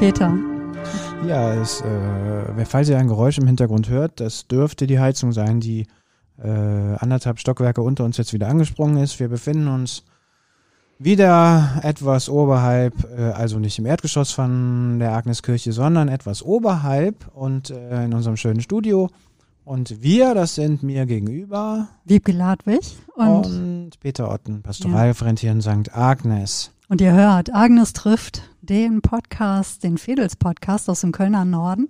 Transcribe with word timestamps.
Peter. 0.00 0.34
Ja, 1.28 1.52
es, 1.52 1.82
äh, 1.82 2.64
falls 2.64 2.88
ihr 2.88 2.96
ein 2.96 3.08
Geräusch 3.08 3.36
im 3.36 3.46
Hintergrund 3.46 3.90
hört, 3.90 4.18
das 4.18 4.46
dürfte 4.46 4.86
die 4.86 4.98
Heizung 4.98 5.32
sein, 5.32 5.60
die 5.60 5.86
äh, 6.42 6.48
anderthalb 6.48 7.38
Stockwerke 7.38 7.82
unter 7.82 8.04
uns 8.04 8.16
jetzt 8.16 8.32
wieder 8.32 8.48
angesprungen 8.48 8.96
ist. 8.96 9.20
Wir 9.20 9.28
befinden 9.28 9.68
uns 9.68 10.04
wieder 10.98 11.80
etwas 11.82 12.30
oberhalb, 12.30 12.94
äh, 13.14 13.24
also 13.24 13.58
nicht 13.58 13.78
im 13.78 13.84
Erdgeschoss 13.84 14.32
von 14.32 15.00
der 15.00 15.12
Agneskirche, 15.12 15.72
sondern 15.72 16.08
etwas 16.08 16.42
oberhalb 16.42 17.30
und 17.34 17.68
äh, 17.68 18.06
in 18.06 18.14
unserem 18.14 18.38
schönen 18.38 18.62
Studio. 18.62 19.10
Und 19.66 20.02
wir, 20.02 20.32
das 20.32 20.54
sind 20.54 20.82
mir 20.82 21.04
gegenüber. 21.04 21.88
Wiebke 22.06 22.32
Ladwig 22.32 22.96
und, 23.16 23.44
und 23.44 24.00
Peter 24.00 24.32
Otten, 24.32 24.62
Pastoralreferent 24.62 25.40
hier 25.40 25.52
in 25.52 25.60
St. 25.60 25.94
Agnes. 25.94 26.70
Und 26.90 27.00
ihr 27.00 27.12
hört, 27.12 27.54
Agnes 27.54 27.92
trifft 27.92 28.42
den 28.62 29.00
Podcast, 29.00 29.84
den 29.84 29.96
Fedels 29.96 30.34
Podcast 30.34 30.90
aus 30.90 31.02
dem 31.02 31.12
Kölner 31.12 31.44
Norden. 31.44 31.86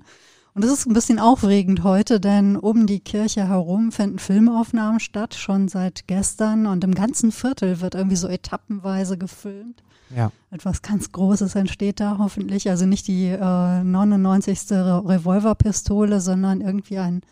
Und 0.52 0.62
es 0.62 0.70
ist 0.70 0.86
ein 0.86 0.92
bisschen 0.92 1.18
aufregend 1.18 1.84
heute, 1.84 2.20
denn 2.20 2.54
um 2.54 2.86
die 2.86 3.00
Kirche 3.00 3.48
herum 3.48 3.92
finden 3.92 4.18
Filmaufnahmen 4.18 5.00
statt, 5.00 5.34
schon 5.34 5.68
seit 5.68 6.06
gestern. 6.06 6.66
Und 6.66 6.84
im 6.84 6.94
ganzen 6.94 7.32
Viertel 7.32 7.80
wird 7.80 7.94
irgendwie 7.94 8.16
so 8.16 8.28
etappenweise 8.28 9.16
gefilmt. 9.16 9.82
Ja. 10.14 10.32
Etwas 10.50 10.82
ganz 10.82 11.10
Großes 11.12 11.54
entsteht 11.54 11.98
da 11.98 12.16
hoffentlich. 12.18 12.68
Also 12.68 12.84
nicht 12.84 13.08
die 13.08 13.28
äh, 13.28 13.82
99. 13.82 14.70
Revolverpistole, 14.70 16.20
sondern 16.20 16.60
irgendwie 16.60 16.98
ein 16.98 17.22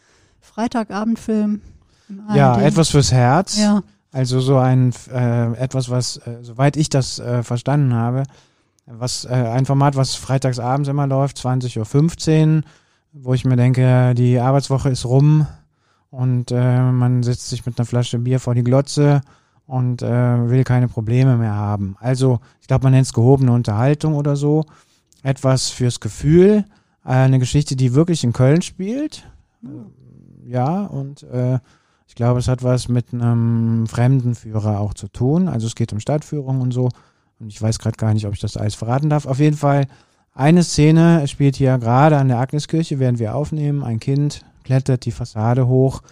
Freitagabendfilm. 0.40 1.60
Ja, 2.34 2.58
etwas 2.62 2.88
fürs 2.88 3.12
Herz. 3.12 3.58
Ja. 3.58 3.82
Also 4.18 4.40
so 4.40 4.56
ein 4.56 4.92
äh, 5.12 5.52
etwas, 5.52 5.90
was, 5.90 6.16
äh, 6.16 6.38
soweit 6.42 6.76
ich 6.76 6.88
das 6.88 7.20
äh, 7.20 7.44
verstanden 7.44 7.94
habe, 7.94 8.24
was 8.84 9.24
äh, 9.24 9.28
ein 9.28 9.64
Format, 9.64 9.94
was 9.94 10.16
freitags 10.16 10.58
abends 10.58 10.88
immer 10.88 11.06
läuft, 11.06 11.38
20.15 11.38 12.56
Uhr, 12.56 12.62
wo 13.12 13.32
ich 13.32 13.44
mir 13.44 13.54
denke, 13.54 14.14
die 14.16 14.40
Arbeitswoche 14.40 14.88
ist 14.88 15.04
rum 15.04 15.46
und 16.10 16.50
äh, 16.50 16.90
man 16.90 17.22
setzt 17.22 17.48
sich 17.48 17.64
mit 17.64 17.78
einer 17.78 17.86
Flasche 17.86 18.18
Bier 18.18 18.40
vor 18.40 18.56
die 18.56 18.64
Glotze 18.64 19.20
und 19.68 20.02
äh, 20.02 20.50
will 20.50 20.64
keine 20.64 20.88
Probleme 20.88 21.36
mehr 21.36 21.54
haben. 21.54 21.94
Also, 22.00 22.40
ich 22.60 22.66
glaube, 22.66 22.82
man 22.86 22.94
nennt 22.94 23.06
es 23.06 23.12
gehobene 23.12 23.52
Unterhaltung 23.52 24.14
oder 24.14 24.34
so. 24.34 24.64
Etwas 25.22 25.68
fürs 25.68 26.00
Gefühl, 26.00 26.64
eine 27.04 27.38
Geschichte, 27.38 27.76
die 27.76 27.94
wirklich 27.94 28.24
in 28.24 28.32
Köln 28.32 28.62
spielt. 28.62 29.28
Ja, 30.44 30.86
und 30.86 31.24
ich 32.08 32.14
glaube, 32.14 32.40
es 32.40 32.48
hat 32.48 32.62
was 32.62 32.88
mit 32.88 33.12
einem 33.12 33.86
Fremdenführer 33.86 34.80
auch 34.80 34.94
zu 34.94 35.08
tun. 35.08 35.46
Also 35.46 35.66
es 35.66 35.74
geht 35.74 35.92
um 35.92 36.00
Stadtführung 36.00 36.62
und 36.62 36.72
so. 36.72 36.88
Und 37.38 37.48
ich 37.48 37.60
weiß 37.60 37.78
gerade 37.78 37.98
gar 37.98 38.14
nicht, 38.14 38.26
ob 38.26 38.32
ich 38.32 38.40
das 38.40 38.56
alles 38.56 38.74
verraten 38.74 39.10
darf. 39.10 39.26
Auf 39.26 39.38
jeden 39.38 39.56
Fall, 39.56 39.86
eine 40.34 40.64
Szene 40.64 41.28
spielt 41.28 41.56
hier 41.56 41.76
gerade 41.78 42.16
an 42.16 42.28
der 42.28 42.38
Agneskirche, 42.38 42.98
während 42.98 43.18
wir 43.18 43.34
aufnehmen. 43.34 43.84
Ein 43.84 44.00
Kind 44.00 44.40
klettert 44.64 45.04
die 45.04 45.12
Fassade 45.12 45.68
hoch. 45.68 46.02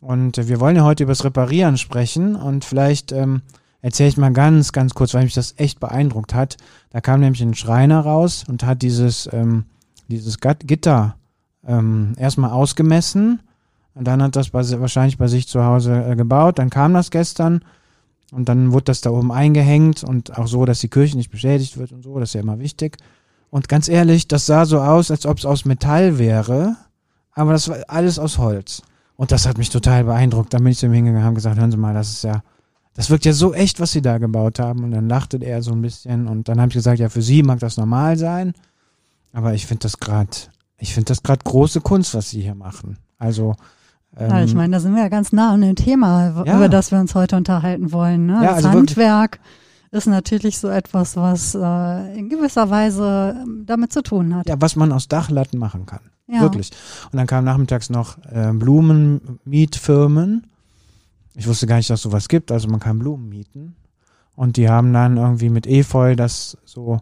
Und 0.00 0.48
wir 0.48 0.58
wollen 0.58 0.76
ja 0.76 0.84
heute 0.84 1.02
über 1.02 1.12
das 1.12 1.24
Reparieren 1.24 1.76
sprechen. 1.76 2.34
Und 2.34 2.64
vielleicht 2.64 3.12
ähm, 3.12 3.42
erzähle 3.82 4.08
ich 4.08 4.16
mal 4.16 4.32
ganz, 4.32 4.72
ganz 4.72 4.94
kurz, 4.94 5.12
weil 5.12 5.24
mich 5.24 5.34
das 5.34 5.54
echt 5.58 5.80
beeindruckt 5.80 6.32
hat. 6.32 6.56
Da 6.90 7.02
kam 7.02 7.20
nämlich 7.20 7.42
ein 7.42 7.54
Schreiner 7.54 8.00
raus 8.00 8.44
und 8.48 8.64
hat 8.64 8.80
dieses, 8.80 9.28
ähm, 9.32 9.66
dieses 10.08 10.38
Gitter 10.40 11.16
ähm, 11.66 12.14
erstmal 12.16 12.50
ausgemessen 12.50 13.40
und 13.96 14.04
dann 14.04 14.22
hat 14.22 14.36
das 14.36 14.50
bei, 14.50 14.60
wahrscheinlich 14.78 15.16
bei 15.16 15.26
sich 15.26 15.48
zu 15.48 15.64
Hause 15.64 16.04
äh, 16.04 16.16
gebaut. 16.16 16.58
Dann 16.58 16.68
kam 16.68 16.92
das 16.92 17.10
gestern 17.10 17.64
und 18.30 18.46
dann 18.46 18.72
wurde 18.72 18.84
das 18.84 19.00
da 19.00 19.08
oben 19.08 19.32
eingehängt 19.32 20.04
und 20.04 20.36
auch 20.36 20.48
so, 20.48 20.66
dass 20.66 20.80
die 20.80 20.88
Kirche 20.88 21.16
nicht 21.16 21.30
beschädigt 21.30 21.78
wird 21.78 21.92
und 21.92 22.02
so. 22.02 22.20
Das 22.20 22.28
ist 22.28 22.34
ja 22.34 22.42
immer 22.42 22.58
wichtig. 22.58 22.98
Und 23.48 23.70
ganz 23.70 23.88
ehrlich, 23.88 24.28
das 24.28 24.44
sah 24.44 24.66
so 24.66 24.80
aus, 24.80 25.10
als 25.10 25.24
ob 25.24 25.38
es 25.38 25.46
aus 25.46 25.64
Metall 25.64 26.18
wäre, 26.18 26.76
aber 27.32 27.52
das 27.52 27.70
war 27.70 27.78
alles 27.88 28.18
aus 28.18 28.36
Holz. 28.36 28.82
Und 29.16 29.32
das 29.32 29.46
hat 29.46 29.56
mich 29.56 29.70
total 29.70 30.04
beeindruckt. 30.04 30.52
Dann 30.52 30.62
bin 30.62 30.72
ich 30.72 30.78
zu 30.78 30.86
ihm 30.86 30.92
hingegangen 30.92 31.22
und 31.22 31.26
habe 31.26 31.36
gesagt, 31.36 31.58
hören 31.58 31.70
Sie 31.70 31.78
mal, 31.78 31.94
das 31.94 32.10
ist 32.10 32.24
ja, 32.24 32.42
das 32.92 33.08
wirkt 33.08 33.24
ja 33.24 33.32
so 33.32 33.54
echt, 33.54 33.80
was 33.80 33.92
Sie 33.92 34.02
da 34.02 34.18
gebaut 34.18 34.58
haben. 34.58 34.84
Und 34.84 34.90
dann 34.90 35.08
lachte 35.08 35.38
er 35.38 35.62
so 35.62 35.72
ein 35.72 35.80
bisschen 35.80 36.28
und 36.28 36.50
dann 36.50 36.60
habe 36.60 36.68
ich 36.68 36.74
gesagt, 36.74 36.98
ja, 36.98 37.08
für 37.08 37.22
Sie 37.22 37.42
mag 37.42 37.60
das 37.60 37.78
normal 37.78 38.18
sein, 38.18 38.52
aber 39.32 39.54
ich 39.54 39.64
finde 39.64 39.84
das 39.84 39.98
gerade, 40.00 40.36
ich 40.76 40.92
finde 40.92 41.06
das 41.06 41.22
gerade 41.22 41.42
große 41.42 41.80
Kunst, 41.80 42.14
was 42.14 42.28
Sie 42.28 42.42
hier 42.42 42.54
machen. 42.54 42.98
Also 43.16 43.56
ja, 44.18 44.42
ich 44.42 44.52
ähm, 44.52 44.56
meine, 44.56 44.72
da 44.72 44.80
sind 44.80 44.94
wir 44.94 45.02
ja 45.02 45.08
ganz 45.08 45.32
nah 45.32 45.52
an 45.52 45.60
dem 45.60 45.76
Thema, 45.76 46.44
ja. 46.46 46.56
über 46.56 46.68
das 46.68 46.90
wir 46.90 46.98
uns 46.98 47.14
heute 47.14 47.36
unterhalten 47.36 47.92
wollen. 47.92 48.26
Ne? 48.26 48.34
Ja, 48.34 48.54
das 48.54 48.64
also 48.64 48.70
Handwerk 48.70 49.40
ist 49.90 50.06
natürlich 50.06 50.58
so 50.58 50.68
etwas, 50.68 51.16
was 51.16 51.54
äh, 51.54 52.18
in 52.18 52.28
gewisser 52.28 52.70
Weise 52.70 53.36
ähm, 53.42 53.64
damit 53.66 53.92
zu 53.92 54.02
tun 54.02 54.34
hat. 54.34 54.48
Ja, 54.48 54.56
was 54.58 54.76
man 54.76 54.92
aus 54.92 55.08
Dachlatten 55.08 55.58
machen 55.58 55.86
kann. 55.86 56.00
Ja. 56.26 56.40
Wirklich. 56.40 56.70
Und 57.12 57.18
dann 57.18 57.26
kamen 57.26 57.44
nachmittags 57.44 57.90
noch 57.90 58.18
äh, 58.24 58.52
Blumenmietfirmen. 58.52 60.46
Ich 61.34 61.46
wusste 61.46 61.66
gar 61.66 61.76
nicht, 61.76 61.90
dass 61.90 62.02
sowas 62.02 62.28
gibt, 62.28 62.50
also 62.50 62.68
man 62.68 62.80
kann 62.80 62.98
Blumen 62.98 63.28
mieten. 63.28 63.76
Und 64.34 64.56
die 64.56 64.68
haben 64.68 64.92
dann 64.92 65.16
irgendwie 65.16 65.50
mit 65.50 65.66
Efeu 65.66 66.16
das 66.16 66.58
so 66.64 67.00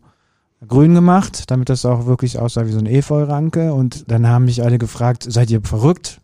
grün 0.67 0.95
gemacht, 0.95 1.51
damit 1.51 1.69
das 1.69 1.85
auch 1.85 2.07
wirklich 2.07 2.39
aussah 2.39 2.67
wie 2.67 2.73
so 2.73 2.79
eine 2.79 2.91
Efeuranke. 2.91 3.73
Und 3.73 4.11
dann 4.11 4.29
haben 4.29 4.45
mich 4.45 4.63
alle 4.63 4.79
gefragt, 4.79 5.25
seid 5.29 5.51
ihr 5.51 5.63
verrückt? 5.63 6.21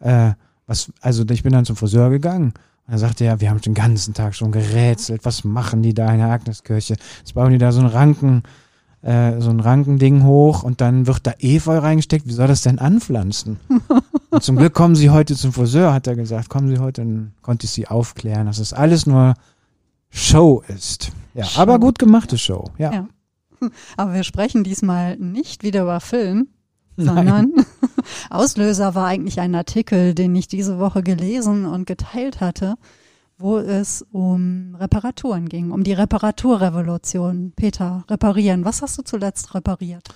Äh, 0.00 0.32
was, 0.66 0.92
also 1.00 1.24
ich 1.30 1.42
bin 1.42 1.52
dann 1.52 1.64
zum 1.64 1.76
Friseur 1.76 2.10
gegangen. 2.10 2.54
Und 2.86 2.92
er 2.92 2.98
sagte 2.98 3.24
ja, 3.24 3.40
wir 3.40 3.50
haben 3.50 3.60
den 3.60 3.74
ganzen 3.74 4.14
Tag 4.14 4.34
schon 4.34 4.52
gerätselt, 4.52 5.24
was 5.24 5.44
machen 5.44 5.82
die 5.82 5.94
da 5.94 6.10
in 6.12 6.18
der 6.18 6.30
Agneskirche? 6.30 6.96
Jetzt 7.18 7.34
bauen 7.34 7.52
die 7.52 7.58
da 7.58 7.72
so 7.72 7.80
ein 7.80 7.86
Ranken, 7.86 8.42
äh, 9.02 9.40
so 9.40 9.50
ein 9.50 9.60
Rankending 9.60 10.24
hoch 10.24 10.62
und 10.62 10.80
dann 10.80 11.06
wird 11.06 11.26
da 11.26 11.32
Efeu 11.38 11.78
reingesteckt. 11.78 12.26
Wie 12.26 12.32
soll 12.32 12.48
das 12.48 12.62
denn 12.62 12.78
anpflanzen? 12.78 13.58
und 14.30 14.42
zum 14.42 14.56
Glück 14.56 14.74
kommen 14.74 14.94
sie 14.94 15.10
heute 15.10 15.34
zum 15.34 15.52
Friseur, 15.52 15.92
hat 15.92 16.06
er 16.06 16.16
gesagt. 16.16 16.48
Kommen 16.48 16.68
sie 16.68 16.78
heute, 16.78 17.02
dann 17.02 17.32
konnte 17.42 17.66
ich 17.66 17.70
sie 17.70 17.88
aufklären, 17.88 18.46
dass 18.46 18.58
es 18.58 18.70
das 18.70 18.78
alles 18.78 19.06
nur 19.06 19.34
Show 20.10 20.62
ist. 20.68 21.12
Ja, 21.34 21.44
Show. 21.44 21.60
aber 21.60 21.78
gut 21.78 21.98
gemachte 21.98 22.38
Show, 22.38 22.70
ja. 22.78 22.92
ja. 22.92 23.08
Aber 23.96 24.14
wir 24.14 24.22
sprechen 24.22 24.64
diesmal 24.64 25.16
nicht 25.16 25.62
wieder 25.62 25.82
über 25.82 26.00
Film, 26.00 26.48
sondern 26.96 27.52
Auslöser 28.30 28.94
war 28.94 29.06
eigentlich 29.06 29.40
ein 29.40 29.54
Artikel, 29.54 30.14
den 30.14 30.34
ich 30.34 30.48
diese 30.48 30.78
Woche 30.78 31.02
gelesen 31.02 31.66
und 31.66 31.86
geteilt 31.86 32.40
hatte, 32.40 32.76
wo 33.38 33.58
es 33.58 34.04
um 34.12 34.74
Reparaturen 34.78 35.48
ging, 35.48 35.70
um 35.70 35.84
die 35.84 35.92
Reparaturrevolution. 35.92 37.52
Peter, 37.54 38.04
reparieren. 38.08 38.64
Was 38.64 38.82
hast 38.82 38.98
du 38.98 39.02
zuletzt 39.02 39.54
repariert? 39.54 40.08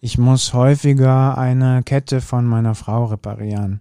Ich 0.00 0.18
muss 0.18 0.52
häufiger 0.52 1.36
eine 1.38 1.82
Kette 1.82 2.20
von 2.20 2.46
meiner 2.46 2.74
Frau 2.74 3.06
reparieren. 3.06 3.80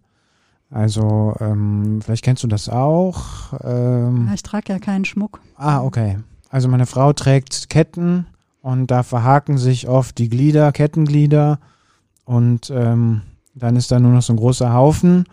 Also, 0.71 1.35
ähm, 1.39 2.01
vielleicht 2.03 2.23
kennst 2.23 2.43
du 2.43 2.47
das 2.47 2.69
auch. 2.69 3.53
Ähm, 3.63 4.29
ich 4.33 4.43
trage 4.43 4.73
ja 4.73 4.79
keinen 4.79 5.05
Schmuck. 5.05 5.39
Ah, 5.55 5.81
okay. 5.81 6.17
Also 6.49 6.67
meine 6.67 6.85
Frau 6.85 7.13
trägt 7.13 7.69
Ketten 7.69 8.25
und 8.61 8.87
da 8.89 9.03
verhaken 9.03 9.57
sich 9.57 9.87
oft 9.87 10.17
die 10.17 10.29
Glieder, 10.29 10.71
Kettenglieder 10.71 11.59
und 12.23 12.71
ähm, 12.71 13.21
dann 13.55 13.75
ist 13.75 13.91
da 13.91 13.99
nur 13.99 14.11
noch 14.11 14.21
so 14.21 14.33
ein 14.33 14.37
großer 14.37 14.73
Haufen, 14.73 15.25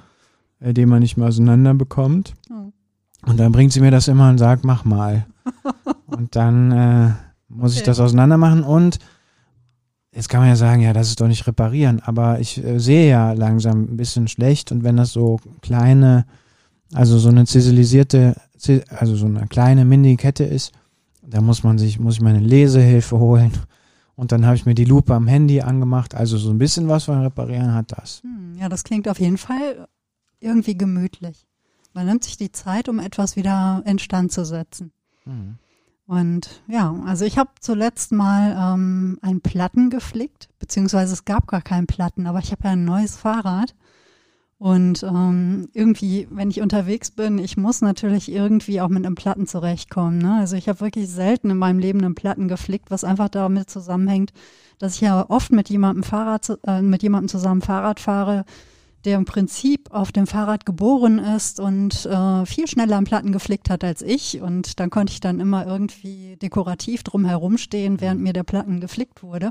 äh, 0.61 0.73
den 0.73 0.89
man 0.89 1.01
nicht 1.01 1.17
mehr 1.17 1.29
auseinander 1.29 1.75
bekommt. 1.75 2.35
Oh. 2.51 2.73
Und 3.27 3.39
dann 3.39 3.53
bringt 3.53 3.73
sie 3.73 3.81
mir 3.81 3.91
das 3.91 4.09
immer 4.09 4.31
und 4.31 4.39
sagt, 4.39 4.65
mach 4.65 4.85
mal. 4.85 5.27
und 6.07 6.35
dann 6.35 6.73
äh, 6.73 7.11
muss 7.49 7.73
okay. 7.73 7.81
ich 7.81 7.85
das 7.85 8.01
auseinander 8.01 8.39
machen 8.39 8.63
und 8.63 8.99
jetzt 10.15 10.29
kann 10.29 10.41
man 10.41 10.49
ja 10.49 10.57
sagen, 10.57 10.83
ja, 10.83 10.93
das 10.93 11.09
ist 11.09 11.21
doch 11.21 11.29
nicht 11.29 11.47
reparieren, 11.47 12.01
aber 12.05 12.41
ich 12.41 12.63
äh, 12.63 12.79
sehe 12.79 13.09
ja 13.09 13.33
langsam 13.33 13.83
ein 13.83 13.97
bisschen 13.97 14.29
schlecht 14.29 14.73
und 14.73 14.85
wenn 14.85 14.97
das 14.97 15.13
so 15.13 15.39
kleine, 15.61 16.27
also 16.93 17.19
so 17.19 17.29
eine 17.29 17.47
ziselisierte, 17.47 18.37
also 18.91 19.17
so 19.17 19.27
eine 19.27 19.47
kleine 19.49 19.85
Mini-Kette 19.85 20.45
ist, 20.45 20.73
da 21.23 21.41
muss 21.41 21.63
man 21.63 21.79
sich, 21.79 21.99
muss 21.99 22.15
ich 22.15 22.21
meine 22.21 22.41
Lesehilfe 22.41 23.19
holen 23.19 23.53
und 24.15 24.33
dann 24.33 24.45
habe 24.45 24.57
ich 24.57 24.67
mir 24.67 24.75
die 24.75 24.85
Lupe 24.85 25.15
am 25.15 25.27
Handy 25.27 25.61
angemacht. 25.61 26.15
Also 26.15 26.37
so 26.39 26.51
ein 26.51 26.59
bisschen 26.59 26.89
was 26.89 27.05
von 27.05 27.21
Reparieren 27.21 27.75
hat 27.75 27.93
das. 27.93 28.23
Hm, 28.23 28.57
ja, 28.59 28.69
das 28.69 28.85
klingt 28.85 29.09
auf 29.09 29.19
jeden 29.19 29.39
Fall 29.39 29.89
irgendwie 30.41 30.77
gemütlich. 30.77 31.47
Man 31.95 32.07
nimmt 32.07 32.25
sich 32.25 32.37
die 32.37 32.53
Zeit, 32.53 32.89
um 32.89 32.99
etwas 32.99 33.37
wieder 33.37 33.83
instand 33.87 34.33
zu 34.33 34.45
setzen. 34.45 34.93
Mhm. 35.25 35.59
Und 36.07 36.63
ja, 36.67 36.95
also 37.07 37.25
ich 37.25 37.39
habe 37.39 37.51
zuletzt 37.61 38.13
mal 38.13 38.75
ähm, 38.75 39.19
einen 39.23 39.41
Platten 39.41 39.89
geflickt, 39.89 40.49
beziehungsweise 40.59 41.13
es 41.13 41.25
gab 41.25 41.47
gar 41.47 41.63
keinen 41.63 41.87
Platten, 41.87 42.27
aber 42.27 42.41
ich 42.41 42.51
habe 42.51 42.65
ja 42.65 42.71
ein 42.71 42.85
neues 42.85 43.17
Fahrrad 43.17 43.75
und 44.63 45.03
ähm, 45.03 45.71
irgendwie, 45.73 46.29
wenn 46.31 46.49
ich 46.49 46.61
unterwegs 46.61 47.11
bin, 47.11 47.39
ich 47.39 47.57
muss 47.57 47.81
natürlich 47.81 48.31
irgendwie 48.31 48.81
auch 48.81 48.91
mit 48.91 49.05
einem 49.05 49.17
Platten 49.17 49.49
zurechtkommen. 49.49 50.19
Ne? 50.19 50.37
Also 50.39 50.55
ich 50.55 50.69
habe 50.69 50.79
wirklich 50.79 51.09
selten 51.09 51.51
in 51.51 51.57
meinem 51.57 51.81
Leben 51.81 52.05
einen 52.05 52.15
Platten 52.15 52.47
geflickt, 52.47 52.89
was 52.89 53.03
einfach 53.03 53.29
damit 53.29 53.71
zusammenhängt, 53.71 54.33
dass 54.79 54.95
ich 54.95 55.01
ja 55.01 55.29
oft 55.29 55.51
mit 55.51 55.69
jemandem 55.69 56.05
Fahrrad, 56.05 56.61
äh, 56.65 56.81
mit 56.81 57.03
jemandem 57.03 57.29
zusammen 57.29 57.61
Fahrrad 57.61 57.99
fahre, 57.99 58.45
der 59.05 59.17
im 59.17 59.25
Prinzip 59.25 59.91
auf 59.91 60.13
dem 60.13 60.29
Fahrrad 60.29 60.65
geboren 60.65 61.19
ist 61.19 61.59
und 61.59 62.07
äh, 62.07 62.47
viel 62.47 62.69
schneller 62.69 62.99
am 62.99 63.05
Platten 63.05 63.33
geflickt 63.33 63.69
hat 63.69 63.83
als 63.83 64.01
ich. 64.01 64.43
Und 64.43 64.79
dann 64.79 64.91
konnte 64.91 65.13
ich 65.13 65.19
dann 65.19 65.41
immer 65.41 65.67
irgendwie 65.67 66.37
dekorativ 66.37 67.03
drum 67.03 67.25
herumstehen, 67.25 68.01
während 68.01 68.21
mir 68.21 68.33
der 68.33 68.45
Platten 68.45 68.79
geflickt 68.79 69.25
wurde. 69.25 69.51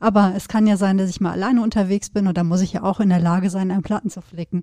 Aber 0.00 0.32
es 0.36 0.48
kann 0.48 0.66
ja 0.66 0.76
sein, 0.76 0.98
dass 0.98 1.10
ich 1.10 1.20
mal 1.20 1.32
alleine 1.32 1.62
unterwegs 1.62 2.10
bin 2.10 2.26
und 2.26 2.36
da 2.36 2.44
muss 2.44 2.60
ich 2.60 2.72
ja 2.72 2.82
auch 2.82 3.00
in 3.00 3.08
der 3.08 3.20
Lage 3.20 3.50
sein, 3.50 3.70
einen 3.70 3.82
Platten 3.82 4.10
zu 4.10 4.20
flicken. 4.20 4.62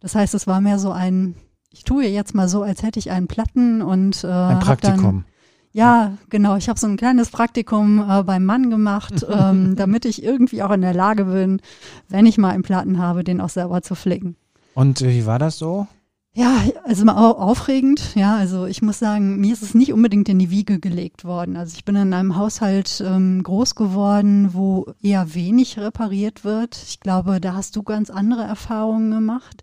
Das 0.00 0.14
heißt, 0.14 0.34
es 0.34 0.46
war 0.46 0.60
mehr 0.60 0.78
so 0.78 0.92
ein, 0.92 1.34
ich 1.70 1.84
tue 1.84 2.06
jetzt 2.06 2.34
mal 2.34 2.48
so, 2.48 2.62
als 2.62 2.82
hätte 2.82 2.98
ich 2.98 3.10
einen 3.10 3.26
Platten 3.26 3.80
und 3.80 4.22
äh, 4.24 4.28
ein 4.28 4.60
Praktikum. 4.60 5.02
Dann, 5.02 5.24
ja, 5.72 6.12
genau. 6.30 6.56
Ich 6.56 6.68
habe 6.68 6.78
so 6.78 6.86
ein 6.86 6.96
kleines 6.96 7.30
Praktikum 7.30 7.98
äh, 8.08 8.22
beim 8.22 8.44
Mann 8.44 8.70
gemacht, 8.70 9.26
ähm, 9.28 9.74
damit 9.74 10.04
ich 10.04 10.22
irgendwie 10.22 10.62
auch 10.62 10.70
in 10.70 10.82
der 10.82 10.94
Lage 10.94 11.24
bin, 11.24 11.60
wenn 12.08 12.26
ich 12.26 12.38
mal 12.38 12.50
einen 12.50 12.62
Platten 12.62 12.98
habe, 12.98 13.24
den 13.24 13.40
auch 13.40 13.48
selber 13.48 13.82
zu 13.82 13.94
flicken. 13.94 14.36
Und 14.74 15.00
äh, 15.02 15.10
wie 15.10 15.26
war 15.26 15.38
das 15.38 15.58
so? 15.58 15.88
Ja, 16.36 16.64
also 16.82 17.04
mal 17.04 17.14
aufregend. 17.14 18.16
Ja, 18.16 18.36
also 18.36 18.66
ich 18.66 18.82
muss 18.82 18.98
sagen, 18.98 19.36
mir 19.38 19.52
ist 19.52 19.62
es 19.62 19.72
nicht 19.72 19.92
unbedingt 19.92 20.28
in 20.28 20.40
die 20.40 20.50
Wiege 20.50 20.80
gelegt 20.80 21.24
worden. 21.24 21.56
Also 21.56 21.74
ich 21.76 21.84
bin 21.84 21.94
in 21.94 22.12
einem 22.12 22.36
Haushalt 22.36 23.00
ähm, 23.06 23.40
groß 23.44 23.76
geworden, 23.76 24.52
wo 24.52 24.86
eher 25.00 25.32
wenig 25.34 25.78
repariert 25.78 26.42
wird. 26.42 26.76
Ich 26.88 26.98
glaube, 26.98 27.40
da 27.40 27.54
hast 27.54 27.76
du 27.76 27.84
ganz 27.84 28.10
andere 28.10 28.42
Erfahrungen 28.42 29.12
gemacht. 29.12 29.62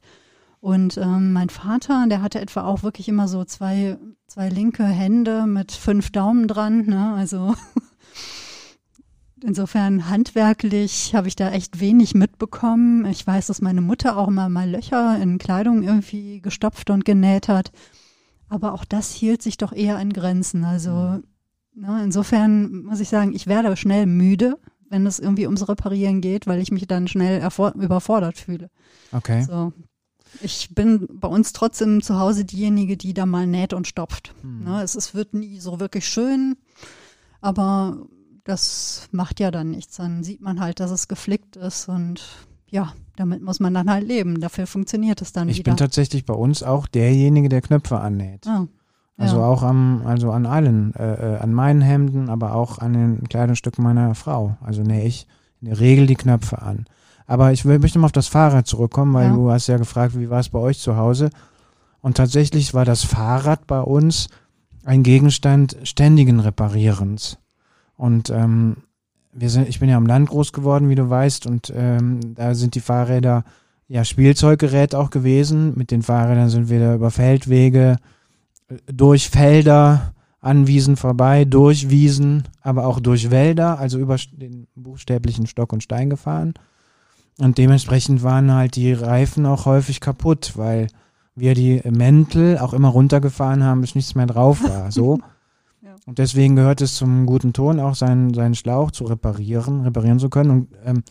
Und 0.62 0.98
ähm, 0.98 1.34
mein 1.34 1.50
Vater, 1.50 2.06
der 2.08 2.22
hatte 2.22 2.40
etwa 2.40 2.64
auch 2.64 2.84
wirklich 2.84 3.10
immer 3.10 3.28
so 3.28 3.44
zwei, 3.44 3.98
zwei 4.28 4.48
linke 4.48 4.86
Hände 4.86 5.48
mit 5.48 5.74
fünf 5.74 6.12
Daumen 6.12 6.48
dran. 6.48 6.86
Ne? 6.86 7.14
Also 7.18 7.54
insofern 9.44 10.10
handwerklich 10.10 11.14
habe 11.16 11.28
ich 11.28 11.36
da 11.36 11.52
echt 11.52 11.80
wenig 11.80 12.14
mitbekommen. 12.14 13.06
Ich 13.06 13.26
weiß, 13.26 13.48
dass 13.48 13.62
meine 13.62 13.82
Mutter 13.82 14.18
auch 14.18 14.28
immer 14.28 14.50
mal 14.50 14.70
Löcher 14.70 15.18
in 15.22 15.38
Kleidung 15.38 15.84
irgendwie 15.84 16.42
gestopft 16.42 16.90
und 16.90 17.06
genäht 17.06 17.48
hat. 17.48 17.72
Aber 18.50 18.74
auch 18.74 18.86
das 18.86 19.12
hielt 19.14 19.42
sich 19.42 19.58
doch 19.58 19.74
eher 19.74 20.00
in 20.00 20.14
Grenzen. 20.14 20.64
Also 20.64 20.92
mhm. 20.92 21.24
ne, 21.74 22.02
insofern 22.04 22.84
muss 22.84 23.00
ich 23.00 23.10
sagen, 23.10 23.34
ich 23.34 23.48
werde 23.48 23.76
schnell 23.78 24.06
müde, 24.06 24.58
wenn 24.90 25.06
es 25.06 25.20
irgendwie 25.20 25.46
ums 25.46 25.68
Reparieren 25.68 26.22
geht, 26.22 26.48
weil 26.48 26.60
ich 26.60 26.72
mich 26.72 26.86
dann 26.88 27.08
schnell 27.08 27.42
überfordert 27.76 28.38
fühle. 28.38 28.70
Okay. 29.14 29.44
So, 29.44 29.72
ich 30.42 30.74
bin 30.74 31.08
bei 31.12 31.28
uns 31.28 31.54
trotzdem 31.54 32.02
zu 32.02 32.20
Hause 32.20 32.46
diejenige, 32.46 32.98
die 32.98 33.14
da 33.14 33.26
mal 33.26 33.48
näht 33.48 33.74
und 33.74 33.88
stopft. 33.88 34.34
Mhm. 34.44 34.66
Ne, 34.66 34.82
es, 34.84 34.96
es 34.96 35.14
wird 35.14 35.34
nie 35.34 35.60
so 35.60 35.80
wirklich 35.80 36.08
schön, 36.08 36.58
aber 37.42 38.06
das 38.44 39.08
macht 39.12 39.40
ja 39.40 39.52
dann 39.52 39.72
nichts. 39.72 39.98
Dann 39.98 40.24
sieht 40.24 40.42
man 40.42 40.60
halt, 40.60 40.80
dass 40.80 40.92
es 40.92 41.08
geflickt 41.08 41.56
ist 41.56 41.88
und 41.90 42.22
ja, 42.70 42.94
damit 43.16 43.42
muss 43.42 43.60
man 43.60 43.74
dann 43.74 43.90
halt 43.90 44.08
leben. 44.08 44.40
Dafür 44.40 44.66
funktioniert 44.66 45.22
es 45.22 45.34
dann 45.34 45.50
ich 45.50 45.60
wieder. 45.60 45.72
Ich 45.72 45.76
bin 45.76 45.78
tatsächlich 45.78 46.26
bei 46.26 46.34
uns 46.34 46.64
auch 46.64 46.88
derjenige, 46.88 47.50
der 47.50 47.62
Knöpfe 47.62 48.00
annäht. 48.00 48.48
Ah, 48.48 48.68
also 49.18 49.38
ja. 49.38 49.46
auch 49.46 49.62
am, 49.62 50.04
also 50.06 50.32
an 50.32 50.46
allen, 50.46 50.96
äh, 50.96 51.36
äh, 51.36 51.38
an 51.38 51.54
meinen 51.54 51.82
Hemden, 51.82 52.30
aber 52.30 52.56
auch 52.56 52.80
an 52.80 52.94
den 52.94 53.30
Kleidungsstücken 53.30 53.84
meiner 53.84 54.16
Frau. 54.16 54.58
Also 54.62 54.82
nähe 54.82 55.06
ich 55.06 55.28
in 55.62 55.68
der 55.68 55.80
Regel 55.80 56.08
die 56.08 56.16
Knöpfe 56.16 56.62
an. 56.62 56.86
Aber 57.28 57.52
ich 57.52 57.66
will, 57.66 57.80
möchte 57.80 58.00
mal 58.00 58.08
auf 58.08 58.12
das 58.12 58.28
Fahrrad 58.28 58.68
zurückkommen, 58.68 59.14
weil 59.14 59.28
ja. 59.28 59.34
du 59.34 59.52
hast 59.52 59.68
ja 59.68 59.78
gefragt, 59.78 60.18
wie 60.18 60.30
war 60.30 60.40
es 60.40 60.50
bei 60.50 60.60
euch 60.60 60.80
zu 60.80 60.98
Hause? 60.98 61.30
Und 62.02 62.18
tatsächlich 62.18 62.74
war 62.74 62.84
das 62.84 63.04
Fahrrad 63.04 63.68
bei 63.68 63.80
uns 63.80 64.28
ein 64.84 65.04
Gegenstand 65.04 65.78
ständigen 65.84 66.40
Reparierens. 66.40 67.38
Und 68.02 68.32
ähm, 68.32 68.78
wir 69.32 69.52
sind, 69.52 69.70
ich 69.70 69.80
bin 69.80 69.88
ja 69.88 69.96
am 69.96 70.08
Land 70.08 70.30
groß 70.30 70.54
geworden, 70.54 70.90
wie 70.90 70.96
du 70.96 71.08
weißt, 71.08 71.46
und 71.46 71.72
ähm, 71.76 72.34
da 72.34 72.56
sind 72.56 72.74
die 72.74 72.80
Fahrräder 72.80 73.44
ja 73.88 74.04
Spielzeuggerät 74.04 74.96
auch 74.96 75.12
gewesen. 75.12 75.74
Mit 75.78 75.92
den 75.92 76.02
Fahrrädern 76.02 76.50
sind 76.50 76.68
wir 76.68 76.80
da 76.80 76.96
über 76.96 77.12
Feldwege, 77.12 77.98
äh, 78.70 78.78
durch 78.92 79.30
Felder, 79.30 80.14
an 80.40 80.66
Wiesen 80.66 80.96
vorbei, 80.96 81.46
durch 81.46 81.92
Wiesen, 81.92 82.46
aber 82.62 82.88
auch 82.88 83.00
durch 83.00 83.30
Wälder, 83.30 83.78
also 83.78 84.00
über 84.00 84.16
den 84.32 84.66
buchstäblichen 84.74 85.46
Stock 85.46 85.72
und 85.72 85.84
Stein 85.84 86.10
gefahren. 86.10 86.56
Und 87.38 87.60
dementsprechend 87.60 88.24
waren 88.24 88.52
halt 88.52 88.78
die 88.78 88.94
Reifen 88.94 89.46
auch 89.46 89.68
häufig 89.68 90.00
kaputt, 90.00 90.54
weil 90.56 90.88
wir 91.36 91.54
die 91.54 91.84
Mäntel 91.88 92.58
auch 92.58 92.74
immer 92.74 92.90
runtergefahren 92.90 93.64
haben, 93.64 93.82
bis 93.82 93.94
nichts 93.94 94.16
mehr 94.16 94.26
drauf 94.26 94.64
war. 94.64 94.92
So. 94.92 95.20
Und 96.06 96.18
deswegen 96.18 96.56
gehört 96.56 96.82
es 96.82 96.96
zum 96.96 97.26
guten 97.26 97.54
Ton, 97.54 97.80
auch 97.80 97.96
seinen, 97.96 98.34
seinen 98.34 98.56
Schlauch 98.56 98.92
zu 98.92 99.06
reparieren, 99.06 99.82
reparieren 99.82 100.20
zu 100.20 100.30
können. 100.30 100.52
Und 100.52 100.68
ähm, 100.86 101.04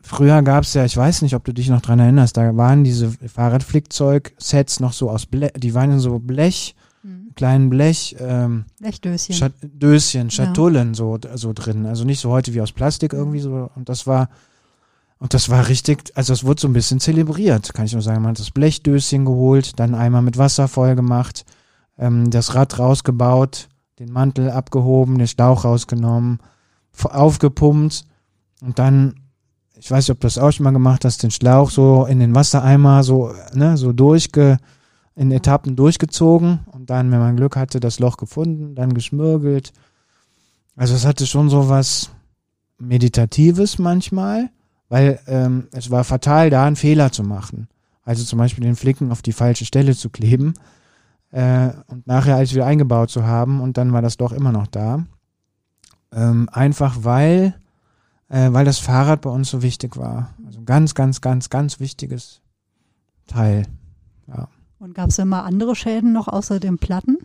früher 0.00 0.42
gab 0.42 0.64
es 0.64 0.74
ja, 0.74 0.84
ich 0.84 0.96
weiß 0.96 1.22
nicht, 1.22 1.34
ob 1.34 1.44
du 1.44 1.52
dich 1.52 1.68
noch 1.68 1.82
dran 1.82 1.98
erinnerst, 1.98 2.36
da 2.36 2.56
waren 2.56 2.84
diese 2.84 3.10
Fahrradflickzeug-Sets 3.10 4.80
noch 4.80 4.92
so 4.92 5.10
aus 5.10 5.26
Blech, 5.26 5.52
die 5.56 5.74
waren 5.74 5.92
in 5.92 5.98
so 5.98 6.18
Blech, 6.18 6.74
mhm. 7.02 7.32
kleinen 7.34 7.68
Blech, 7.68 8.16
ähm, 8.18 8.64
Blechdöschen. 8.80 9.34
Schat 9.34 9.52
Döschen, 9.62 10.30
Schatullen 10.30 10.88
ja. 10.88 10.94
so, 10.94 11.18
so 11.34 11.52
drin. 11.52 11.84
Also 11.86 12.04
nicht 12.04 12.20
so 12.20 12.30
heute 12.30 12.54
wie 12.54 12.62
aus 12.62 12.72
Plastik 12.72 13.12
irgendwie 13.12 13.40
so. 13.40 13.70
Und 13.74 13.88
das 13.88 14.06
war 14.06 14.28
und 15.20 15.34
das 15.34 15.48
war 15.48 15.68
richtig, 15.68 16.12
also 16.14 16.32
es 16.32 16.44
wurde 16.44 16.60
so 16.60 16.68
ein 16.68 16.72
bisschen 16.72 17.00
zelebriert, 17.00 17.74
kann 17.74 17.86
ich 17.86 17.92
nur 17.92 18.02
sagen. 18.02 18.22
Man 18.22 18.30
hat 18.30 18.38
das 18.38 18.52
Blechdöschen 18.52 19.24
geholt, 19.24 19.78
dann 19.78 19.94
einmal 19.94 20.22
mit 20.22 20.38
Wasser 20.38 20.68
voll 20.68 20.94
gemacht, 20.94 21.44
ähm, 21.98 22.30
das 22.30 22.54
Rad 22.54 22.78
rausgebaut, 22.78 23.68
den 23.98 24.12
Mantel 24.12 24.50
abgehoben, 24.50 25.18
den 25.18 25.28
Stauch 25.28 25.64
rausgenommen, 25.64 26.40
aufgepumpt 27.02 28.04
und 28.62 28.78
dann, 28.78 29.20
ich 29.76 29.90
weiß 29.90 30.04
nicht, 30.04 30.10
ob 30.10 30.20
du 30.20 30.26
das 30.26 30.38
auch 30.38 30.50
schon 30.50 30.64
mal 30.64 30.72
gemacht 30.72 31.04
hast, 31.04 31.22
den 31.22 31.30
Schlauch 31.30 31.70
so 31.70 32.06
in 32.06 32.18
den 32.18 32.34
Wassereimer 32.34 33.02
so, 33.02 33.32
ne, 33.54 33.76
so 33.76 33.92
durchge, 33.92 34.58
in 35.14 35.32
Etappen 35.32 35.74
durchgezogen 35.74 36.60
und 36.66 36.90
dann, 36.90 37.10
wenn 37.10 37.18
man 37.18 37.36
Glück 37.36 37.56
hatte, 37.56 37.80
das 37.80 37.98
Loch 37.98 38.16
gefunden, 38.16 38.74
dann 38.74 38.94
geschmürgelt. 38.94 39.72
Also 40.76 40.94
es 40.94 41.04
hatte 41.04 41.26
schon 41.26 41.48
so 41.48 41.68
was 41.68 42.10
Meditatives 42.78 43.78
manchmal 43.78 44.50
weil 44.88 45.20
ähm, 45.26 45.68
es 45.72 45.90
war 45.90 46.04
fatal, 46.04 46.50
da 46.50 46.64
einen 46.64 46.76
Fehler 46.76 47.12
zu 47.12 47.22
machen. 47.22 47.68
Also 48.04 48.24
zum 48.24 48.38
Beispiel 48.38 48.64
den 48.64 48.76
Flicken 48.76 49.12
auf 49.12 49.22
die 49.22 49.32
falsche 49.32 49.66
Stelle 49.66 49.94
zu 49.94 50.10
kleben 50.10 50.54
äh, 51.30 51.70
und 51.86 52.06
nachher 52.06 52.36
alles 52.36 52.52
wieder 52.54 52.66
eingebaut 52.66 53.10
zu 53.10 53.26
haben 53.26 53.60
und 53.60 53.76
dann 53.76 53.92
war 53.92 54.02
das 54.02 54.16
doch 54.16 54.32
immer 54.32 54.52
noch 54.52 54.66
da. 54.66 55.04
Ähm, 56.12 56.48
einfach 56.52 56.98
weil, 57.02 57.54
äh, 58.28 58.52
weil 58.52 58.64
das 58.64 58.78
Fahrrad 58.78 59.20
bei 59.20 59.30
uns 59.30 59.50
so 59.50 59.62
wichtig 59.62 59.96
war. 59.96 60.34
Also 60.46 60.62
ganz, 60.62 60.94
ganz, 60.94 61.20
ganz, 61.20 61.50
ganz 61.50 61.80
wichtiges 61.80 62.40
Teil. 63.26 63.66
Ja. 64.26 64.48
Und 64.78 64.94
gab 64.94 65.10
es 65.10 65.18
immer 65.18 65.44
andere 65.44 65.74
Schäden 65.74 66.12
noch 66.12 66.28
außer 66.28 66.60
dem 66.60 66.78
Platten? 66.78 67.18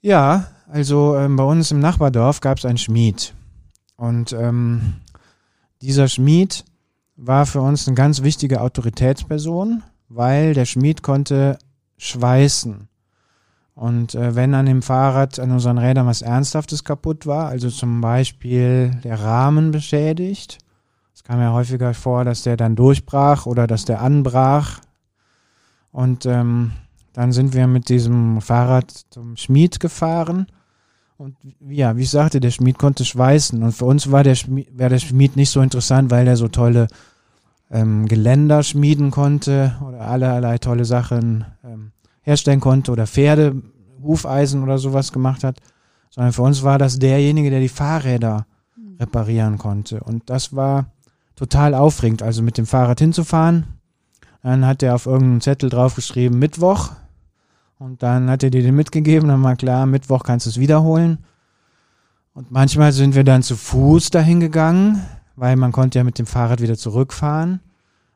Ja, 0.00 0.46
also 0.68 1.16
ähm, 1.16 1.36
bei 1.36 1.44
uns 1.44 1.70
im 1.70 1.80
Nachbardorf 1.80 2.40
gab 2.40 2.58
es 2.58 2.64
einen 2.64 2.78
Schmied. 2.78 3.34
Und 3.96 4.32
ähm, 4.32 4.94
dieser 5.82 6.08
Schmied 6.08 6.64
war 7.16 7.46
für 7.46 7.60
uns 7.60 7.88
eine 7.88 7.96
ganz 7.96 8.22
wichtige 8.22 8.60
Autoritätsperson, 8.60 9.82
weil 10.08 10.54
der 10.54 10.66
Schmied 10.66 11.02
konnte 11.02 11.58
schweißen. 11.98 12.88
Und 13.74 14.14
äh, 14.14 14.34
wenn 14.34 14.54
an 14.54 14.66
dem 14.66 14.82
Fahrrad, 14.82 15.38
an 15.38 15.52
unseren 15.52 15.78
Rädern 15.78 16.06
was 16.06 16.22
Ernsthaftes 16.22 16.82
kaputt 16.82 17.26
war, 17.26 17.48
also 17.48 17.70
zum 17.70 18.00
Beispiel 18.00 18.92
der 19.04 19.20
Rahmen 19.20 19.70
beschädigt, 19.70 20.58
es 21.14 21.22
kam 21.22 21.40
ja 21.40 21.52
häufiger 21.52 21.94
vor, 21.94 22.24
dass 22.24 22.42
der 22.42 22.56
dann 22.56 22.74
durchbrach 22.74 23.46
oder 23.46 23.66
dass 23.66 23.84
der 23.84 24.00
anbrach. 24.00 24.80
Und 25.92 26.26
ähm, 26.26 26.72
dann 27.12 27.32
sind 27.32 27.54
wir 27.54 27.66
mit 27.66 27.88
diesem 27.88 28.40
Fahrrad 28.40 28.90
zum 29.10 29.36
Schmied 29.36 29.80
gefahren 29.80 30.46
und 31.18 31.34
ja, 31.68 31.96
wie 31.96 32.02
ich 32.02 32.10
sagte, 32.10 32.38
der 32.38 32.52
Schmied 32.52 32.78
konnte 32.78 33.04
schweißen. 33.04 33.60
Und 33.62 33.72
für 33.72 33.84
uns 33.84 34.10
war 34.12 34.22
der 34.22 34.36
Schmied, 34.36 34.68
war 34.78 34.88
der 34.88 35.00
Schmied 35.00 35.34
nicht 35.34 35.50
so 35.50 35.60
interessant, 35.60 36.10
weil 36.12 36.28
er 36.28 36.36
so 36.36 36.46
tolle 36.46 36.86
ähm, 37.70 38.06
Geländer 38.06 38.62
schmieden 38.62 39.10
konnte 39.10 39.76
oder 39.86 40.02
allerlei 40.02 40.58
tolle 40.58 40.84
Sachen 40.84 41.44
ähm, 41.64 41.92
herstellen 42.22 42.60
konnte 42.60 42.92
oder 42.92 43.06
Pferde, 43.06 43.62
Hufeisen 44.02 44.62
oder 44.62 44.78
sowas 44.78 45.12
gemacht 45.12 45.44
hat. 45.44 45.60
Sondern 46.10 46.32
für 46.32 46.42
uns 46.42 46.62
war 46.62 46.78
das 46.78 46.98
derjenige, 46.98 47.50
der 47.50 47.60
die 47.60 47.68
Fahrräder 47.68 48.46
hm. 48.74 48.96
reparieren 48.98 49.58
konnte. 49.58 50.00
Und 50.00 50.30
das 50.30 50.56
war 50.56 50.86
total 51.36 51.74
aufregend, 51.74 52.22
also 52.22 52.42
mit 52.42 52.58
dem 52.58 52.66
Fahrrad 52.66 52.98
hinzufahren. 52.98 53.66
Dann 54.42 54.66
hat 54.66 54.82
er 54.82 54.94
auf 54.94 55.06
irgendeinen 55.06 55.40
Zettel 55.40 55.68
draufgeschrieben, 55.68 56.38
Mittwoch, 56.38 56.90
und 57.78 58.02
dann 58.02 58.28
hat 58.28 58.42
er 58.42 58.50
dir 58.50 58.62
den 58.62 58.74
mitgegeben, 58.74 59.28
dann 59.28 59.42
war 59.42 59.56
klar, 59.56 59.86
Mittwoch 59.86 60.24
kannst 60.24 60.46
du 60.46 60.50
es 60.50 60.58
wiederholen. 60.58 61.18
Und 62.34 62.50
manchmal 62.50 62.92
sind 62.92 63.14
wir 63.14 63.24
dann 63.24 63.42
zu 63.42 63.56
Fuß 63.56 64.10
dahin 64.10 64.40
gegangen, 64.40 65.02
weil 65.38 65.56
man 65.56 65.72
konnte 65.72 65.98
ja 65.98 66.04
mit 66.04 66.18
dem 66.18 66.26
Fahrrad 66.26 66.60
wieder 66.60 66.76
zurückfahren. 66.76 67.60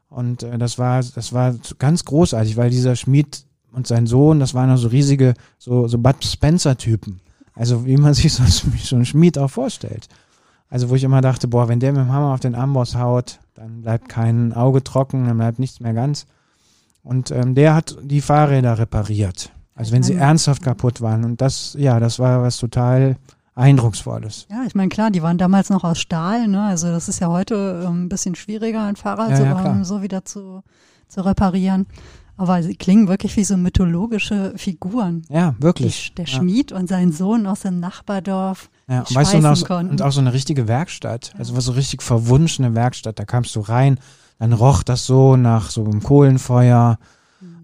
Und 0.08 0.42
äh, 0.42 0.58
das 0.58 0.78
war, 0.78 1.02
das 1.02 1.32
war 1.32 1.54
ganz 1.78 2.04
großartig, 2.04 2.56
weil 2.56 2.70
dieser 2.70 2.96
Schmied 2.96 3.44
und 3.72 3.86
sein 3.86 4.06
Sohn, 4.06 4.40
das 4.40 4.54
waren 4.54 4.76
so 4.76 4.88
riesige, 4.88 5.34
so, 5.58 5.88
so 5.88 5.98
Bud 5.98 6.22
Spencer-Typen. 6.22 7.20
Also 7.54 7.86
wie 7.86 7.96
man 7.96 8.14
sich 8.14 8.32
so, 8.32 8.42
so 8.44 8.96
ein 8.96 9.06
Schmied 9.06 9.38
auch 9.38 9.50
vorstellt. 9.50 10.08
Also 10.68 10.90
wo 10.90 10.94
ich 10.94 11.04
immer 11.04 11.20
dachte, 11.20 11.48
boah, 11.48 11.68
wenn 11.68 11.80
der 11.80 11.92
mit 11.92 12.02
dem 12.02 12.12
Hammer 12.12 12.34
auf 12.34 12.40
den 12.40 12.54
Amboss 12.54 12.96
haut, 12.96 13.40
dann 13.54 13.82
bleibt 13.82 14.08
kein 14.08 14.52
Auge 14.52 14.82
trocken, 14.82 15.26
dann 15.26 15.36
bleibt 15.36 15.58
nichts 15.58 15.80
mehr 15.80 15.92
ganz. 15.92 16.26
Und 17.02 17.30
ähm, 17.30 17.54
der 17.54 17.74
hat 17.74 17.96
die 18.02 18.20
Fahrräder 18.20 18.78
repariert. 18.78 19.52
Also 19.74 19.92
wenn 19.92 20.02
sie 20.02 20.14
ernsthaft 20.14 20.62
kaputt 20.62 21.00
waren. 21.00 21.24
Und 21.24 21.40
das, 21.40 21.74
ja, 21.78 22.00
das 22.00 22.18
war 22.18 22.42
was 22.42 22.58
total 22.58 23.16
Eindrucksvolles. 23.54 24.46
Ja, 24.50 24.64
ich 24.66 24.74
meine, 24.74 24.88
klar, 24.88 25.10
die 25.10 25.22
waren 25.22 25.38
damals 25.38 25.68
noch 25.68 25.84
aus 25.84 25.98
Stahl, 25.98 26.48
ne? 26.48 26.62
Also 26.64 26.88
das 26.88 27.08
ist 27.08 27.20
ja 27.20 27.28
heute 27.28 27.84
ähm, 27.86 28.04
ein 28.04 28.08
bisschen 28.08 28.34
schwieriger, 28.34 28.84
ein 28.84 28.96
Fahrrad 28.96 29.30
Ja, 29.30 29.36
so, 29.36 29.44
ja, 29.44 29.66
ähm, 29.66 29.84
so 29.84 30.02
wieder 30.02 30.24
zu, 30.24 30.62
zu 31.08 31.24
reparieren. 31.24 31.86
Aber 32.38 32.62
sie 32.62 32.74
klingen 32.74 33.08
wirklich 33.08 33.36
wie 33.36 33.44
so 33.44 33.56
mythologische 33.58 34.54
Figuren. 34.56 35.22
Ja, 35.28 35.54
wirklich. 35.58 36.14
der 36.14 36.24
ja. 36.24 36.30
Schmied 36.30 36.72
und 36.72 36.88
sein 36.88 37.12
Sohn 37.12 37.46
aus 37.46 37.60
dem 37.60 37.78
Nachbardorf. 37.78 38.70
Ja, 38.88 39.00
und 39.00 39.14
weißt 39.14 39.34
du, 39.34 39.38
und 39.38 39.46
auch, 39.46 39.64
konnten. 39.66 39.90
und 39.92 40.02
auch 40.02 40.12
so 40.12 40.20
eine 40.20 40.32
richtige 40.32 40.66
Werkstatt. 40.66 41.34
Also 41.36 41.54
was 41.54 41.66
so 41.66 41.72
richtig 41.72 42.02
verwunschene 42.02 42.74
Werkstatt. 42.74 43.18
Da 43.18 43.24
kamst 43.26 43.54
du 43.54 43.60
rein, 43.60 44.00
dann 44.38 44.54
roch 44.54 44.82
das 44.82 45.04
so 45.04 45.36
nach 45.36 45.70
so 45.70 45.84
einem 45.84 46.02
Kohlenfeuer. 46.02 46.98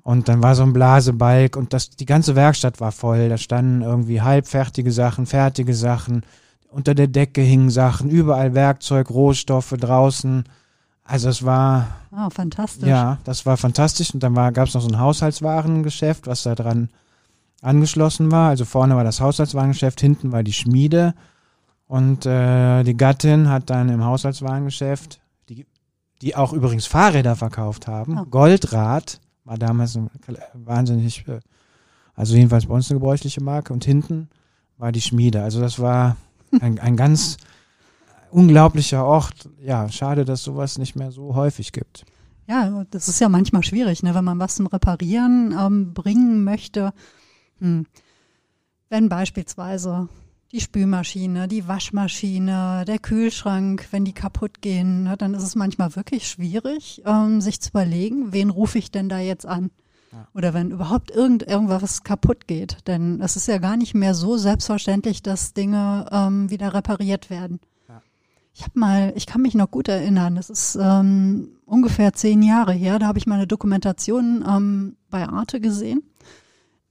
Und 0.09 0.27
dann 0.29 0.43
war 0.43 0.55
so 0.55 0.63
ein 0.63 0.73
Blasebalg 0.73 1.55
und 1.55 1.75
das, 1.75 1.91
die 1.91 2.07
ganze 2.07 2.35
Werkstatt 2.35 2.81
war 2.81 2.93
voll. 2.93 3.29
Da 3.29 3.37
standen 3.37 3.83
irgendwie 3.83 4.23
halbfertige 4.23 4.91
Sachen, 4.91 5.27
fertige 5.27 5.75
Sachen. 5.75 6.23
Unter 6.71 6.95
der 6.95 7.09
Decke 7.09 7.43
hingen 7.43 7.69
Sachen, 7.69 8.09
überall 8.09 8.55
Werkzeug, 8.55 9.11
Rohstoffe 9.11 9.75
draußen. 9.79 10.45
Also 11.05 11.29
es 11.29 11.45
war, 11.45 11.89
Ah, 12.11 12.31
fantastisch. 12.31 12.89
ja, 12.89 13.19
das 13.25 13.45
war 13.45 13.59
fantastisch. 13.59 14.15
Und 14.15 14.23
dann 14.23 14.33
gab 14.35 14.69
es 14.69 14.73
noch 14.73 14.81
so 14.81 14.89
ein 14.89 14.99
Haushaltswarengeschäft, 14.99 16.27
was 16.27 16.43
da 16.43 16.55
dran 16.55 16.89
angeschlossen 17.61 18.31
war. 18.33 18.49
Also 18.49 18.65
vorne 18.65 18.97
war 18.97 19.05
das 19.05 19.21
Haushaltswarengeschäft, 19.21 20.01
hinten 20.01 20.33
war 20.33 20.43
die 20.43 20.55
Schmiede. 20.55 21.13
Und 21.87 22.25
äh, 22.25 22.83
die 22.83 22.97
Gattin 22.97 23.51
hat 23.51 23.69
dann 23.69 23.91
im 23.91 24.03
Haushaltswarengeschäft, 24.05 25.21
die, 25.51 25.67
die 26.23 26.35
auch 26.35 26.55
übrigens 26.55 26.87
Fahrräder 26.87 27.37
verkauft 27.37 27.87
haben, 27.89 28.17
Ah. 28.17 28.27
Goldrad, 28.31 29.21
war 29.49 29.57
damals 29.57 29.97
ein 29.97 30.11
wahnsinnig, 30.53 31.27
äh, 31.27 31.41
also 32.15 32.37
jedenfalls 32.37 32.67
bei 32.67 32.75
uns 32.75 32.91
eine 32.91 33.01
gebräuchliche 33.01 33.43
Marke. 33.43 33.73
Und 33.73 33.85
hinten 33.85 34.29
war 34.77 34.93
die 34.93 35.01
Schmiede. 35.01 35.43
Also 35.43 35.61
das 35.61 35.79
war 35.79 36.17
ein, 36.61 36.79
ein 36.79 36.97
ganz 36.97 37.39
unglaublicher 38.31 39.05
Ort. 39.05 39.49
Ja, 39.65 39.89
schade, 39.89 40.27
dass 40.27 40.43
sowas 40.43 40.77
nicht 40.77 40.97
mehr 40.97 41.11
so 41.11 41.35
häufig 41.35 41.73
gibt. 41.73 42.05
Ja, 42.47 42.85
das 42.91 43.09
ist 43.09 43.21
ja 43.21 43.29
manchmal 43.29 43.63
schwierig, 43.63 44.03
ne, 44.03 44.15
wenn 44.15 44.25
man 44.25 44.39
was 44.39 44.57
zum 44.57 44.67
Reparieren 44.67 45.55
ähm, 45.59 45.95
bringen 45.95 46.45
möchte. 46.45 46.93
Hm. 47.61 47.87
Wenn 48.91 49.09
beispielsweise 49.09 50.09
die 50.53 50.61
Spülmaschine, 50.61 51.47
die 51.47 51.69
Waschmaschine, 51.69 52.85
der 52.87 52.99
Kühlschrank, 52.99 53.89
wenn 53.91 54.05
die 54.05 54.15
kaputt 54.15 54.63
gehen, 54.63 55.03
ne, 55.05 55.17
dann 55.17 55.35
ist 55.35 55.43
es 55.43 55.55
manchmal 55.55 55.95
wirklich 55.95 56.27
schwierig, 56.27 57.03
ähm, 57.05 57.41
sich 57.41 57.61
zu 57.61 57.71
überlegen, 57.71 58.33
wen 58.33 58.49
rufe 58.51 58.79
ich 58.79 58.91
denn 58.91 59.09
da 59.09 59.19
jetzt 59.19 59.45
an? 59.45 59.71
Ja. 60.11 60.27
Oder 60.33 60.55
wenn 60.55 60.71
überhaupt 60.71 61.11
irgend, 61.11 61.43
irgendwas 61.43 62.03
kaputt 62.03 62.47
geht. 62.47 62.79
Denn 62.87 63.21
es 63.21 63.37
ist 63.37 63.47
ja 63.47 63.59
gar 63.59 63.77
nicht 63.77 63.95
mehr 63.95 64.15
so 64.15 64.39
selbstverständlich, 64.39 65.23
dass 65.23 65.53
Dinge 65.53 66.07
ähm, 66.11 66.51
wieder 66.51 66.73
repariert 66.73 67.29
werden. 67.29 67.61
Ja. 67.87 68.01
Ich 68.55 68.63
habe 68.63 68.79
mal, 68.79 69.13
ich 69.17 69.27
kann 69.27 69.43
mich 69.43 69.55
noch 69.55 69.71
gut 69.71 69.89
erinnern, 69.89 70.37
das 70.37 70.49
ist 70.49 70.79
ähm, 70.81 71.51
ungefähr 71.67 72.15
zehn 72.15 72.43
Jahre 72.43 72.73
her, 72.73 72.99
da 72.99 73.07
habe 73.07 73.19
ich 73.19 73.27
mal 73.27 73.35
eine 73.35 73.47
Dokumentation 73.47 74.43
ähm, 74.49 74.97
bei 75.11 75.29
Arte 75.29 75.61
gesehen. 75.61 76.03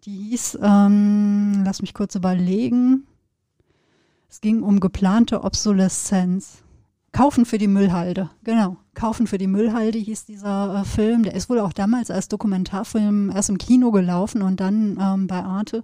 Die 0.06 0.30
hieß, 0.30 0.60
ähm, 0.62 1.64
lass 1.66 1.82
mich 1.82 1.96
kurz 1.96 2.14
überlegen, 2.14 3.08
es 4.30 4.42
ging 4.42 4.62
um 4.62 4.80
geplante 4.80 5.44
Obsoleszenz. 5.44 6.64
Kaufen 7.14 7.46
für 7.46 7.58
die 7.58 7.68
Müllhalde, 7.68 8.30
genau. 8.44 8.78
Kaufen 8.94 9.28
für 9.28 9.38
die 9.38 9.48
Müllhalde 9.48 9.98
hieß 9.98 10.26
dieser 10.26 10.82
äh, 10.82 10.86
Film. 10.86 11.24
Der 11.24 11.34
ist 11.34 11.50
wohl 11.50 11.60
auch 11.60 11.74
damals 11.74 12.12
als 12.12 12.28
Dokumentarfilm 12.28 13.32
erst 13.32 13.50
im 13.50 13.58
Kino 13.58 13.92
gelaufen 13.92 14.42
und 14.42 14.60
dann 14.60 14.98
ähm, 15.00 15.28
bei 15.28 15.44
Arte. 15.44 15.84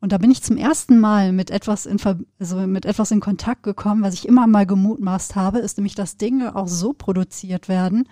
Und 0.00 0.12
da 0.12 0.18
bin 0.18 0.30
ich 0.30 0.42
zum 0.42 0.56
ersten 0.56 0.98
Mal 0.98 1.32
mit 1.32 1.50
etwas 1.50 1.84
in, 1.84 1.98
also 2.38 2.56
mit 2.66 2.86
etwas 2.86 3.10
in 3.10 3.20
Kontakt 3.20 3.62
gekommen, 3.62 4.02
was 4.02 4.14
ich 4.14 4.26
immer 4.26 4.46
mal 4.46 4.64
gemutmaßt 4.64 5.36
habe, 5.36 5.58
ist 5.58 5.76
nämlich, 5.76 5.94
dass 5.94 6.16
Dinge 6.16 6.56
auch 6.56 6.68
so 6.68 6.94
produziert 6.94 7.68
werden, 7.68 8.08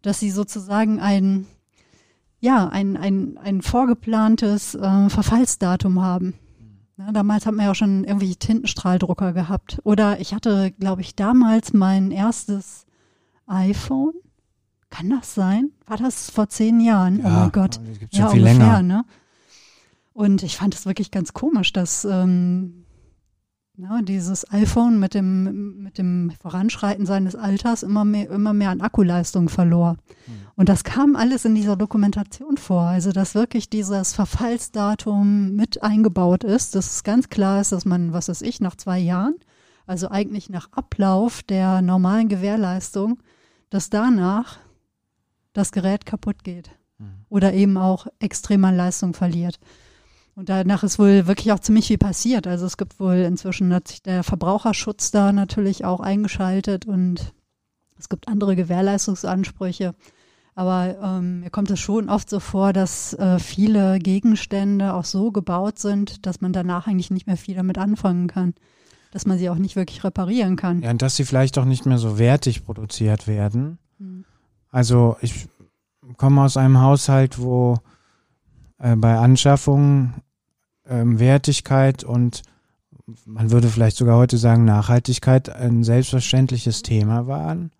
dass 0.00 0.18
sie 0.18 0.30
sozusagen 0.30 0.98
ein, 0.98 1.46
ja, 2.40 2.68
ein, 2.68 2.96
ein, 2.96 3.36
ein 3.36 3.60
vorgeplantes 3.60 4.74
äh, 4.74 5.10
Verfallsdatum 5.10 6.02
haben. 6.02 6.34
Ja, 6.98 7.12
damals 7.12 7.44
hat 7.44 7.54
man 7.54 7.66
ja 7.66 7.72
auch 7.72 7.76
schon 7.76 8.04
irgendwelche 8.04 8.36
Tintenstrahldrucker 8.36 9.32
gehabt. 9.34 9.78
Oder 9.84 10.18
ich 10.20 10.32
hatte, 10.32 10.70
glaube 10.72 11.02
ich, 11.02 11.14
damals 11.14 11.72
mein 11.74 12.10
erstes 12.10 12.86
iPhone. 13.46 14.14
Kann 14.88 15.10
das 15.10 15.34
sein? 15.34 15.72
War 15.86 15.98
das 15.98 16.30
vor 16.30 16.48
zehn 16.48 16.80
Jahren? 16.80 17.20
oh 17.24 17.28
mein 17.28 17.52
Gott. 17.52 17.80
Das 17.86 17.98
gibt's 17.98 18.16
schon 18.16 18.24
Ja, 18.26 18.30
viel 18.32 18.40
ungefähr, 18.42 18.58
länger. 18.66 18.82
ne? 18.82 19.04
Und 20.14 20.42
ich 20.42 20.56
fand 20.56 20.74
es 20.74 20.86
wirklich 20.86 21.10
ganz 21.10 21.34
komisch, 21.34 21.72
dass 21.74 22.06
ähm, 22.06 22.85
ja, 23.78 24.00
dieses 24.00 24.50
iPhone 24.52 24.98
mit 24.98 25.14
dem, 25.14 25.82
mit 25.82 25.98
dem 25.98 26.32
Voranschreiten 26.40 27.04
seines 27.04 27.34
Alters 27.36 27.82
immer 27.82 28.04
mehr, 28.04 28.30
immer 28.30 28.54
mehr 28.54 28.70
an 28.70 28.80
Akkuleistung 28.80 29.48
verlor. 29.48 29.96
Und 30.54 30.70
das 30.70 30.82
kam 30.82 31.14
alles 31.14 31.44
in 31.44 31.54
dieser 31.54 31.76
Dokumentation 31.76 32.56
vor. 32.56 32.82
Also, 32.82 33.12
dass 33.12 33.34
wirklich 33.34 33.68
dieses 33.68 34.14
Verfallsdatum 34.14 35.54
mit 35.54 35.82
eingebaut 35.82 36.44
ist, 36.44 36.74
dass 36.74 36.90
es 36.90 37.04
ganz 37.04 37.28
klar 37.28 37.60
ist, 37.60 37.72
dass 37.72 37.84
man, 37.84 38.14
was 38.14 38.28
weiß 38.28 38.40
ich, 38.42 38.60
nach 38.60 38.76
zwei 38.76 38.98
Jahren, 38.98 39.34
also 39.86 40.08
eigentlich 40.08 40.48
nach 40.48 40.72
Ablauf 40.72 41.42
der 41.42 41.82
normalen 41.82 42.28
Gewährleistung, 42.28 43.18
dass 43.68 43.90
danach 43.90 44.58
das 45.52 45.70
Gerät 45.72 46.06
kaputt 46.06 46.44
geht 46.44 46.70
oder 47.28 47.52
eben 47.52 47.76
auch 47.76 48.06
extrem 48.20 48.64
an 48.64 48.76
Leistung 48.76 49.12
verliert. 49.12 49.58
Und 50.36 50.50
danach 50.50 50.82
ist 50.82 50.98
wohl 50.98 51.26
wirklich 51.26 51.50
auch 51.52 51.60
ziemlich 51.60 51.86
viel 51.86 51.96
passiert. 51.96 52.46
Also 52.46 52.66
es 52.66 52.76
gibt 52.76 53.00
wohl 53.00 53.16
inzwischen 53.16 53.72
hat 53.72 53.88
sich 53.88 54.02
der 54.02 54.22
Verbraucherschutz 54.22 55.10
da 55.10 55.32
natürlich 55.32 55.86
auch 55.86 56.00
eingeschaltet 56.00 56.84
und 56.84 57.32
es 57.98 58.10
gibt 58.10 58.28
andere 58.28 58.54
Gewährleistungsansprüche. 58.54 59.94
Aber 60.54 60.96
ähm, 61.02 61.40
mir 61.40 61.50
kommt 61.50 61.70
es 61.70 61.80
schon 61.80 62.10
oft 62.10 62.28
so 62.28 62.38
vor, 62.38 62.74
dass 62.74 63.14
äh, 63.14 63.38
viele 63.38 63.98
Gegenstände 63.98 64.92
auch 64.92 65.06
so 65.06 65.32
gebaut 65.32 65.78
sind, 65.78 66.26
dass 66.26 66.42
man 66.42 66.52
danach 66.52 66.86
eigentlich 66.86 67.10
nicht 67.10 67.26
mehr 67.26 67.38
viel 67.38 67.54
damit 67.54 67.78
anfangen 67.78 68.26
kann. 68.26 68.54
Dass 69.12 69.24
man 69.24 69.38
sie 69.38 69.48
auch 69.48 69.56
nicht 69.56 69.76
wirklich 69.76 70.04
reparieren 70.04 70.56
kann. 70.56 70.82
Ja, 70.82 70.90
und 70.90 71.00
dass 71.00 71.16
sie 71.16 71.24
vielleicht 71.24 71.56
auch 71.56 71.64
nicht 71.64 71.86
mehr 71.86 71.98
so 71.98 72.18
wertig 72.18 72.66
produziert 72.66 73.26
werden. 73.26 73.78
Hm. 73.98 74.26
Also 74.70 75.16
ich 75.22 75.48
komme 76.18 76.42
aus 76.42 76.58
einem 76.58 76.80
Haushalt, 76.80 77.38
wo 77.38 77.78
äh, 78.78 78.96
bei 78.96 79.16
Anschaffung 79.16 80.12
ähm, 80.88 81.18
Wertigkeit 81.18 82.04
und 82.04 82.42
man 83.24 83.50
würde 83.50 83.68
vielleicht 83.68 83.96
sogar 83.96 84.16
heute 84.16 84.38
sagen 84.38 84.64
Nachhaltigkeit 84.64 85.48
ein 85.48 85.84
selbstverständliches 85.84 86.82
Thema 86.82 87.26
waren, 87.26 87.70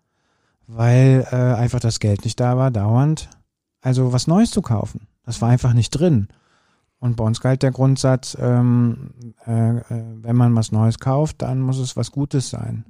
weil 0.67 1.27
äh, 1.31 1.35
einfach 1.35 1.79
das 1.79 1.99
Geld 1.99 2.23
nicht 2.23 2.39
da 2.39 2.57
war, 2.57 2.71
dauernd 2.71 3.29
also 3.81 4.11
was 4.13 4.27
Neues 4.27 4.51
zu 4.51 4.61
kaufen. 4.61 5.07
Das 5.23 5.41
war 5.41 5.49
einfach 5.49 5.73
nicht 5.73 5.91
drin. 5.91 6.27
Und 6.99 7.15
bei 7.15 7.23
uns 7.23 7.41
galt 7.41 7.63
der 7.63 7.71
Grundsatz, 7.71 8.35
ähm, 8.39 9.11
äh, 9.45 9.77
äh, 9.77 9.83
wenn 10.21 10.35
man 10.35 10.55
was 10.55 10.71
Neues 10.71 10.99
kauft, 10.99 11.41
dann 11.41 11.61
muss 11.61 11.77
es 11.77 11.95
was 11.95 12.11
Gutes 12.11 12.49
sein. 12.49 12.85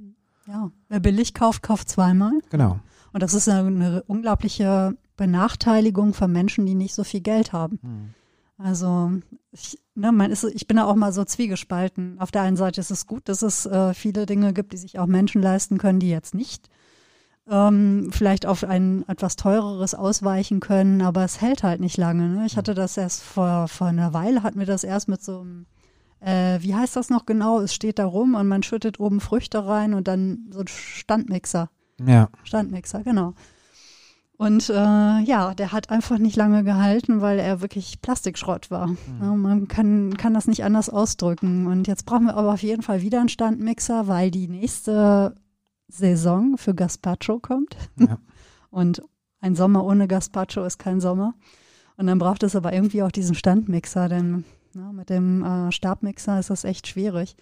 Ja, 0.46 0.70
wer 0.88 1.00
billig 1.00 1.34
kauft, 1.34 1.62
kauft 1.62 1.88
zweimal. 1.90 2.32
Genau. 2.50 2.80
Und 3.12 3.22
das 3.22 3.34
ist 3.34 3.48
eine, 3.48 3.68
eine 3.68 4.02
unglaubliche 4.04 4.96
Benachteiligung 5.16 6.14
von 6.14 6.32
Menschen, 6.32 6.64
die 6.64 6.74
nicht 6.74 6.94
so 6.94 7.04
viel 7.04 7.20
Geld 7.20 7.52
haben. 7.52 8.14
Also 8.58 9.12
ich, 9.52 9.78
ne, 9.94 10.10
man 10.10 10.30
ist, 10.30 10.44
ich 10.44 10.66
bin 10.66 10.76
da 10.76 10.84
auch 10.84 10.96
mal 10.96 11.12
so 11.12 11.24
zwiegespalten. 11.24 12.18
Auf 12.18 12.32
der 12.32 12.42
einen 12.42 12.56
Seite 12.56 12.80
ist 12.80 12.90
es 12.90 13.06
gut, 13.06 13.28
dass 13.28 13.42
es 13.42 13.66
äh, 13.66 13.94
viele 13.94 14.26
Dinge 14.26 14.52
gibt, 14.52 14.72
die 14.72 14.78
sich 14.78 14.98
auch 14.98 15.06
Menschen 15.06 15.40
leisten 15.40 15.78
können, 15.78 16.00
die 16.00 16.10
jetzt 16.10 16.34
nicht 16.34 16.68
ähm, 17.50 18.10
vielleicht 18.12 18.46
auf 18.46 18.64
ein 18.64 19.04
etwas 19.08 19.36
teureres 19.36 19.94
ausweichen 19.94 20.60
können, 20.60 21.00
aber 21.02 21.24
es 21.24 21.40
hält 21.40 21.62
halt 21.62 21.80
nicht 21.80 21.96
lange. 21.96 22.28
Ne? 22.28 22.46
Ich 22.46 22.56
hatte 22.56 22.74
das 22.74 22.96
erst 22.96 23.22
vor, 23.22 23.68
vor 23.68 23.86
einer 23.86 24.12
Weile, 24.12 24.42
hatten 24.42 24.58
wir 24.58 24.66
das 24.66 24.84
erst 24.84 25.08
mit 25.08 25.22
so 25.22 25.40
einem, 25.40 25.66
äh, 26.20 26.60
wie 26.60 26.74
heißt 26.74 26.96
das 26.96 27.10
noch 27.10 27.26
genau? 27.26 27.60
Es 27.60 27.74
steht 27.74 27.98
da 27.98 28.04
rum 28.04 28.34
und 28.34 28.48
man 28.48 28.62
schüttet 28.62 29.00
oben 29.00 29.20
Früchte 29.20 29.66
rein 29.66 29.94
und 29.94 30.08
dann 30.08 30.46
so 30.50 30.60
ein 30.60 30.68
Standmixer. 30.68 31.70
Ja. 32.04 32.28
Standmixer, 32.44 33.02
genau. 33.02 33.34
Und 34.38 34.70
äh, 34.70 34.72
ja, 34.72 35.52
der 35.52 35.72
hat 35.72 35.90
einfach 35.90 36.18
nicht 36.18 36.36
lange 36.36 36.62
gehalten, 36.62 37.20
weil 37.20 37.40
er 37.40 37.60
wirklich 37.60 38.00
Plastikschrott 38.00 38.70
war. 38.70 38.94
Ja, 39.20 39.34
man 39.34 39.66
kann, 39.66 40.16
kann 40.16 40.32
das 40.32 40.46
nicht 40.46 40.62
anders 40.62 40.88
ausdrücken. 40.88 41.66
Und 41.66 41.88
jetzt 41.88 42.06
brauchen 42.06 42.26
wir 42.26 42.36
aber 42.36 42.54
auf 42.54 42.62
jeden 42.62 42.82
Fall 42.82 43.02
wieder 43.02 43.18
einen 43.18 43.28
Standmixer, 43.28 44.06
weil 44.06 44.30
die 44.30 44.46
nächste 44.46 45.34
Saison 45.88 46.56
für 46.56 46.72
Gazpacho 46.72 47.40
kommt. 47.40 47.76
Ja. 47.98 48.18
Und 48.70 49.02
ein 49.40 49.56
Sommer 49.56 49.84
ohne 49.84 50.06
Gazpacho 50.06 50.64
ist 50.64 50.78
kein 50.78 51.00
Sommer. 51.00 51.34
Und 51.96 52.06
dann 52.06 52.20
braucht 52.20 52.44
es 52.44 52.54
aber 52.54 52.72
irgendwie 52.72 53.02
auch 53.02 53.10
diesen 53.10 53.34
Standmixer, 53.34 54.08
denn 54.08 54.44
na, 54.72 54.92
mit 54.92 55.10
dem 55.10 55.42
äh, 55.42 55.72
Stabmixer 55.72 56.38
ist 56.38 56.50
das 56.50 56.62
echt 56.62 56.86
schwierig. 56.86 57.34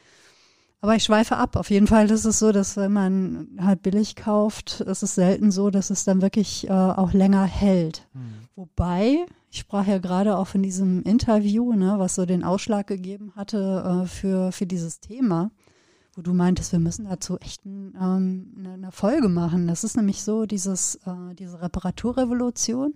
Aber 0.81 0.95
ich 0.95 1.05
schweife 1.05 1.37
ab. 1.37 1.57
Auf 1.57 1.71
jeden 1.71 1.87
Fall 1.87 2.11
ist 2.11 2.25
es 2.25 2.39
so, 2.39 2.53
dass 2.53 2.77
wenn 2.77 2.93
man 2.93 3.49
halt 3.61 3.83
billig 3.83 4.15
kauft, 4.15 4.81
ist 4.83 5.03
es 5.03 5.15
selten 5.15 5.51
so, 5.51 5.71
dass 5.71 5.91
es 5.91 6.05
dann 6.05 6.23
wirklich 6.23 6.69
äh, 6.69 6.73
auch 6.73 7.13
länger 7.13 7.45
hält. 7.45 8.07
Mhm. 8.13 8.47
Wobei, 8.55 9.27
ich 9.51 9.59
sprach 9.59 9.87
ja 9.87 9.99
gerade 9.99 10.37
auch 10.37 10.47
von 10.47 10.63
diesem 10.63 11.03
Interview, 11.03 11.73
ne, 11.73 11.95
was 11.99 12.15
so 12.15 12.27
den 12.27 12.45
Ausschlag 12.45 12.87
gegeben 12.87 13.33
hatte 13.37 14.03
äh, 14.05 14.07
für, 14.07 14.53
für 14.53 14.67
dieses 14.67 15.01
Thema, 15.01 15.51
wo 16.15 16.23
du 16.23 16.33
meintest, 16.33 16.73
wir 16.73 16.79
müssen 16.79 17.07
dazu 17.07 17.39
echt 17.39 17.65
ein, 17.65 17.95
ähm, 18.01 18.55
eine, 18.59 18.73
eine, 18.75 18.93
Folge 18.93 19.29
machen. 19.29 19.67
Das 19.67 19.85
ist 19.85 19.97
nämlich 19.97 20.23
so, 20.23 20.47
dieses, 20.47 20.97
äh, 21.07 21.35
diese 21.39 21.61
Reparaturrevolution 21.61 22.95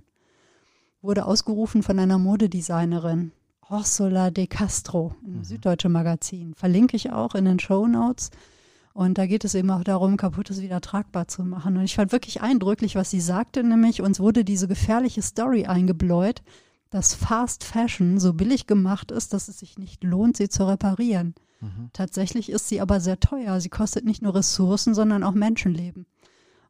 wurde 1.03 1.25
ausgerufen 1.25 1.83
von 1.83 1.99
einer 1.99 2.19
Modedesignerin. 2.19 3.33
Ursula 3.71 4.31
de 4.31 4.47
Castro 4.47 5.15
im 5.25 5.39
mhm. 5.39 5.45
Süddeutsche 5.45 5.89
Magazin. 5.89 6.55
Verlinke 6.55 6.97
ich 6.97 7.13
auch 7.13 7.35
in 7.35 7.45
den 7.45 7.61
Show 7.61 7.87
Notes. 7.87 8.31
Und 8.93 9.19
da 9.19 9.27
geht 9.27 9.45
es 9.45 9.55
eben 9.55 9.71
auch 9.71 9.85
darum, 9.85 10.17
Kaputtes 10.17 10.61
wieder 10.61 10.81
tragbar 10.81 11.29
zu 11.29 11.45
machen. 11.45 11.77
Und 11.77 11.85
ich 11.85 11.95
fand 11.95 12.11
wirklich 12.11 12.43
eindrücklich, 12.43 12.97
was 12.97 13.11
sie 13.11 13.21
sagte, 13.21 13.63
nämlich 13.63 14.03
uns 14.03 14.19
wurde 14.19 14.45
diese 14.45 14.67
gefährliche 14.67 15.23
Story 15.23 15.67
eingebläut, 15.67 16.43
dass 16.91 17.15
Fast 17.15 17.63
Fashion 17.63 18.19
so 18.19 18.35
billig 18.35 18.67
gemacht 18.67 19.13
ist, 19.13 19.33
dass 19.33 19.47
es 19.47 19.61
sich 19.61 19.79
nicht 19.79 20.03
lohnt, 20.03 20.37
sie 20.37 20.49
zu 20.49 20.67
reparieren. 20.67 21.37
Mhm. 21.61 21.91
Tatsächlich 21.93 22.51
ist 22.51 22.69
sie 22.69 22.81
aber 22.81 22.99
sehr 22.99 23.21
teuer. 23.21 23.61
Sie 23.61 23.69
kostet 23.69 24.05
nicht 24.05 24.23
nur 24.23 24.35
Ressourcen, 24.35 24.95
sondern 24.95 25.23
auch 25.23 25.35
Menschenleben. 25.35 26.07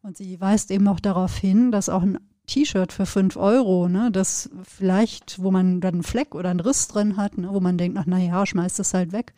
Und 0.02 0.18
sie 0.18 0.38
weist 0.40 0.70
eben 0.70 0.88
auch 0.88 1.00
darauf 1.00 1.36
hin, 1.36 1.72
dass 1.72 1.88
auch 1.88 2.02
ein 2.02 2.18
T-Shirt 2.50 2.92
für 2.92 3.06
fünf 3.06 3.36
Euro, 3.36 3.88
ne, 3.88 4.10
das 4.10 4.50
vielleicht, 4.64 5.40
wo 5.40 5.50
man 5.50 5.80
dann 5.80 5.94
einen 5.94 6.02
Fleck 6.02 6.34
oder 6.34 6.50
einen 6.50 6.60
Riss 6.60 6.88
drin 6.88 7.16
hat, 7.16 7.38
ne, 7.38 7.48
wo 7.52 7.60
man 7.60 7.78
denkt, 7.78 7.96
ach 7.96 8.06
naja, 8.06 8.44
schmeißt 8.44 8.78
das 8.78 8.92
halt 8.92 9.12
weg. 9.12 9.34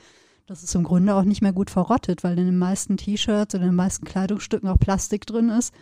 Das 0.47 0.62
ist 0.62 0.75
im 0.75 0.83
Grunde 0.83 1.14
auch 1.14 1.25
nicht 1.25 1.42
mehr 1.42 1.52
gut 1.52 1.71
verrottet, 1.71 2.25
weil 2.25 2.38
in 2.38 2.47
den 2.47 2.59
meisten 2.59 2.97
T-Shirts 2.97 3.54
oder 3.54 3.64
in 3.64 3.71
den 3.71 3.76
meisten 3.76 4.07
Kleidungsstücken 4.07 4.69
auch 4.69 4.78
Plastik 4.78 5.26
drin 5.26 5.50
ist. 5.50 5.75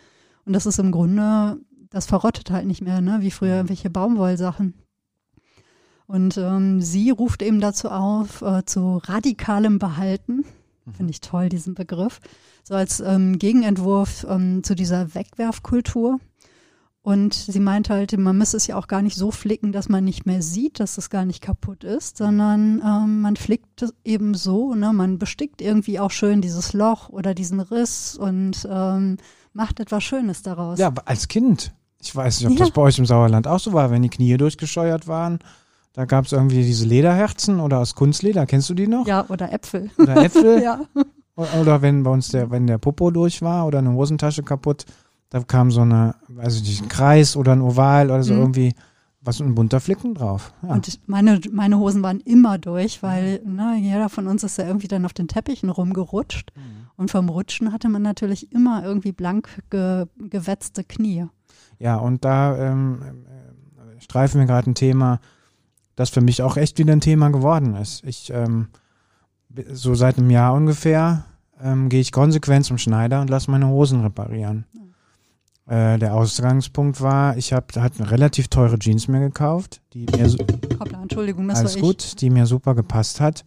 Und 0.45 0.53
das 0.53 0.65
ist 0.65 0.77
im 0.77 0.91
Grunde, 0.91 1.57
das 1.89 2.05
verrottet 2.05 2.51
halt 2.51 2.67
nicht 2.67 2.81
mehr, 2.81 3.01
ne, 3.01 3.19
wie 3.21 3.31
früher 3.31 3.55
irgendwelche 3.55 3.89
Baumwollsachen. 3.89 4.73
Und 6.05 6.37
ähm, 6.37 6.81
sie 6.81 7.09
ruft 7.09 7.41
eben 7.41 7.61
dazu 7.61 7.89
auf, 7.89 8.41
äh, 8.41 8.65
zu 8.65 8.97
radikalem 8.97 9.79
Behalten. 9.79 10.43
Mhm. 10.85 10.93
Finde 10.93 11.11
ich 11.11 11.21
toll, 11.21 11.47
diesen 11.47 11.73
Begriff. 11.73 12.19
So 12.63 12.75
als 12.75 12.99
ähm, 12.99 13.39
Gegenentwurf 13.39 14.25
ähm, 14.29 14.63
zu 14.63 14.75
dieser 14.75 15.15
Wegwerfkultur. 15.15 16.19
Und 17.03 17.33
sie 17.33 17.59
meint 17.59 17.89
halt, 17.89 18.15
man 18.17 18.37
müsste 18.37 18.57
es 18.57 18.67
ja 18.67 18.75
auch 18.75 18.87
gar 18.87 19.01
nicht 19.01 19.15
so 19.15 19.31
flicken, 19.31 19.71
dass 19.71 19.89
man 19.89 20.03
nicht 20.03 20.27
mehr 20.27 20.43
sieht, 20.43 20.79
dass 20.79 20.99
es 20.99 21.09
gar 21.09 21.25
nicht 21.25 21.41
kaputt 21.41 21.83
ist, 21.83 22.17
sondern 22.17 22.79
ähm, 22.85 23.21
man 23.21 23.35
flickt 23.37 23.81
es 23.81 23.91
eben 24.03 24.35
so, 24.35 24.75
ne? 24.75 24.93
man 24.93 25.17
bestickt 25.17 25.61
irgendwie 25.63 25.99
auch 25.99 26.11
schön 26.11 26.41
dieses 26.41 26.73
Loch 26.73 27.09
oder 27.09 27.33
diesen 27.33 27.59
Riss 27.59 28.15
und 28.15 28.67
ähm, 28.69 29.17
macht 29.53 29.79
etwas 29.79 30.03
Schönes 30.03 30.43
daraus. 30.43 30.77
Ja, 30.77 30.93
als 31.05 31.27
Kind. 31.27 31.73
Ich 31.99 32.15
weiß 32.15 32.39
nicht, 32.39 32.51
ob 32.51 32.53
ja. 32.53 32.65
das 32.65 32.71
bei 32.71 32.81
euch 32.83 32.99
im 32.99 33.07
Sauerland 33.07 33.47
auch 33.47 33.59
so 33.59 33.73
war, 33.73 33.89
wenn 33.89 34.03
die 34.03 34.09
Knie 34.09 34.37
durchgescheuert 34.37 35.07
waren. 35.07 35.39
Da 35.93 36.05
gab 36.05 36.25
es 36.25 36.31
irgendwie 36.31 36.63
diese 36.63 36.85
Lederherzen 36.85 37.59
oder 37.59 37.79
aus 37.79 37.95
Kunstleder, 37.95 38.45
kennst 38.45 38.69
du 38.69 38.75
die 38.75 38.87
noch? 38.87 39.07
Ja, 39.07 39.25
oder 39.27 39.51
Äpfel. 39.51 39.89
Oder 39.97 40.23
Äpfel. 40.23 40.61
ja. 40.63 40.81
Oder 41.35 41.81
wenn 41.81 42.03
bei 42.03 42.11
uns 42.11 42.29
der, 42.29 42.51
wenn 42.51 42.67
der 42.67 42.77
Popo 42.77 43.09
durch 43.09 43.41
war 43.41 43.65
oder 43.65 43.79
eine 43.79 43.91
Hosentasche 43.93 44.43
kaputt, 44.43 44.85
da 45.31 45.39
kam 45.41 45.71
so 45.71 45.81
eine, 45.81 46.15
weiß 46.27 46.57
ich 46.57 46.63
nicht, 46.63 46.83
ein 46.83 46.89
Kreis 46.89 47.35
oder 47.35 47.53
ein 47.53 47.61
Oval 47.61 48.11
oder 48.11 48.21
so 48.21 48.33
mhm. 48.33 48.39
irgendwie 48.41 48.75
was 49.23 49.39
ein 49.39 49.55
bunter 49.55 49.79
Flicken 49.79 50.15
drauf. 50.15 50.51
Ja. 50.63 50.73
Und 50.73 50.99
meine, 51.07 51.39
meine 51.51 51.77
Hosen 51.77 52.01
waren 52.01 52.19
immer 52.21 52.57
durch, 52.57 53.03
weil 53.03 53.39
ne, 53.45 53.77
jeder 53.79 54.09
von 54.09 54.27
uns 54.27 54.43
ist 54.43 54.57
ja 54.57 54.65
irgendwie 54.65 54.87
dann 54.87 55.05
auf 55.05 55.13
den 55.13 55.27
Teppichen 55.27 55.69
rumgerutscht. 55.69 56.51
Mhm. 56.55 56.87
Und 56.97 57.11
vom 57.11 57.29
Rutschen 57.29 57.71
hatte 57.71 57.87
man 57.87 58.01
natürlich 58.01 58.51
immer 58.51 58.83
irgendwie 58.83 59.11
blank 59.11 59.61
ge, 59.69 60.07
gewetzte 60.17 60.83
Knie. 60.83 61.27
Ja, 61.77 61.97
und 61.97 62.25
da 62.25 62.57
ähm, 62.57 63.01
äh, 63.27 64.01
streifen 64.01 64.39
wir 64.39 64.47
gerade 64.47 64.69
ein 64.69 64.75
Thema, 64.75 65.19
das 65.95 66.09
für 66.09 66.21
mich 66.21 66.41
auch 66.41 66.57
echt 66.57 66.79
wieder 66.79 66.93
ein 66.93 67.01
Thema 67.01 67.29
geworden 67.29 67.75
ist. 67.75 68.03
Ich, 68.03 68.31
ähm, 68.33 68.69
so 69.71 69.93
seit 69.93 70.17
einem 70.17 70.31
Jahr 70.31 70.53
ungefähr, 70.53 71.25
ähm, 71.61 71.89
gehe 71.89 72.01
ich 72.01 72.11
konsequent 72.11 72.65
zum 72.65 72.79
Schneider 72.79 73.21
und 73.21 73.29
lasse 73.29 73.51
meine 73.51 73.67
Hosen 73.67 74.01
reparieren. 74.01 74.65
Mhm. 74.73 74.90
Äh, 75.67 75.99
der 75.99 76.15
Ausgangspunkt 76.15 77.01
war, 77.01 77.37
ich 77.37 77.53
habe 77.53 77.81
hat 77.81 77.93
eine 77.99 78.09
relativ 78.09 78.47
teure 78.47 78.79
Jeans 78.79 79.07
mir 79.07 79.19
gekauft, 79.19 79.81
die 79.93 80.05
mir 80.05 80.27
Hoppla, 80.79 81.01
Entschuldigung, 81.01 81.47
das 81.47 81.59
alles 81.59 81.73
war 81.73 81.77
ich. 81.77 81.81
gut, 81.83 82.21
die 82.21 82.29
mir 82.29 82.45
super 82.45 82.75
gepasst 82.75 83.21
hat. 83.21 83.43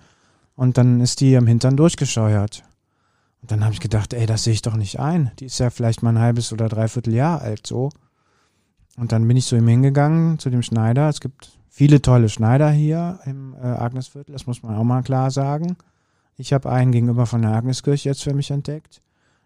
Und 0.57 0.79
dann 0.79 1.00
ist 1.00 1.20
die 1.20 1.37
am 1.37 1.48
Hintern 1.48 1.77
durchgescheuert. 1.77 2.62
Und 3.42 3.50
dann 3.50 3.64
habe 3.64 3.74
ich 3.74 3.81
gedacht, 3.81 4.14
ey, 4.14 4.27
das 4.27 4.44
sehe 4.44 4.53
ich 4.53 4.62
doch 4.62 4.77
nicht 4.77 5.00
ein. 5.00 5.33
Die 5.40 5.46
ist 5.46 5.59
ja 5.59 5.70
vielleicht 5.70 6.03
mal 6.03 6.11
ein 6.11 6.20
halbes 6.20 6.53
oder 6.53 6.68
dreiviertel 6.68 7.12
Jahr 7.12 7.42
alt 7.42 7.66
so. 7.66 7.90
Und 8.96 9.11
dann 9.11 9.27
bin 9.27 9.37
ich 9.37 9.46
zu 9.46 9.57
ihm 9.57 9.66
hingegangen, 9.66 10.38
zu 10.38 10.50
dem 10.50 10.62
Schneider. 10.62 11.09
Es 11.09 11.20
gibt 11.20 11.50
viele 11.68 12.00
tolle 12.00 12.29
Schneider 12.29 12.70
hier 12.70 13.18
im 13.27 13.55
äh, 13.55 13.66
Agnesviertel, 13.66 14.33
das 14.33 14.46
muss 14.46 14.62
man 14.62 14.77
auch 14.77 14.85
mal 14.85 15.03
klar 15.03 15.33
sagen. 15.33 15.77
Ich 16.37 16.53
habe 16.53 16.70
einen 16.70 16.92
gegenüber 16.92 17.27
von 17.27 17.42
der 17.42 17.50
Agneskirche 17.50 18.09
jetzt 18.09 18.22
für 18.22 18.33
mich 18.35 18.53
entdeckt 18.53 19.03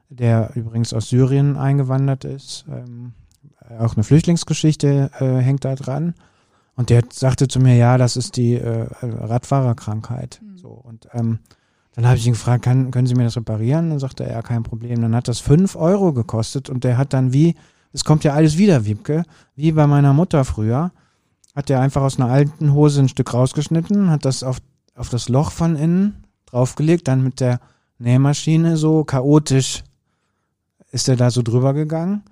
der 0.08 0.52
übrigens 0.54 0.92
aus 0.92 1.08
Syrien 1.08 1.56
eingewandert 1.56 2.24
ist. 2.24 2.64
Ähm, 2.70 3.12
auch 3.78 3.94
eine 3.94 4.04
Flüchtlingsgeschichte 4.04 5.10
äh, 5.18 5.36
hängt 5.38 5.64
da 5.64 5.74
dran. 5.74 6.14
Und 6.74 6.90
der 6.90 7.02
sagte 7.12 7.48
zu 7.48 7.58
mir, 7.58 7.74
ja, 7.76 7.98
das 7.98 8.16
ist 8.16 8.36
die 8.36 8.54
äh, 8.54 8.86
Radfahrerkrankheit. 9.02 10.40
Mhm. 10.42 10.58
So, 10.58 10.68
und 10.68 11.08
ähm, 11.12 11.40
dann 11.94 12.06
habe 12.06 12.16
ich 12.16 12.26
ihn 12.26 12.34
gefragt, 12.34 12.64
kann, 12.64 12.92
können 12.92 13.08
Sie 13.08 13.16
mir 13.16 13.24
das 13.24 13.36
reparieren? 13.36 13.90
Dann 13.90 13.98
sagte 13.98 14.24
er, 14.24 14.32
ja, 14.32 14.42
kein 14.42 14.62
Problem. 14.62 15.02
Dann 15.02 15.16
hat 15.16 15.26
das 15.26 15.40
fünf 15.40 15.74
Euro 15.74 16.12
gekostet 16.12 16.70
und 16.70 16.84
der 16.84 16.96
hat 16.96 17.12
dann 17.12 17.32
wie, 17.32 17.56
es 17.92 18.04
kommt 18.04 18.22
ja 18.22 18.34
alles 18.34 18.56
wieder, 18.56 18.84
Wiebke, 18.84 19.24
wie 19.56 19.72
bei 19.72 19.86
meiner 19.88 20.12
Mutter 20.12 20.44
früher, 20.44 20.92
hat 21.56 21.68
der 21.68 21.80
einfach 21.80 22.02
aus 22.02 22.20
einer 22.20 22.30
alten 22.30 22.72
Hose 22.72 23.00
ein 23.00 23.08
Stück 23.08 23.34
rausgeschnitten, 23.34 24.10
hat 24.10 24.24
das 24.24 24.44
auf, 24.44 24.58
auf 24.94 25.08
das 25.08 25.28
Loch 25.28 25.50
von 25.50 25.74
innen 25.74 26.22
draufgelegt, 26.46 27.08
dann 27.08 27.24
mit 27.24 27.40
der 27.40 27.60
Nähmaschine 27.98 28.76
so 28.76 29.02
chaotisch 29.02 29.82
ist 30.90 31.08
er 31.08 31.16
da 31.16 31.30
so 31.30 31.42
drüber 31.42 31.74
gegangen. 31.74 32.22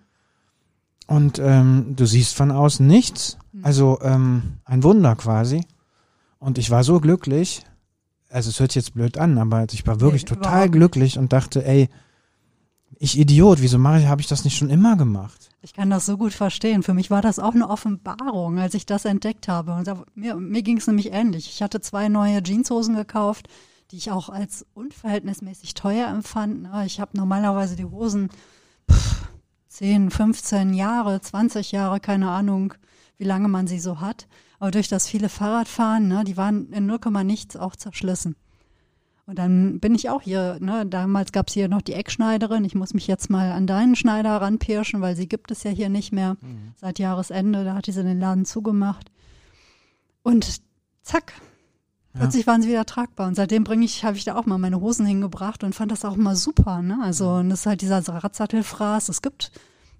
Und 1.07 1.38
ähm, 1.38 1.95
du 1.97 2.05
siehst 2.05 2.35
von 2.35 2.51
außen 2.51 2.87
nichts. 2.87 3.38
Mhm. 3.53 3.64
Also 3.64 3.99
ähm, 4.03 4.59
ein 4.64 4.83
Wunder 4.83 5.14
quasi. 5.16 5.64
Und 6.38 6.59
ich 6.59 6.71
war 6.71 6.85
so 6.85 7.01
glücklich. 7.01 7.64
Also 8.29 8.51
es 8.51 8.59
hört 8.59 8.73
sich 8.73 8.85
jetzt 8.85 8.95
blöd 8.95 9.19
an, 9.19 9.38
aber 9.38 9.66
ich 9.71 9.87
war 9.87 10.01
wirklich 10.01 10.25
nee, 10.25 10.29
total 10.29 10.69
glücklich 10.69 11.16
und 11.19 11.33
dachte, 11.33 11.64
ey, 11.64 11.88
ich 12.99 13.19
Idiot, 13.19 13.61
wieso 13.61 13.83
habe 13.83 14.21
ich 14.21 14.27
das 14.27 14.45
nicht 14.45 14.57
schon 14.57 14.71
immer 14.71 14.97
gemacht? 14.97 15.51
Ich 15.61 15.75
kann 15.75 15.90
das 15.90 16.07
so 16.07 16.16
gut 16.16 16.33
verstehen. 16.33 16.83
Für 16.83 16.95
mich 16.95 17.11
war 17.11 17.23
das 17.23 17.38
auch 17.38 17.55
eine 17.55 17.69
Offenbarung, 17.69 18.59
als 18.59 18.75
ich 18.75 18.87
das 18.87 19.05
entdeckt 19.05 19.49
habe. 19.49 19.75
Und 19.75 19.87
da, 19.87 20.03
mir, 20.14 20.37
mir 20.37 20.62
ging 20.62 20.79
es 20.79 20.87
nämlich 20.87 21.12
ähnlich. 21.12 21.49
Ich 21.49 21.62
hatte 21.62 21.81
zwei 21.81 22.09
neue 22.09 22.42
Jeanshosen 22.42 22.97
gekauft 22.97 23.49
die 23.90 23.96
ich 23.96 24.11
auch 24.11 24.29
als 24.29 24.66
unverhältnismäßig 24.75 25.75
teuer 25.75 26.09
empfand. 26.09 26.62
Ne? 26.62 26.85
Ich 26.87 27.01
habe 27.01 27.16
normalerweise 27.16 27.77
die 27.77 27.85
Hosen 27.85 28.31
pff, 28.90 29.29
10, 29.68 30.11
15 30.11 30.75
Jahre, 30.75 31.20
20 31.20 31.72
Jahre, 31.72 32.01
keine 32.01 32.31
Ahnung, 32.31 32.75
wie 33.18 33.25
lange 33.25 33.49
man 33.49 33.66
sie 33.66 33.79
so 33.79 34.01
hat. 34.01 34.27
Aber 34.59 34.70
durch 34.70 34.88
das 34.88 35.07
viele 35.07 35.29
Fahrradfahren, 35.29 36.09
ne, 36.09 36.25
die 36.25 36.37
waren 36.37 36.72
in 36.72 36.87
0, 36.87 36.99
nichts 37.25 37.57
auch 37.57 37.77
zerschlissen. 37.77 38.37
Und 39.27 39.40
dann 39.40 39.81
bin 39.81 39.94
ich 39.94 40.09
auch 40.09 40.22
hier, 40.22 40.59
ne, 40.61 40.87
damals 40.87 41.33
gab 41.33 41.49
es 41.49 41.55
hier 41.55 41.68
noch 41.68 41.83
die 41.83 41.94
Eckschneiderin. 41.94 42.64
Ich 42.64 42.77
muss 42.77 42.94
mich 42.94 43.09
jetzt 43.09 43.29
mal 43.29 43.53
an 43.53 43.66
deinen 43.66 43.96
Schneider 43.96 44.40
ranpirschen, 44.40 45.01
weil 45.01 45.16
sie 45.16 45.29
gibt 45.29 45.51
es 45.51 45.64
ja 45.64 45.72
hier 45.72 45.88
nicht 45.88 46.12
mehr 46.12 46.37
mhm. 46.40 46.72
seit 46.77 46.99
Jahresende. 47.01 47.64
Da 47.64 47.75
hat 47.75 47.87
sie 47.87 47.92
den 47.92 48.20
Laden 48.20 48.44
zugemacht. 48.44 49.11
Und 50.22 50.62
zack, 51.03 51.35
Plötzlich 52.18 52.46
waren 52.46 52.62
sie 52.62 52.68
wieder 52.68 52.87
tragbar. 52.87 53.29
Und 53.29 53.35
seitdem 53.35 53.64
bringe 53.64 53.85
ich, 53.85 54.05
habe 54.05 54.16
ich 54.16 54.24
da 54.24 54.37
auch 54.37 54.46
mal 54.46 54.59
meine 54.59 54.81
Hosen 54.81 55.07
hingebracht 55.07 55.64
und 55.64 55.74
fand 55.74 55.92
das 55.92 56.05
auch 56.05 56.16
mal 56.16 56.37
super. 56.37 56.83
Ne? 56.83 56.98
Also, 57.02 57.35
und 57.35 57.50
das 57.50 57.61
ist 57.61 57.66
halt 57.66 57.83
dieser 57.83 57.98
Radsattelfraß. 58.07 59.09
Es 59.09 59.22
gibt 59.22 59.52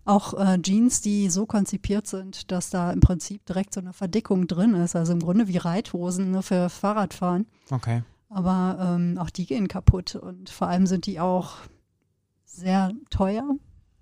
auch 0.05 0.35
äh, 0.35 0.61
Jeans, 0.63 1.01
die 1.01 1.29
so 1.29 1.47
konzipiert 1.47 2.07
sind, 2.07 2.51
dass 2.51 2.71
da 2.71 2.93
im 2.93 3.01
Prinzip 3.01 3.45
direkt 3.45 3.75
so 3.75 3.81
eine 3.81 3.93
Verdickung 3.93 4.47
drin 4.47 4.75
ist. 4.75 4.97
Also 4.97 5.13
im 5.13 5.21
Grunde 5.21 5.49
wie 5.49 5.57
Reithosen 5.57 6.31
nur 6.31 6.43
für 6.43 6.69
Fahrradfahren. 6.69 7.47
Okay. 7.71 8.03
Aber 8.29 8.79
ähm, 8.81 9.19
auch 9.19 9.31
die 9.31 9.47
gehen 9.47 9.69
kaputt. 9.69 10.15
Und 10.15 10.49
vor 10.51 10.69
allem 10.69 10.87
sind 10.87 11.07
die 11.07 11.21
auch 11.21 11.57
sehr 12.45 12.93
teuer. 13.11 13.45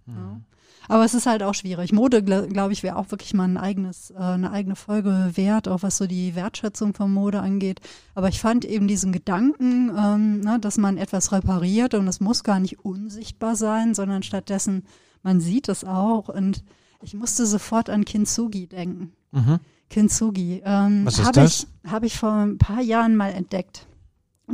Mhm. 0.06 0.14
Ja. 0.14 0.40
Aber 0.88 1.04
es 1.04 1.14
ist 1.14 1.26
halt 1.26 1.42
auch 1.42 1.54
schwierig. 1.54 1.92
Mode, 1.92 2.22
glaube 2.22 2.48
glaub 2.48 2.70
ich, 2.70 2.82
wäre 2.82 2.96
auch 2.96 3.10
wirklich 3.10 3.34
mal 3.34 3.44
ein 3.44 3.56
eigenes, 3.56 4.10
äh, 4.10 4.18
eine 4.18 4.50
eigene 4.50 4.76
Folge 4.76 5.30
wert, 5.34 5.68
auch 5.68 5.82
was 5.82 5.96
so 5.96 6.06
die 6.06 6.34
Wertschätzung 6.34 6.94
von 6.94 7.12
Mode 7.12 7.40
angeht. 7.40 7.80
Aber 8.14 8.28
ich 8.28 8.40
fand 8.40 8.64
eben 8.64 8.88
diesen 8.88 9.12
Gedanken, 9.12 9.90
ähm, 9.96 10.40
ne, 10.40 10.58
dass 10.60 10.78
man 10.78 10.98
etwas 10.98 11.32
repariert 11.32 11.94
und 11.94 12.06
es 12.08 12.20
muss 12.20 12.44
gar 12.44 12.60
nicht 12.60 12.84
unsichtbar 12.84 13.56
sein, 13.56 13.94
sondern 13.94 14.22
stattdessen, 14.22 14.84
man 15.22 15.40
sieht 15.40 15.68
es 15.68 15.84
auch. 15.84 16.28
Und 16.28 16.62
ich 17.02 17.14
musste 17.14 17.46
sofort 17.46 17.90
an 17.90 18.04
Kintsugi 18.04 18.66
denken. 18.66 19.12
Mhm. 19.32 19.60
Kintsugi. 19.90 20.62
Ähm, 20.64 21.04
was 21.04 21.18
ist 21.18 21.36
das? 21.36 21.66
Ich, 21.84 21.90
Habe 21.90 22.06
ich 22.06 22.16
vor 22.16 22.32
ein 22.32 22.58
paar 22.58 22.80
Jahren 22.80 23.16
mal 23.16 23.30
entdeckt. 23.30 23.86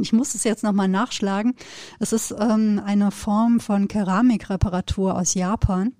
ich 0.00 0.12
muss 0.12 0.34
es 0.34 0.44
jetzt 0.44 0.62
nochmal 0.62 0.88
nachschlagen. 0.88 1.54
Es 1.98 2.12
ist 2.12 2.34
ähm, 2.38 2.80
eine 2.84 3.10
Form 3.10 3.60
von 3.60 3.88
Keramikreparatur 3.88 5.16
aus 5.16 5.34
Japan. 5.34 5.94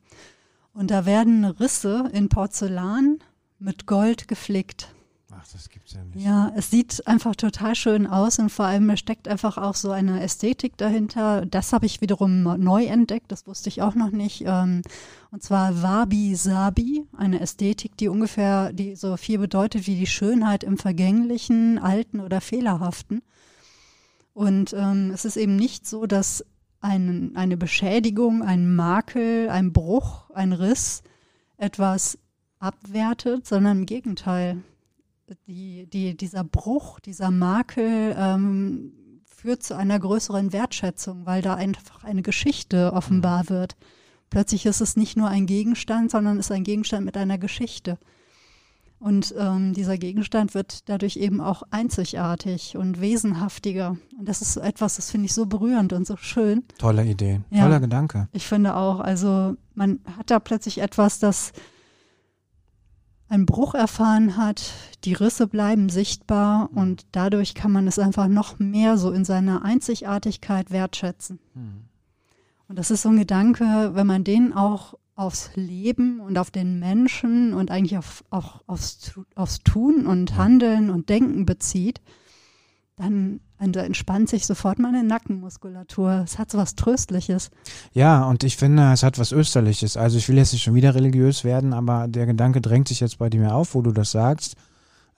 Und 0.73 0.91
da 0.91 1.05
werden 1.05 1.45
Risse 1.45 2.09
in 2.13 2.29
Porzellan 2.29 3.19
mit 3.59 3.87
Gold 3.87 4.29
geflickt. 4.29 4.95
Ach, 5.33 5.47
das 5.53 5.69
gibt's 5.69 5.93
ja 5.93 6.05
nicht. 6.05 6.25
Ja, 6.25 6.53
es 6.57 6.71
sieht 6.71 7.07
einfach 7.07 7.37
total 7.37 7.75
schön 7.75 8.07
aus 8.07 8.39
und 8.39 8.51
vor 8.51 8.65
allem 8.65 8.97
steckt 8.97 9.29
einfach 9.29 9.59
auch 9.59 9.75
so 9.75 9.91
eine 9.91 10.23
Ästhetik 10.23 10.77
dahinter. 10.77 11.47
Das 11.47 11.73
habe 11.73 11.87
ich 11.87 12.01
wiederum 12.01 12.43
neu 12.43 12.85
entdeckt, 12.85 13.31
das 13.31 13.47
wusste 13.47 13.69
ich 13.69 13.81
auch 13.81 13.95
noch 13.95 14.11
nicht. 14.11 14.43
Ähm, 14.47 14.83
und 15.31 15.43
zwar 15.43 15.83
Wabi 15.83 16.35
Sabi, 16.35 17.07
eine 17.17 17.41
Ästhetik, 17.41 17.97
die 17.97 18.09
ungefähr, 18.09 18.73
die 18.73 18.97
so 18.97 19.17
viel 19.17 19.39
bedeutet 19.39 19.87
wie 19.87 19.97
die 19.97 20.07
Schönheit 20.07 20.65
im 20.65 20.79
Vergänglichen, 20.79 21.79
Alten 21.79 22.21
oder 22.21 22.41
Fehlerhaften. 22.41 23.23
Und 24.33 24.73
ähm, 24.73 25.11
es 25.13 25.25
ist 25.25 25.37
eben 25.37 25.57
nicht 25.57 25.87
so, 25.87 26.07
dass 26.07 26.45
ein, 26.81 27.33
eine 27.37 27.57
Beschädigung, 27.57 28.43
ein 28.43 28.75
Makel, 28.75 29.49
ein 29.51 29.73
Bruch, 29.73 30.31
ein 30.31 30.53
Riss 30.53 31.03
etwas 31.57 32.19
abwertet, 32.59 33.47
sondern 33.47 33.81
im 33.81 33.87
Gegenteil. 33.87 34.63
Die, 35.47 35.87
die, 35.87 36.17
dieser 36.17 36.43
Bruch, 36.43 36.99
dieser 36.99 37.31
Makel 37.31 38.17
ähm, 38.19 38.93
führt 39.25 39.63
zu 39.63 39.77
einer 39.77 39.99
größeren 39.99 40.53
Wertschätzung, 40.53 41.25
weil 41.25 41.41
da 41.41 41.55
einfach 41.55 42.03
eine 42.05 42.23
Geschichte 42.23 42.93
offenbar 42.93 43.49
wird. 43.49 43.77
Plötzlich 44.29 44.67
ist 44.67 44.81
es 44.81 44.97
nicht 44.97 45.17
nur 45.17 45.29
ein 45.29 45.47
Gegenstand, 45.47 46.11
sondern 46.11 46.39
ist 46.39 46.51
ein 46.51 46.65
Gegenstand 46.65 47.05
mit 47.05 47.17
einer 47.17 47.39
Geschichte. 47.39 47.99
Und 49.01 49.35
ähm, 49.39 49.73
dieser 49.73 49.97
Gegenstand 49.97 50.55
wird 50.55 50.89
dadurch 50.91 51.17
eben 51.17 51.41
auch 51.41 51.63
einzigartig 51.71 52.77
und 52.77 53.01
wesenhaftiger. 53.01 53.97
Und 54.19 54.29
das 54.29 54.43
ist 54.43 54.59
etwas, 54.59 54.97
das 54.97 55.11
finde 55.11 55.25
ich 55.25 55.33
so 55.33 55.47
berührend 55.47 55.95
und 55.95 56.07
so 56.07 56.17
schön. 56.17 56.65
Tolle 56.77 57.07
Idee, 57.07 57.41
ja, 57.51 57.63
toller 57.63 57.81
Gedanke. 57.81 58.29
Ich 58.33 58.47
finde 58.47 58.77
auch, 58.77 59.01
also 59.01 59.57
man 59.75 60.01
hat 60.19 60.31
da 60.31 60.39
plötzlich 60.39 60.83
etwas, 60.83 61.19
das 61.19 61.53
einen 63.31 63.47
Bruch 63.47 63.75
erfahren 63.75 64.37
hat, 64.37 64.75
die 65.05 65.15
Risse 65.15 65.47
bleiben 65.47 65.89
sichtbar 65.89 66.69
und 66.75 67.07
dadurch 67.13 67.55
kann 67.55 67.73
man 67.73 67.87
es 67.87 67.99
einfach 67.99 68.29
noch 68.29 68.59
mehr 68.59 68.99
so 68.99 69.13
in 69.13 69.25
seiner 69.25 69.65
Einzigartigkeit 69.65 70.71
wertschätzen. 70.71 71.39
Mhm. 71.55 71.85
Und 72.69 72.79
das 72.79 72.91
ist 72.91 73.03
so 73.03 73.09
ein 73.09 73.17
Gedanke, 73.17 73.93
wenn 73.95 74.07
man 74.07 74.25
den 74.25 74.53
auch 74.53 74.95
aufs 75.21 75.51
Leben 75.55 76.19
und 76.19 76.39
auf 76.39 76.51
den 76.51 76.79
Menschen 76.79 77.53
und 77.53 77.71
eigentlich 77.71 77.99
auf, 77.99 78.25
auch 78.31 78.63
aufs, 78.67 79.21
aufs 79.35 79.59
Tun 79.59 80.07
und 80.07 80.37
Handeln 80.37 80.89
und 80.89 81.11
Denken 81.11 81.45
bezieht, 81.45 82.01
dann 82.97 83.41
da 83.59 83.83
entspannt 83.83 84.31
sich 84.31 84.47
sofort 84.47 84.79
meine 84.79 85.05
Nackenmuskulatur. 85.05 86.23
Es 86.25 86.39
hat 86.39 86.51
so 86.51 86.57
was 86.57 86.75
Tröstliches. 86.75 87.51
Ja, 87.93 88.25
und 88.25 88.43
ich 88.45 88.57
finde, 88.57 88.91
es 88.93 89.03
hat 89.03 89.19
was 89.19 89.33
Österliches. 89.33 89.99
Also 89.99 90.17
ich 90.17 90.27
will 90.31 90.39
jetzt 90.39 90.55
nicht 90.55 90.63
schon 90.63 90.75
wieder 90.75 90.95
religiös 90.95 91.45
werden, 91.45 91.75
aber 91.75 92.09
der 92.09 92.25
Gedanke 92.25 92.63
drängt 92.63 92.89
sich 92.89 93.01
jetzt 93.01 93.19
bei 93.19 93.29
dir 93.29 93.55
auf, 93.55 93.75
wo 93.75 93.83
du 93.83 93.93
das 93.93 94.13
sagst. 94.13 94.57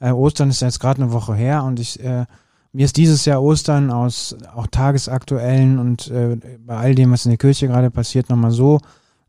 Äh, 0.01 0.11
Ostern 0.11 0.51
ist 0.51 0.63
jetzt 0.63 0.81
gerade 0.81 1.01
eine 1.01 1.13
Woche 1.13 1.37
her 1.37 1.63
und 1.63 1.79
ich 1.79 2.03
äh, 2.03 2.27
mir 2.73 2.87
ist 2.87 2.97
dieses 2.97 3.25
Jahr 3.25 3.41
Ostern 3.41 3.93
aus 3.93 4.35
auch 4.53 4.67
tagesaktuellen 4.67 5.79
und 5.79 6.09
äh, 6.09 6.39
bei 6.59 6.77
all 6.77 6.95
dem, 6.97 7.13
was 7.13 7.25
in 7.25 7.31
der 7.31 7.39
Kirche 7.39 7.69
gerade 7.69 7.91
passiert, 7.93 8.31
nochmal 8.31 8.51
so 8.51 8.81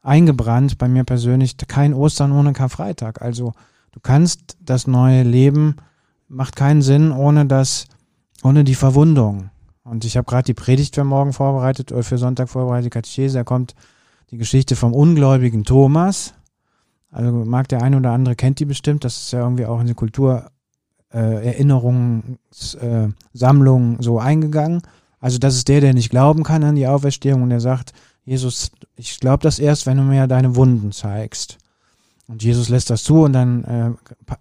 eingebrannt 0.03 0.77
bei 0.77 0.87
mir 0.87 1.03
persönlich, 1.03 1.57
kein 1.67 1.93
Ostern 1.93 2.31
ohne 2.33 2.53
Karfreitag. 2.53 3.21
Also 3.21 3.53
du 3.91 3.99
kannst 4.01 4.57
das 4.59 4.85
neue 4.85 5.23
Leben, 5.23 5.77
macht 6.27 6.55
keinen 6.55 6.81
Sinn 6.81 7.11
ohne 7.11 7.45
das, 7.45 7.87
ohne 8.43 8.63
die 8.63 8.75
Verwundung. 8.75 9.49
Und 9.83 10.05
ich 10.05 10.15
habe 10.15 10.25
gerade 10.25 10.45
die 10.45 10.53
Predigt 10.53 10.95
für 10.95 11.03
morgen 11.03 11.33
vorbereitet 11.33 11.91
oder 11.91 12.03
für 12.03 12.17
Sonntag 12.17 12.49
vorbereitet, 12.49 12.91
Katechese, 12.91 13.39
da 13.39 13.43
kommt 13.43 13.75
die 14.31 14.37
Geschichte 14.37 14.75
vom 14.75 14.93
ungläubigen 14.93 15.63
Thomas. 15.63 16.33
Also 17.09 17.31
mag 17.45 17.67
der 17.67 17.81
eine 17.81 17.97
oder 17.97 18.11
andere 18.11 18.35
kennt 18.35 18.59
die 18.59 18.65
bestimmt, 18.65 19.03
das 19.03 19.17
ist 19.17 19.31
ja 19.33 19.41
irgendwie 19.41 19.65
auch 19.65 19.79
in 19.79 19.87
die 19.87 19.93
Kultur 19.93 20.49
äh, 21.13 21.51
äh, 21.51 21.63
so 23.99 24.19
eingegangen. 24.19 24.81
Also 25.19 25.37
das 25.37 25.55
ist 25.55 25.67
der, 25.67 25.79
der 25.79 25.93
nicht 25.93 26.09
glauben 26.09 26.43
kann 26.43 26.63
an 26.63 26.75
die 26.75 26.87
Auferstehung 26.87 27.43
und 27.43 27.49
der 27.49 27.61
sagt, 27.61 27.93
Jesus, 28.25 28.71
ich 28.95 29.19
glaube 29.19 29.43
das 29.43 29.59
erst, 29.59 29.85
wenn 29.85 29.97
du 29.97 30.03
mir 30.03 30.27
deine 30.27 30.55
Wunden 30.55 30.91
zeigst. 30.91 31.57
Und 32.27 32.41
Jesus 32.41 32.69
lässt 32.69 32.89
das 32.89 33.03
zu 33.03 33.23
und 33.23 33.33
dann 33.33 33.63
äh, 33.65 33.91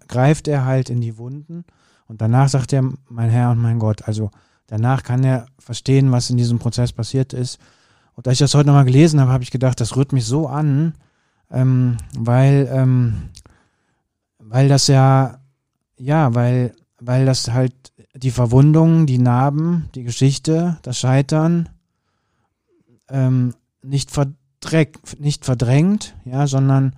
greift 0.07 0.47
er 0.47 0.65
halt 0.65 0.89
in 0.89 1.01
die 1.01 1.17
Wunden 1.17 1.65
und 2.07 2.21
danach 2.21 2.49
sagt 2.49 2.73
er, 2.73 2.83
mein 3.09 3.29
Herr 3.29 3.51
und 3.51 3.59
mein 3.59 3.79
Gott. 3.79 4.07
Also 4.07 4.31
danach 4.67 5.03
kann 5.03 5.23
er 5.23 5.47
verstehen, 5.59 6.11
was 6.11 6.29
in 6.29 6.37
diesem 6.37 6.59
Prozess 6.59 6.93
passiert 6.93 7.33
ist. 7.33 7.59
Und 8.15 8.27
als 8.27 8.35
ich 8.35 8.39
das 8.39 8.53
heute 8.53 8.67
nochmal 8.67 8.85
gelesen 8.85 9.19
habe, 9.19 9.31
habe 9.31 9.43
ich 9.43 9.51
gedacht, 9.51 9.79
das 9.81 9.95
rührt 9.95 10.13
mich 10.13 10.25
so 10.25 10.47
an, 10.47 10.93
ähm, 11.51 11.97
weil, 12.17 12.69
ähm, 12.71 13.29
weil 14.37 14.69
das 14.69 14.87
ja, 14.87 15.39
ja, 15.97 16.33
weil, 16.35 16.75
weil 16.99 17.25
das 17.25 17.51
halt 17.51 17.73
die 18.15 18.31
Verwundungen, 18.31 19.07
die 19.07 19.17
Narben, 19.17 19.89
die 19.95 20.03
Geschichte, 20.03 20.77
das 20.83 20.99
Scheitern 20.99 21.69
ähm, 23.09 23.53
nicht 23.83 24.11
verdreckt, 24.11 25.19
nicht 25.19 25.45
verdrängt, 25.45 26.15
ja, 26.25 26.47
sondern 26.47 26.95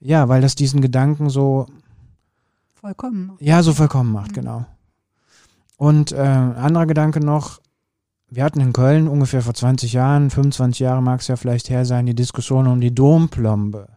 ja, 0.00 0.28
weil 0.28 0.40
das 0.40 0.54
diesen 0.54 0.80
Gedanken 0.80 1.30
so 1.30 1.66
vollkommen 2.74 3.26
macht. 3.28 3.42
Ja, 3.42 3.62
so 3.62 3.74
vollkommen 3.74 4.12
macht, 4.12 4.30
mhm. 4.32 4.34
genau. 4.34 4.66
Und 5.76 6.12
äh, 6.12 6.16
anderer 6.18 6.86
Gedanke 6.86 7.20
noch, 7.20 7.60
wir 8.28 8.44
hatten 8.44 8.60
in 8.60 8.72
Köln 8.72 9.08
ungefähr 9.08 9.42
vor 9.42 9.54
20 9.54 9.92
Jahren, 9.92 10.30
25 10.30 10.80
Jahre 10.80 11.02
mag 11.02 11.20
es 11.20 11.28
ja 11.28 11.36
vielleicht 11.36 11.70
her 11.70 11.84
sein, 11.84 12.06
die 12.06 12.14
Diskussion 12.14 12.66
um 12.66 12.80
die 12.80 12.94
Domplombe. 12.94 13.88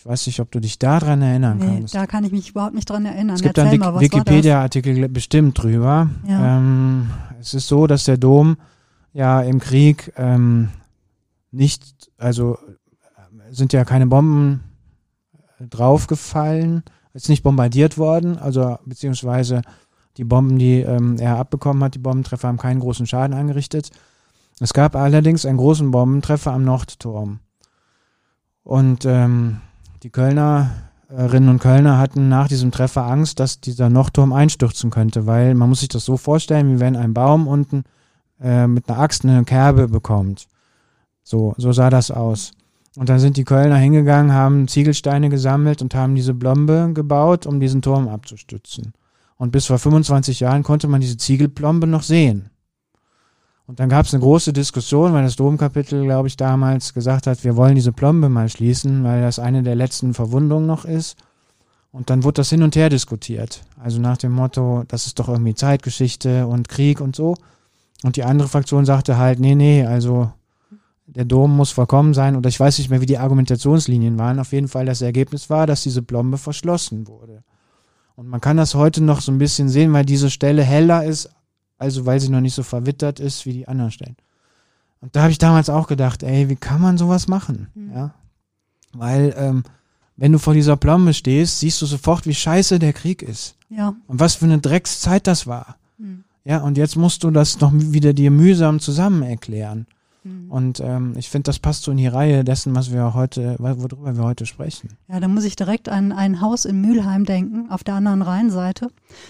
Ich 0.00 0.06
weiß 0.06 0.28
nicht, 0.28 0.40
ob 0.40 0.50
du 0.50 0.60
dich 0.60 0.78
daran 0.78 1.20
erinnern 1.20 1.58
nee, 1.58 1.66
kannst. 1.66 1.94
Da 1.94 2.06
kann 2.06 2.24
ich 2.24 2.32
mich 2.32 2.50
überhaupt 2.50 2.74
nicht 2.74 2.88
dran 2.88 3.04
erinnern. 3.04 3.36
Es 3.36 3.42
gibt 3.42 3.58
Erzähl 3.58 3.82
einen 3.82 4.00
Wikipedia-Artikel 4.00 5.08
bestimmt 5.10 5.62
drüber. 5.62 6.08
Ja. 6.26 6.56
Ähm, 6.56 7.10
es 7.38 7.52
ist 7.52 7.68
so, 7.68 7.86
dass 7.86 8.04
der 8.04 8.16
Dom 8.16 8.56
ja 9.12 9.42
im 9.42 9.60
Krieg 9.60 10.10
ähm, 10.16 10.70
nicht, 11.50 12.10
also 12.18 12.58
sind 13.50 13.72
ja 13.72 13.84
keine 13.84 14.06
Bomben 14.06 14.64
draufgefallen, 15.58 16.82
ist 17.12 17.28
nicht 17.28 17.42
bombardiert 17.42 17.98
worden, 17.98 18.38
also 18.38 18.78
beziehungsweise 18.84 19.62
die 20.16 20.24
Bomben, 20.24 20.58
die 20.58 20.80
ähm, 20.80 21.16
er 21.18 21.36
abbekommen 21.36 21.82
hat, 21.82 21.94
die 21.94 22.00
Bombentreffer 22.00 22.48
haben 22.48 22.58
keinen 22.58 22.80
großen 22.80 23.06
Schaden 23.06 23.36
angerichtet. 23.36 23.90
Es 24.60 24.72
gab 24.74 24.94
allerdings 24.94 25.46
einen 25.46 25.56
großen 25.56 25.90
Bombentreffer 25.90 26.52
am 26.52 26.64
Nordturm. 26.64 27.40
Und 28.62 29.04
ähm, 29.06 29.60
die 30.02 30.10
Kölnerinnen 30.10 31.48
und 31.48 31.60
Kölner 31.60 31.98
hatten 31.98 32.28
nach 32.28 32.48
diesem 32.48 32.70
Treffer 32.70 33.06
Angst, 33.06 33.40
dass 33.40 33.60
dieser 33.60 33.88
Nordturm 33.88 34.32
einstürzen 34.32 34.90
könnte, 34.90 35.26
weil 35.26 35.54
man 35.54 35.68
muss 35.68 35.80
sich 35.80 35.88
das 35.88 36.04
so 36.04 36.16
vorstellen, 36.16 36.74
wie 36.74 36.80
wenn 36.80 36.96
ein 36.96 37.14
Baum 37.14 37.48
unten 37.48 37.84
äh, 38.40 38.66
mit 38.66 38.88
einer 38.88 38.98
Axt 38.98 39.24
eine 39.24 39.44
Kerbe 39.44 39.88
bekommt. 39.88 40.46
So, 41.22 41.54
so 41.56 41.72
sah 41.72 41.90
das 41.90 42.10
aus. 42.10 42.52
Und 42.96 43.08
dann 43.08 43.20
sind 43.20 43.36
die 43.36 43.44
Kölner 43.44 43.76
hingegangen, 43.76 44.32
haben 44.32 44.66
Ziegelsteine 44.66 45.28
gesammelt 45.28 45.80
und 45.80 45.94
haben 45.94 46.14
diese 46.14 46.34
Blombe 46.34 46.90
gebaut, 46.92 47.46
um 47.46 47.60
diesen 47.60 47.82
Turm 47.82 48.08
abzustützen. 48.08 48.92
Und 49.36 49.52
bis 49.52 49.66
vor 49.66 49.78
25 49.78 50.40
Jahren 50.40 50.62
konnte 50.62 50.88
man 50.88 51.00
diese 51.00 51.16
Ziegelplombe 51.16 51.86
noch 51.86 52.02
sehen. 52.02 52.50
Und 53.66 53.78
dann 53.78 53.88
gab 53.88 54.04
es 54.04 54.12
eine 54.12 54.20
große 54.20 54.52
Diskussion, 54.52 55.12
weil 55.12 55.22
das 55.22 55.36
Domkapitel, 55.36 56.02
glaube 56.02 56.26
ich, 56.26 56.36
damals 56.36 56.92
gesagt 56.92 57.28
hat, 57.28 57.44
wir 57.44 57.54
wollen 57.54 57.76
diese 57.76 57.92
Plombe 57.92 58.28
mal 58.28 58.48
schließen, 58.48 59.04
weil 59.04 59.22
das 59.22 59.38
eine 59.38 59.62
der 59.62 59.76
letzten 59.76 60.12
Verwundungen 60.12 60.66
noch 60.66 60.84
ist. 60.84 61.16
Und 61.92 62.10
dann 62.10 62.24
wurde 62.24 62.34
das 62.34 62.50
hin 62.50 62.64
und 62.64 62.74
her 62.74 62.88
diskutiert. 62.88 63.62
Also 63.78 64.00
nach 64.00 64.16
dem 64.16 64.32
Motto, 64.32 64.82
das 64.88 65.06
ist 65.06 65.20
doch 65.20 65.28
irgendwie 65.28 65.54
Zeitgeschichte 65.54 66.48
und 66.48 66.68
Krieg 66.68 67.00
und 67.00 67.14
so. 67.14 67.36
Und 68.02 68.16
die 68.16 68.24
andere 68.24 68.48
Fraktion 68.48 68.84
sagte 68.84 69.18
halt, 69.18 69.38
nee, 69.38 69.54
nee, 69.54 69.86
also 69.86 70.32
der 71.14 71.24
Dom 71.24 71.56
muss 71.56 71.70
vollkommen 71.72 72.14
sein 72.14 72.36
oder 72.36 72.48
ich 72.48 72.60
weiß 72.60 72.78
nicht 72.78 72.90
mehr, 72.90 73.00
wie 73.00 73.06
die 73.06 73.18
Argumentationslinien 73.18 74.18
waren. 74.18 74.38
Auf 74.38 74.52
jeden 74.52 74.68
Fall 74.68 74.86
das 74.86 75.02
Ergebnis 75.02 75.50
war, 75.50 75.66
dass 75.66 75.82
diese 75.82 76.02
Plombe 76.02 76.38
verschlossen 76.38 77.08
wurde. 77.08 77.42
Und 78.14 78.28
man 78.28 78.40
kann 78.40 78.56
das 78.56 78.74
heute 78.74 79.02
noch 79.02 79.20
so 79.20 79.32
ein 79.32 79.38
bisschen 79.38 79.68
sehen, 79.68 79.92
weil 79.92 80.04
diese 80.04 80.30
Stelle 80.30 80.62
heller 80.62 81.04
ist, 81.04 81.30
also 81.78 82.06
weil 82.06 82.20
sie 82.20 82.28
noch 82.28 82.40
nicht 82.40 82.54
so 82.54 82.62
verwittert 82.62 83.18
ist 83.18 83.46
wie 83.46 83.52
die 83.52 83.68
anderen 83.68 83.90
Stellen. 83.90 84.16
Und 85.00 85.16
da 85.16 85.22
habe 85.22 85.32
ich 85.32 85.38
damals 85.38 85.70
auch 85.70 85.86
gedacht, 85.86 86.22
ey, 86.22 86.48
wie 86.48 86.56
kann 86.56 86.80
man 86.80 86.98
sowas 86.98 87.26
machen? 87.26 87.68
Mhm. 87.74 87.92
Ja, 87.92 88.14
weil 88.92 89.34
ähm, 89.36 89.64
wenn 90.16 90.32
du 90.32 90.38
vor 90.38 90.54
dieser 90.54 90.76
Plombe 90.76 91.14
stehst, 91.14 91.60
siehst 91.60 91.80
du 91.80 91.86
sofort, 91.86 92.26
wie 92.26 92.34
scheiße 92.34 92.78
der 92.78 92.92
Krieg 92.92 93.22
ist. 93.22 93.56
Ja. 93.70 93.94
Und 94.06 94.20
was 94.20 94.34
für 94.34 94.44
eine 94.44 94.58
Dreckszeit 94.58 95.26
das 95.26 95.46
war. 95.46 95.76
Mhm. 95.96 96.24
Ja, 96.44 96.58
und 96.58 96.76
jetzt 96.76 96.96
musst 96.96 97.24
du 97.24 97.30
das 97.30 97.60
noch 97.60 97.72
wieder 97.74 98.12
dir 98.12 98.30
mühsam 98.30 98.80
zusammen 98.80 99.22
erklären. 99.22 99.86
Mhm. 100.24 100.50
Und 100.50 100.80
ähm, 100.80 101.14
ich 101.16 101.30
finde, 101.30 101.44
das 101.44 101.58
passt 101.58 101.84
so 101.84 101.90
in 101.90 101.96
die 101.96 102.06
Reihe 102.06 102.44
dessen, 102.44 102.74
was 102.74 102.92
wir 102.92 103.14
heute, 103.14 103.56
worüber 103.58 104.16
wir 104.16 104.24
heute 104.24 104.46
sprechen. 104.46 104.96
Ja, 105.08 105.20
da 105.20 105.28
muss 105.28 105.44
ich 105.44 105.56
direkt 105.56 105.88
an 105.88 106.12
ein 106.12 106.40
Haus 106.40 106.64
in 106.64 106.80
Mülheim 106.80 107.24
denken, 107.24 107.70
auf 107.70 107.84
der 107.84 107.94
anderen 107.94 108.22
Rheinseite. 108.22 108.88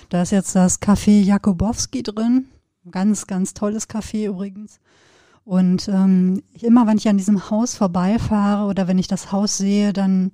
Da 0.08 0.22
ist 0.22 0.32
jetzt 0.32 0.54
das 0.54 0.80
Café 0.80 1.22
Jakubowski 1.22 2.02
drin. 2.02 2.46
Ganz, 2.90 3.26
ganz 3.26 3.54
tolles 3.54 3.88
Café 3.88 4.28
übrigens. 4.28 4.80
Und 5.44 5.88
ähm, 5.88 6.42
immer, 6.60 6.86
wenn 6.86 6.98
ich 6.98 7.08
an 7.08 7.18
diesem 7.18 7.50
Haus 7.50 7.74
vorbeifahre 7.74 8.66
oder 8.66 8.88
wenn 8.88 8.98
ich 8.98 9.08
das 9.08 9.32
Haus 9.32 9.56
sehe, 9.58 9.92
dann 9.92 10.32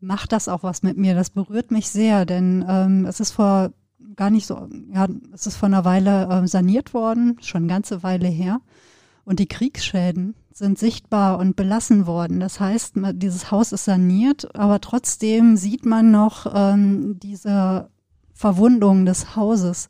macht 0.00 0.32
das 0.32 0.48
auch 0.48 0.62
was 0.62 0.82
mit 0.82 0.96
mir. 0.96 1.14
Das 1.14 1.30
berührt 1.30 1.70
mich 1.70 1.88
sehr, 1.88 2.26
denn 2.26 2.64
ähm, 2.68 3.06
es 3.06 3.20
ist 3.20 3.32
vor 3.32 3.72
gar 4.16 4.30
nicht 4.30 4.46
so, 4.46 4.68
ja, 4.92 5.06
es 5.32 5.46
ist 5.46 5.56
vor 5.56 5.68
einer 5.68 5.84
Weile 5.84 6.26
äh, 6.26 6.46
saniert 6.46 6.92
worden, 6.94 7.38
schon 7.40 7.62
eine 7.62 7.72
ganze 7.72 8.02
Weile 8.02 8.28
her. 8.28 8.60
Und 9.30 9.38
die 9.38 9.46
Kriegsschäden 9.46 10.34
sind 10.52 10.76
sichtbar 10.76 11.38
und 11.38 11.54
belassen 11.54 12.08
worden. 12.08 12.40
Das 12.40 12.58
heißt, 12.58 12.94
dieses 13.12 13.52
Haus 13.52 13.70
ist 13.70 13.84
saniert, 13.84 14.56
aber 14.56 14.80
trotzdem 14.80 15.56
sieht 15.56 15.86
man 15.86 16.10
noch 16.10 16.52
ähm, 16.52 17.16
diese 17.20 17.90
Verwundung 18.34 19.06
des 19.06 19.36
Hauses. 19.36 19.88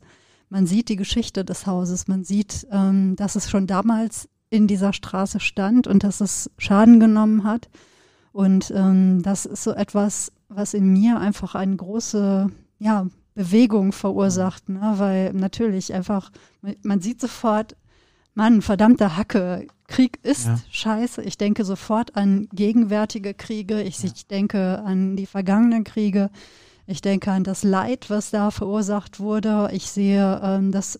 Man 0.49 0.67
sieht 0.67 0.89
die 0.89 0.95
Geschichte 0.95 1.43
des 1.43 1.65
Hauses. 1.65 2.07
Man 2.07 2.23
sieht, 2.23 2.67
ähm, 2.71 3.15
dass 3.15 3.35
es 3.35 3.49
schon 3.49 3.65
damals 3.65 4.29
in 4.51 4.67
dieser 4.67 4.93
Straße 4.93 5.39
stand 5.39 5.87
und 5.87 6.03
dass 6.03 6.21
es 6.21 6.51
Schaden 6.59 6.99
genommen 6.99 7.43
hat. 7.43 7.67
Und 8.33 8.71
ähm, 8.75 9.23
das 9.23 9.47
ist 9.47 9.63
so 9.63 9.71
etwas, 9.71 10.31
was 10.49 10.75
in 10.75 10.93
mir 10.93 11.19
einfach 11.19 11.55
eine 11.55 11.77
große 11.77 12.51
ja, 12.77 13.07
Bewegung 13.33 13.91
verursacht, 13.91 14.69
ne? 14.69 14.93
weil 14.97 15.33
natürlich 15.33 15.95
einfach, 15.95 16.31
man 16.83 17.01
sieht 17.01 17.19
sofort, 17.19 17.75
Mann, 18.41 18.63
verdammte 18.63 19.17
Hacke, 19.17 19.67
Krieg 19.85 20.17
ist 20.23 20.47
ja. 20.47 20.59
scheiße. 20.71 21.21
Ich 21.21 21.37
denke 21.37 21.63
sofort 21.63 22.15
an 22.15 22.47
gegenwärtige 22.51 23.35
Kriege, 23.35 23.83
ich, 23.83 24.01
ja. 24.01 24.09
ich 24.11 24.25
denke 24.25 24.79
an 24.79 25.15
die 25.15 25.27
vergangenen 25.27 25.83
Kriege, 25.83 26.31
ich 26.87 27.01
denke 27.01 27.31
an 27.31 27.43
das 27.43 27.61
Leid, 27.61 28.09
was 28.09 28.31
da 28.31 28.49
verursacht 28.49 29.19
wurde. 29.19 29.69
Ich 29.73 29.91
sehe, 29.91 30.41
ähm, 30.43 30.71
dass 30.71 30.99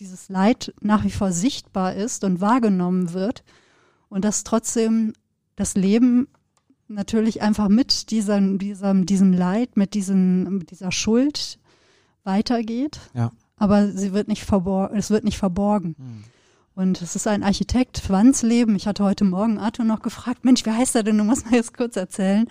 dieses 0.00 0.30
Leid 0.30 0.72
nach 0.80 1.04
wie 1.04 1.10
vor 1.10 1.30
sichtbar 1.30 1.94
ist 1.94 2.24
und 2.24 2.40
wahrgenommen 2.40 3.12
wird 3.12 3.44
und 4.08 4.24
dass 4.24 4.42
trotzdem 4.42 5.12
das 5.56 5.74
Leben 5.74 6.26
natürlich 6.88 7.42
einfach 7.42 7.68
mit 7.68 8.10
diesem, 8.10 8.58
diesem, 8.58 9.04
diesem 9.04 9.34
Leid, 9.34 9.76
mit, 9.76 9.92
diesen, 9.92 10.56
mit 10.56 10.70
dieser 10.70 10.90
Schuld 10.90 11.58
weitergeht. 12.24 12.98
Ja. 13.12 13.30
Aber 13.60 13.88
sie 13.88 14.12
wird 14.14 14.26
nicht 14.26 14.44
verborgen, 14.44 14.96
es 14.96 15.10
wird 15.10 15.22
nicht 15.22 15.36
verborgen. 15.36 15.94
Mhm. 15.98 16.24
Und 16.74 17.02
es 17.02 17.14
ist 17.14 17.26
ein 17.26 17.42
Architekt, 17.42 18.08
Wansleben. 18.08 18.74
Ich 18.74 18.86
hatte 18.86 19.04
heute 19.04 19.24
Morgen 19.24 19.58
Arthur 19.58 19.84
noch 19.84 20.00
gefragt, 20.00 20.46
Mensch, 20.46 20.64
wie 20.64 20.70
heißt 20.70 20.96
er 20.96 21.02
denn? 21.02 21.18
Du 21.18 21.24
musst 21.24 21.50
mir 21.50 21.58
jetzt 21.58 21.76
kurz 21.76 21.94
erzählen. 21.96 22.48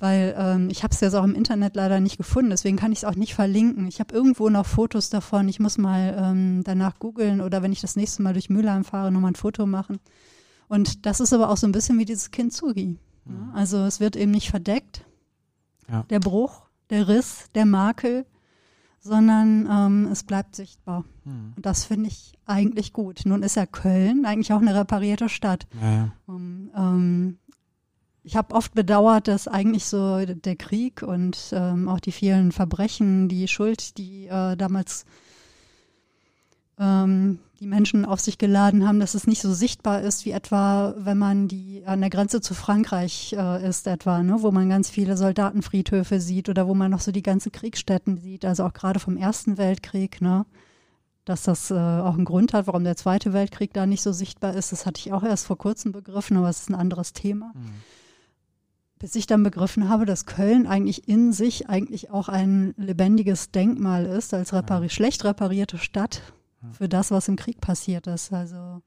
Weil 0.00 0.34
ähm, 0.36 0.68
ich 0.70 0.82
habe 0.82 0.94
es 0.94 1.00
jetzt 1.00 1.14
auch 1.14 1.24
im 1.24 1.34
Internet 1.34 1.74
leider 1.74 1.98
nicht 1.98 2.18
gefunden, 2.18 2.50
deswegen 2.50 2.76
kann 2.76 2.92
ich 2.92 2.98
es 2.98 3.04
auch 3.04 3.16
nicht 3.16 3.34
verlinken. 3.34 3.88
Ich 3.88 3.98
habe 3.98 4.14
irgendwo 4.14 4.48
noch 4.48 4.66
Fotos 4.66 5.10
davon. 5.10 5.48
Ich 5.48 5.58
muss 5.58 5.76
mal 5.76 6.16
ähm, 6.16 6.62
danach 6.64 6.98
googeln 6.98 7.40
oder 7.40 7.62
wenn 7.62 7.72
ich 7.72 7.80
das 7.80 7.96
nächste 7.96 8.22
Mal 8.22 8.32
durch 8.32 8.48
Mülheim 8.48 8.84
fahre, 8.84 9.10
nochmal 9.10 9.32
ein 9.32 9.36
Foto 9.36 9.66
machen. 9.66 9.98
Und 10.68 11.04
das 11.06 11.18
ist 11.18 11.32
aber 11.32 11.50
auch 11.50 11.56
so 11.56 11.66
ein 11.66 11.72
bisschen 11.72 11.98
wie 11.98 12.04
dieses 12.04 12.30
Kintsugi. 12.30 12.96
Mhm. 13.24 13.50
Also 13.54 13.78
es 13.84 13.98
wird 13.98 14.14
eben 14.14 14.30
nicht 14.30 14.50
verdeckt, 14.50 15.04
ja. 15.90 16.04
der 16.10 16.20
Bruch, 16.20 16.62
der 16.90 17.08
Riss, 17.08 17.46
der 17.56 17.66
Makel, 17.66 18.24
sondern 19.08 19.66
ähm, 19.70 20.08
es 20.12 20.22
bleibt 20.22 20.54
sichtbar. 20.54 21.04
Mhm. 21.24 21.54
Und 21.56 21.66
das 21.66 21.84
finde 21.84 22.08
ich 22.08 22.34
eigentlich 22.46 22.92
gut. 22.92 23.22
Nun 23.24 23.42
ist 23.42 23.56
ja 23.56 23.66
Köln 23.66 24.24
eigentlich 24.24 24.52
auch 24.52 24.60
eine 24.60 24.74
reparierte 24.74 25.28
Stadt. 25.28 25.66
Ja. 25.82 26.12
Um, 26.26 26.70
ähm, 26.76 27.38
ich 28.22 28.36
habe 28.36 28.54
oft 28.54 28.74
bedauert, 28.74 29.26
dass 29.26 29.48
eigentlich 29.48 29.86
so 29.86 30.24
der 30.24 30.56
Krieg 30.56 31.02
und 31.02 31.50
ähm, 31.52 31.88
auch 31.88 31.98
die 31.98 32.12
vielen 32.12 32.52
Verbrechen, 32.52 33.28
die 33.28 33.48
Schuld, 33.48 33.96
die 33.96 34.26
äh, 34.26 34.54
damals 34.54 35.06
ähm, 36.78 37.38
die 37.60 37.66
Menschen 37.66 38.04
auf 38.04 38.20
sich 38.20 38.38
geladen 38.38 38.86
haben, 38.86 39.00
dass 39.00 39.14
es 39.14 39.26
nicht 39.26 39.42
so 39.42 39.52
sichtbar 39.52 40.02
ist, 40.02 40.24
wie 40.24 40.30
etwa, 40.30 40.94
wenn 40.96 41.18
man 41.18 41.48
die 41.48 41.82
an 41.86 42.00
der 42.00 42.10
Grenze 42.10 42.40
zu 42.40 42.54
Frankreich 42.54 43.34
äh, 43.36 43.68
ist, 43.68 43.86
etwa, 43.88 44.22
ne, 44.22 44.36
wo 44.40 44.52
man 44.52 44.68
ganz 44.68 44.90
viele 44.90 45.16
Soldatenfriedhöfe 45.16 46.20
sieht 46.20 46.48
oder 46.48 46.68
wo 46.68 46.74
man 46.74 46.90
noch 46.90 47.00
so 47.00 47.10
die 47.10 47.22
ganzen 47.22 47.50
Kriegsstätten 47.50 48.18
sieht, 48.18 48.44
also 48.44 48.64
auch 48.64 48.72
gerade 48.72 49.00
vom 49.00 49.16
Ersten 49.16 49.58
Weltkrieg, 49.58 50.20
ne, 50.20 50.46
dass 51.24 51.42
das 51.42 51.70
äh, 51.72 51.74
auch 51.74 52.14
einen 52.14 52.24
Grund 52.24 52.52
hat, 52.52 52.68
warum 52.68 52.84
der 52.84 52.96
Zweite 52.96 53.32
Weltkrieg 53.32 53.72
da 53.72 53.86
nicht 53.86 54.02
so 54.02 54.12
sichtbar 54.12 54.54
ist. 54.54 54.70
Das 54.70 54.86
hatte 54.86 55.00
ich 55.00 55.12
auch 55.12 55.24
erst 55.24 55.46
vor 55.46 55.58
kurzem 55.58 55.90
begriffen, 55.90 56.36
aber 56.36 56.48
es 56.48 56.60
ist 56.60 56.70
ein 56.70 56.76
anderes 56.76 57.12
Thema. 57.12 57.52
Mhm. 57.54 57.70
Bis 59.00 59.14
ich 59.14 59.26
dann 59.26 59.42
begriffen 59.42 59.88
habe, 59.88 60.06
dass 60.06 60.26
Köln 60.26 60.66
eigentlich 60.66 61.08
in 61.08 61.32
sich 61.32 61.68
eigentlich 61.68 62.10
auch 62.10 62.28
ein 62.28 62.74
lebendiges 62.76 63.50
Denkmal 63.50 64.06
ist, 64.06 64.32
als 64.32 64.52
repari 64.52 64.90
schlecht 64.90 65.24
reparierte 65.24 65.78
Stadt 65.78 66.22
für 66.72 66.88
das, 66.88 67.10
was 67.10 67.28
im 67.28 67.36
Krieg 67.36 67.60
passiert 67.60 68.06
ist. 68.06 68.32
Also 68.32 68.82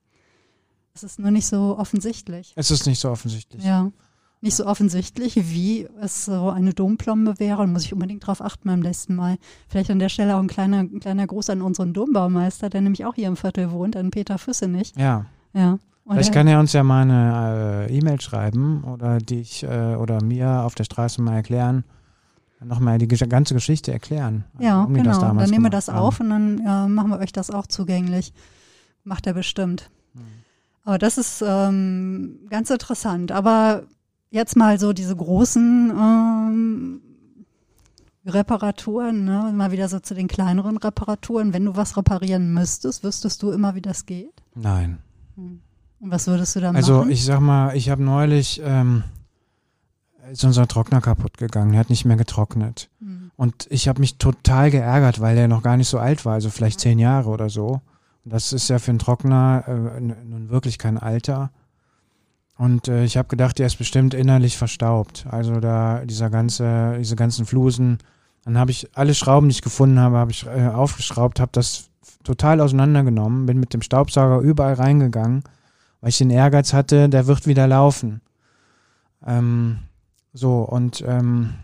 es 0.93 1.03
ist 1.03 1.19
nur 1.19 1.31
nicht 1.31 1.47
so 1.47 1.77
offensichtlich. 1.77 2.53
Es 2.55 2.71
ist 2.71 2.85
nicht 2.85 2.99
so 2.99 3.09
offensichtlich. 3.09 3.63
Ja. 3.63 3.91
Nicht 4.43 4.55
so 4.55 4.65
offensichtlich, 4.65 5.35
wie 5.35 5.87
es 6.01 6.25
so 6.25 6.49
eine 6.49 6.73
Domplombe 6.73 7.39
wäre. 7.39 7.61
Und 7.61 7.73
muss 7.73 7.85
ich 7.85 7.93
unbedingt 7.93 8.23
darauf 8.23 8.41
achten 8.41 8.67
beim 8.67 8.79
nächsten 8.79 9.15
Mal. 9.15 9.37
Vielleicht 9.67 9.91
an 9.91 9.99
der 9.99 10.09
Stelle 10.09 10.35
auch 10.35 10.39
ein 10.39 10.47
kleiner, 10.47 10.79
ein 10.79 10.99
kleiner 10.99 11.27
Gruß 11.27 11.51
an 11.51 11.61
unseren 11.61 11.93
Dombaumeister, 11.93 12.69
der 12.69 12.81
nämlich 12.81 13.05
auch 13.05 13.13
hier 13.13 13.27
im 13.27 13.37
Viertel 13.37 13.71
wohnt, 13.71 13.95
an 13.95 14.09
Peter 14.09 14.37
Füssenich. 14.37 14.93
Ja. 14.97 15.27
Ja. 15.53 15.77
Und 16.03 16.15
Vielleicht 16.15 16.33
kann 16.33 16.47
er 16.47 16.59
uns 16.59 16.73
ja 16.73 16.83
mal 16.83 17.03
eine 17.03 17.87
äh, 17.87 17.97
E-Mail 17.97 18.19
schreiben 18.19 18.83
oder 18.83 19.19
dich 19.19 19.63
äh, 19.63 19.95
oder 19.95 20.23
mir 20.23 20.63
auf 20.63 20.73
der 20.73 20.83
Straße 20.85 21.21
mal 21.21 21.35
erklären, 21.35 21.83
nochmal 22.63 22.97
die 22.97 23.07
ganze 23.07 23.53
Geschichte 23.53 23.91
erklären. 23.91 24.45
Also, 24.53 24.65
ja, 24.65 24.83
um 24.83 24.93
genau. 24.93 25.19
dann 25.19 25.49
nehmen 25.49 25.65
wir 25.65 25.69
das 25.69 25.87
haben. 25.87 25.97
auf 25.97 26.19
und 26.19 26.29
dann 26.29 26.59
äh, 26.59 26.87
machen 26.87 27.09
wir 27.09 27.19
euch 27.19 27.31
das 27.31 27.51
auch 27.51 27.67
zugänglich. 27.67 28.33
Macht 29.03 29.27
er 29.27 29.33
bestimmt. 29.33 29.89
Mhm. 30.13 30.21
Aber 30.83 30.97
das 30.97 31.17
ist 31.17 31.43
ähm, 31.45 32.39
ganz 32.49 32.69
interessant. 32.69 33.31
Aber 33.31 33.83
jetzt 34.29 34.55
mal 34.55 34.79
so 34.79 34.93
diese 34.93 35.15
großen 35.15 35.91
ähm, 35.95 37.01
Reparaturen, 38.25 39.25
ne? 39.25 39.51
mal 39.53 39.71
wieder 39.71 39.89
so 39.89 39.99
zu 39.99 40.13
den 40.13 40.27
kleineren 40.27 40.77
Reparaturen. 40.77 41.53
Wenn 41.53 41.65
du 41.65 41.75
was 41.75 41.97
reparieren 41.97 42.53
müsstest, 42.53 43.03
wüsstest 43.03 43.41
du 43.41 43.51
immer, 43.51 43.75
wie 43.75 43.81
das 43.81 44.05
geht? 44.05 44.43
Nein. 44.55 44.99
Hm. 45.35 45.61
Und 45.99 46.11
was 46.11 46.27
würdest 46.27 46.55
du 46.55 46.59
da 46.59 46.71
also, 46.71 46.93
machen? 46.93 47.01
Also 47.01 47.11
ich 47.11 47.25
sag 47.25 47.39
mal, 47.39 47.75
ich 47.75 47.89
habe 47.89 48.03
neulich 48.03 48.61
ähm, 48.63 49.03
ist 50.31 50.43
unser 50.43 50.67
Trockner 50.67 51.01
kaputt 51.01 51.37
gegangen. 51.37 51.73
Er 51.73 51.79
hat 51.79 51.89
nicht 51.89 52.05
mehr 52.05 52.17
getrocknet. 52.17 52.89
Mhm. 52.99 53.31
Und 53.35 53.67
ich 53.69 53.87
habe 53.87 53.99
mich 53.99 54.17
total 54.17 54.71
geärgert, 54.71 55.19
weil 55.19 55.35
der 55.35 55.47
noch 55.47 55.63
gar 55.63 55.77
nicht 55.77 55.87
so 55.87 55.99
alt 55.99 56.25
war, 56.25 56.33
also 56.33 56.49
vielleicht 56.49 56.79
zehn 56.79 56.99
Jahre 56.99 57.29
oder 57.29 57.49
so. 57.49 57.81
Das 58.23 58.53
ist 58.53 58.69
ja 58.69 58.79
für 58.79 58.91
einen 58.91 58.99
Trockner 58.99 59.63
äh, 59.67 59.99
nun 59.99 60.49
wirklich 60.49 60.77
kein 60.77 60.97
Alter. 60.97 61.51
Und 62.57 62.87
äh, 62.87 63.03
ich 63.03 63.17
habe 63.17 63.27
gedacht, 63.27 63.57
der 63.57 63.65
ist 63.65 63.77
bestimmt 63.77 64.13
innerlich 64.13 64.57
verstaubt. 64.57 65.25
Also 65.29 65.59
da 65.59 66.05
dieser 66.05 66.29
ganze, 66.29 66.97
diese 66.99 67.15
ganzen 67.15 67.45
Flusen. 67.45 67.97
Dann 68.45 68.57
habe 68.57 68.71
ich 68.71 68.95
alle 68.95 69.15
Schrauben, 69.15 69.49
die 69.49 69.53
ich 69.53 69.61
gefunden 69.61 69.99
habe, 69.99 70.17
habe 70.17 70.31
ich 70.31 70.45
äh, 70.45 70.67
aufgeschraubt, 70.67 71.39
habe 71.39 71.51
das 71.53 71.89
total 72.23 72.61
auseinandergenommen, 72.61 73.47
bin 73.47 73.59
mit 73.59 73.73
dem 73.73 73.81
Staubsauger 73.81 74.39
überall 74.39 74.75
reingegangen, 74.75 75.43
weil 76.01 76.09
ich 76.09 76.19
den 76.19 76.29
Ehrgeiz 76.29 76.73
hatte, 76.73 77.09
der 77.09 77.27
wird 77.27 77.47
wieder 77.47 77.67
laufen. 77.67 78.21
Ähm, 79.25 79.79
so, 80.33 80.59
und 80.59 81.03
ähm, 81.07 81.55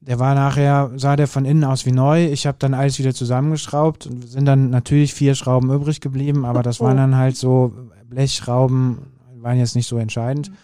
der 0.00 0.18
war 0.18 0.34
nachher, 0.34 0.90
sah 0.96 1.16
der 1.16 1.28
von 1.28 1.44
innen 1.44 1.64
aus 1.64 1.86
wie 1.86 1.92
neu. 1.92 2.26
Ich 2.26 2.46
habe 2.46 2.58
dann 2.58 2.74
alles 2.74 2.98
wieder 2.98 3.14
zusammengeschraubt 3.14 4.06
und 4.06 4.28
sind 4.28 4.46
dann 4.46 4.70
natürlich 4.70 5.14
vier 5.14 5.34
Schrauben 5.34 5.72
übrig 5.72 6.00
geblieben, 6.00 6.44
aber 6.44 6.62
das 6.62 6.80
waren 6.80 6.96
oh. 6.96 7.00
dann 7.00 7.16
halt 7.16 7.36
so 7.36 7.72
Blechschrauben, 8.08 8.98
waren 9.36 9.58
jetzt 9.58 9.76
nicht 9.76 9.88
so 9.88 9.98
entscheidend. 9.98 10.50
Mhm. 10.50 10.56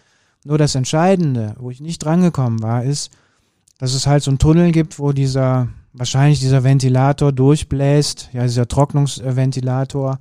Nur 0.45 0.59
das 0.59 0.75
Entscheidende, 0.75 1.55
wo 1.59 1.71
ich 1.71 1.81
nicht 1.81 2.05
drangekommen 2.05 2.63
war, 2.63 2.85
ist, 2.85 3.11
dass 3.79 3.95
es 3.95 4.07
halt 4.07 4.23
so 4.23 4.31
einen 4.31 4.39
Tunnel 4.39 4.73
gibt, 4.73 4.99
wo 4.99 5.13
dieser, 5.13 5.69
wahrscheinlich 5.93 6.41
dieser 6.41 6.65
Ventilator 6.65 7.33
durchbläst, 7.33 8.31
ja, 8.33 8.43
dieser 8.43 8.67
Trocknungsventilator. 8.67 10.19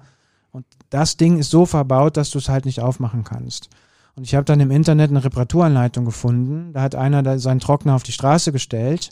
Und 0.52 0.66
das 0.90 1.18
Ding 1.18 1.40
ist 1.40 1.50
so 1.50 1.66
verbaut, 1.66 2.18
dass 2.18 2.30
du 2.30 2.38
es 2.38 2.50
halt 2.50 2.66
nicht 2.66 2.82
aufmachen 2.82 3.24
kannst. 3.24 3.70
Und 4.18 4.24
ich 4.24 4.34
habe 4.34 4.46
dann 4.46 4.60
im 4.60 4.72
Internet 4.72 5.12
eine 5.12 5.24
Reparaturanleitung 5.24 6.04
gefunden. 6.04 6.74
Da 6.74 6.82
hat 6.82 6.96
einer 6.96 7.22
da 7.22 7.38
seinen 7.38 7.60
Trockner 7.60 7.94
auf 7.94 8.02
die 8.02 8.12
Straße 8.12 8.52
gestellt 8.52 9.12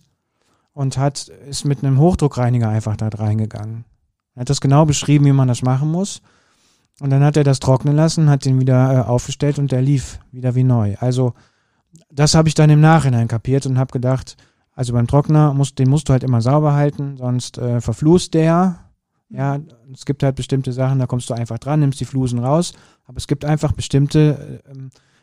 und 0.74 0.98
hat, 0.98 1.28
ist 1.48 1.64
mit 1.64 1.84
einem 1.84 2.00
Hochdruckreiniger 2.00 2.68
einfach 2.68 2.98
da 2.98 3.10
reingegangen. 3.10 3.86
Er 4.34 4.42
hat 4.42 4.50
das 4.50 4.62
genau 4.62 4.84
beschrieben, 4.86 5.26
wie 5.26 5.32
man 5.32 5.48
das 5.48 5.62
machen 5.62 5.92
muss. 5.92 6.24
Und 7.00 7.12
dann 7.12 7.24
hat 7.24 7.38
er 7.38 7.44
das 7.44 7.60
trocknen 7.60 7.96
lassen, 7.96 8.32
hat 8.32 8.46
den 8.46 8.60
wieder 8.60 8.94
äh, 8.94 9.02
aufgestellt 9.02 9.60
und 9.60 9.72
der 9.72 9.84
lief 9.84 10.20
wieder 10.32 10.56
wie 10.56 10.64
neu. 10.64 10.96
Also 11.00 11.34
das 12.10 12.34
habe 12.34 12.48
ich 12.48 12.56
dann 12.56 12.72
im 12.72 12.82
Nachhinein 12.82 13.28
kapiert 13.28 13.68
und 13.68 13.78
habe 13.78 13.92
gedacht, 13.92 14.38
also 14.74 14.94
beim 14.94 15.06
Trockner 15.06 15.54
musst, 15.54 15.78
den 15.78 15.90
musst 15.90 16.10
du 16.10 16.14
halt 16.14 16.24
immer 16.24 16.42
sauber 16.42 16.74
halten, 16.74 17.18
sonst 17.18 17.60
äh, 17.60 17.80
verflußt 17.80 18.34
der. 18.34 18.80
Ja, 19.30 19.60
es 19.94 20.06
gibt 20.06 20.22
halt 20.24 20.36
bestimmte 20.36 20.72
Sachen, 20.72 21.00
da 21.00 21.08
kommst 21.08 21.30
du 21.30 21.34
einfach 21.34 21.58
dran, 21.58 21.80
nimmst 21.80 22.00
die 22.00 22.06
Flusen 22.06 22.40
raus, 22.40 22.74
aber 23.06 23.18
es 23.18 23.28
gibt 23.28 23.44
einfach 23.44 23.72
bestimmte 23.72 24.62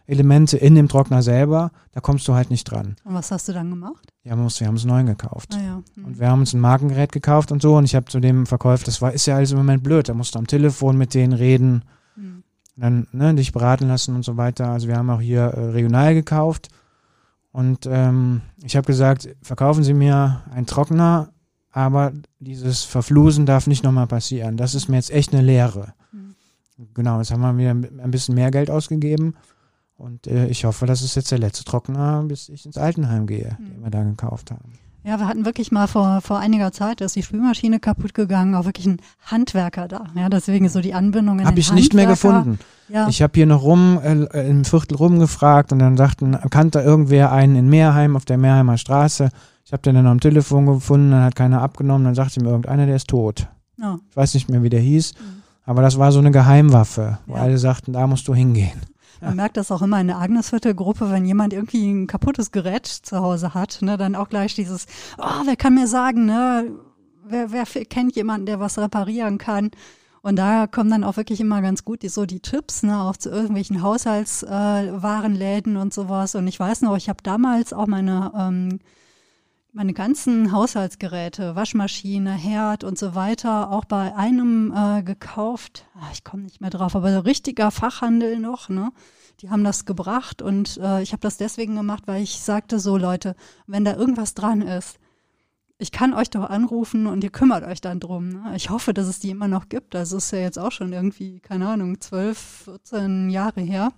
Elemente 0.07 0.57
in 0.57 0.75
dem 0.75 0.89
Trockner 0.89 1.23
selber, 1.23 1.71
da 1.93 2.01
kommst 2.01 2.27
du 2.27 2.35
halt 2.35 2.51
nicht 2.51 2.65
dran. 2.65 2.97
Und 3.05 3.15
was 3.15 3.31
hast 3.31 3.49
du 3.49 3.53
dann 3.53 3.71
gemacht? 3.71 4.13
Ja, 4.25 4.37
wir, 4.37 4.45
wir 4.49 4.67
haben 4.67 4.75
es 4.75 4.85
neu 4.85 5.05
gekauft. 5.05 5.55
Ah, 5.57 5.63
ja. 5.63 5.83
hm. 5.95 6.05
Und 6.05 6.19
wir 6.19 6.29
haben 6.29 6.41
uns 6.41 6.53
ein 6.53 6.61
Markengerät 6.61 7.13
gekauft 7.13 7.53
und 7.53 7.63
so. 7.63 7.77
Und 7.77 7.85
ich 7.85 7.95
habe 7.95 8.07
zu 8.07 8.19
dem 8.21 8.47
Verkäufer, 8.47 8.85
das 8.85 9.01
war, 9.01 9.13
ist 9.13 9.27
ja 9.27 9.37
alles 9.37 9.53
im 9.53 9.59
Moment 9.59 9.83
blöd. 9.83 10.09
Da 10.09 10.15
musst 10.15 10.35
du 10.35 10.39
am 10.39 10.47
Telefon 10.47 10.99
mit 10.99 11.15
denen 11.15 11.33
reden, 11.33 11.85
Hm. 12.17 12.43
dann 12.77 13.07
ne, 13.13 13.35
dich 13.35 13.53
beraten 13.53 13.89
lassen 13.89 14.15
und 14.17 14.25
so 14.25 14.37
weiter. 14.37 14.69
Also 14.71 14.89
wir 14.89 14.97
haben 14.97 15.09
auch 15.11 15.21
hier 15.21 15.43
äh, 15.43 15.71
regional 15.71 16.15
gekauft. 16.15 16.69
Und 17.53 17.87
ähm, 17.87 18.41
ich 18.65 18.77
habe 18.77 18.87
gesagt, 18.87 19.29
verkaufen 19.43 19.85
Sie 19.85 19.95
mir 19.95 20.43
einen 20.51 20.67
Trockner, 20.67 21.29
aber 21.73 22.13
dieses 22.39 22.85
Verflusen 22.85 23.47
darf 23.47 23.67
nicht 23.67 23.83
nochmal 23.85 24.07
passieren. 24.07 24.57
Das 24.57 24.75
ist 24.75 24.89
mir 24.89 24.97
jetzt 24.97 25.11
echt 25.11 25.33
eine 25.33 25.43
Lehre. 25.43 25.95
Hm. 26.13 26.35
Genau, 26.95 27.19
jetzt 27.19 27.31
haben 27.33 27.41
wir 27.41 27.57
wieder 27.57 27.71
ein 27.71 28.11
bisschen 28.11 28.35
mehr 28.35 28.51
Geld 28.51 28.71
ausgegeben. 28.71 29.35
Und 29.97 30.27
äh, 30.27 30.47
ich 30.49 30.65
hoffe, 30.65 30.87
das 30.87 31.03
ist 31.03 31.15
jetzt 31.15 31.31
der 31.31 31.39
letzte 31.39 31.65
Trockner, 31.65 32.23
bis 32.25 32.49
ich 32.49 32.67
ins 32.67 32.77
Altenheim 32.77 33.27
gehe, 33.27 33.57
Hm. 33.59 33.65
den 33.75 33.83
wir 33.85 33.91
da 33.91 34.03
gekauft 34.03 34.51
haben. 34.51 34.73
Ja, 35.05 35.19
wir 35.19 35.27
hatten 35.27 35.45
wirklich 35.45 35.73
mal 35.73 35.89
vor, 35.89 36.21
vor 36.21 36.39
einiger 36.39 36.71
Zeit, 36.71 37.01
da 37.01 37.07
ist 37.07 37.17
die 37.17 37.25
Spülmaschine 37.25 37.81
kaputt 37.81 38.15
gegangen, 38.15 38.55
auch 38.55 38.67
wirklich 38.67 38.87
ein 38.87 38.99
Handwerker 39.25 39.89
da. 39.89 40.05
Ja, 40.15 40.29
deswegen 40.29 40.69
so 40.69 40.81
die 40.81 40.95
Anbindung 40.95 41.41
in 41.41 41.47
Habe 41.47 41.59
ich 41.59 41.73
nicht 41.73 41.93
mehr 41.93 42.07
Handwerker. 42.09 42.39
gefunden. 42.45 42.59
Ja, 42.89 43.09
Ich 43.09 43.21
habe 43.21 43.33
hier 43.35 43.47
noch 43.47 43.63
rum, 43.63 43.99
äh, 44.01 44.49
im 44.49 44.65
Viertel 44.65 44.95
rumgefragt 44.97 45.73
und 45.73 45.81
dann 45.81 45.97
sagten, 45.97 46.39
kannte 46.51 46.81
irgendwer 46.81 47.33
einen 47.33 47.57
in 47.57 47.69
Meerheim 47.69 48.15
auf 48.15 48.25
der 48.27 48.39
Meerheimer 48.39 48.79
Straße. 48.79 49.31
Ich 49.65 49.73
habe 49.73 49.83
den 49.83 49.95
dann 49.95 50.07
am 50.07 50.21
Telefon 50.21 50.67
gefunden, 50.67 51.11
dann 51.13 51.23
hat 51.23 51.37
keiner 51.37 51.63
abgenommen, 51.63 52.05
dann 52.05 52.15
sagte 52.15 52.41
mir 52.43 52.49
irgendeiner, 52.51 52.87
der 52.87 52.97
ist 52.97 53.09
tot. 53.09 53.49
ja. 53.79 53.99
Ich 54.11 54.17
weiß 54.17 54.35
nicht 54.35 54.49
mehr, 54.51 54.63
wie 54.63 54.69
der 54.71 54.81
hieß, 54.81 55.15
Mhm. 55.15 55.43
aber 55.65 55.83
das 55.83 55.99
war 55.99 56.13
so 56.13 56.19
eine 56.19 56.31
Geheimwaffe, 56.31 57.19
wo 57.27 57.35
Ja. 57.37 57.43
alle 57.43 57.59
sagten, 57.59 57.93
da 57.93 58.07
musst 58.07 58.27
du 58.29 58.35
hingehen. 58.35 58.81
Man 59.21 59.37
merkt 59.37 59.57
das 59.57 59.71
auch 59.71 59.83
immer 59.83 60.01
in 60.01 60.09
der 60.09 60.19
Agnesviertel-Gruppe, 60.19 61.11
wenn 61.13 61.25
jemand 61.25 61.53
irgendwie 61.53 61.89
ein 61.91 62.07
kaputtes 62.09 62.51
Gerät 62.51 62.87
zu 62.87 63.19
Hause 63.21 63.55
hat, 63.55 63.79
ne, 63.81 63.97
dann 63.97 64.17
auch 64.17 64.29
gleich 64.29 64.55
dieses, 64.57 64.87
oh, 65.17 65.43
wer 65.47 65.55
kann 65.55 65.75
mir 65.75 65.87
sagen, 65.87 66.27
ne, 66.27 66.73
wer, 67.29 67.53
wer 67.53 67.65
kennt 67.85 68.17
jemanden, 68.17 68.47
der 68.47 68.59
was 68.59 68.79
reparieren 68.79 69.39
kann? 69.39 69.71
Und 70.23 70.37
da 70.37 70.67
kommen 70.67 70.91
dann 70.91 71.05
auch 71.05 71.17
wirklich 71.17 71.41
immer 71.41 71.63
ganz 71.63 71.85
gut 71.85 72.03
die, 72.03 72.09
so 72.09 72.27
die 72.27 72.41
Tipps, 72.41 72.83
ne, 72.83 73.01
auch 73.01 73.17
zu 73.17 73.31
irgendwelchen 73.31 73.81
Haushaltswarenläden 73.83 75.77
äh, 75.77 75.79
und 75.79 75.95
sowas. 75.95 76.35
Und 76.35 76.47
ich 76.49 76.59
weiß 76.59 76.83
noch, 76.83 76.97
ich 76.97 77.09
habe 77.09 77.23
damals 77.23 77.73
auch 77.73 77.87
meine 77.87 78.33
ähm, 78.37 78.79
meine 79.73 79.95
ganzen 79.95 80.53
Haushaltsgeräte, 80.53 81.57
Waschmaschine, 81.57 82.33
Herd 82.33 82.85
und 82.85 82.99
so 82.99 83.15
weiter, 83.15 83.71
auch 83.71 83.87
bei 83.87 84.15
einem 84.15 84.73
äh, 84.77 85.03
gekauft. 85.03 85.87
Ah, 85.95 86.11
ich 86.13 86.25
komme 86.25 86.43
nicht 86.43 86.61
mehr 86.61 86.71
drauf, 86.71 86.95
aber 86.95 87.25
richtiger 87.25 87.71
Fachhandel 87.71 88.39
noch, 88.39 88.69
ne? 88.69 88.93
Die 89.41 89.51
haben 89.51 89.65
das 89.65 89.87
gebracht 89.87 90.43
und 90.43 90.77
äh, 90.77 91.03
ich 91.03 91.13
habe 91.13 91.23
das 91.23 91.39
deswegen 91.39 91.75
gemacht, 91.75 92.05
weil 92.07 92.23
ich 92.23 92.41
sagte 92.41 92.79
so, 92.79 92.97
Leute, 92.99 93.35
wenn 93.67 93.85
da 93.85 93.97
irgendwas 93.97 94.35
dran 94.35 94.61
ist, 94.61 94.99
ich 95.79 95.91
kann 95.91 96.15
euch 96.15 96.31
doch 96.31 96.49
anrufen 96.49 97.07
und 97.07 97.25
ihr 97.25 97.31
kümmert 97.31 97.65
euch 97.65 97.81
dann 97.81 97.99
drum. 97.99 98.29
Ne? 98.29 98.53
Ich 98.55 98.71
hoffe, 98.71 98.95
dass 98.95 99.09
es 99.09 99.19
die 99.19 99.31
immer 99.31 99.49
noch 99.49 99.69
gibt. 99.69 99.97
Also 99.97 100.19
ist 100.19 100.31
ja 100.31 100.39
jetzt 100.39 100.59
auch 100.59 100.71
schon 100.71 100.93
irgendwie, 100.93 101.41
keine 101.41 101.67
Ahnung, 101.67 102.01
12, 102.01 102.39
14 102.39 103.31
Jahre 103.31 103.63
her. 103.63 103.89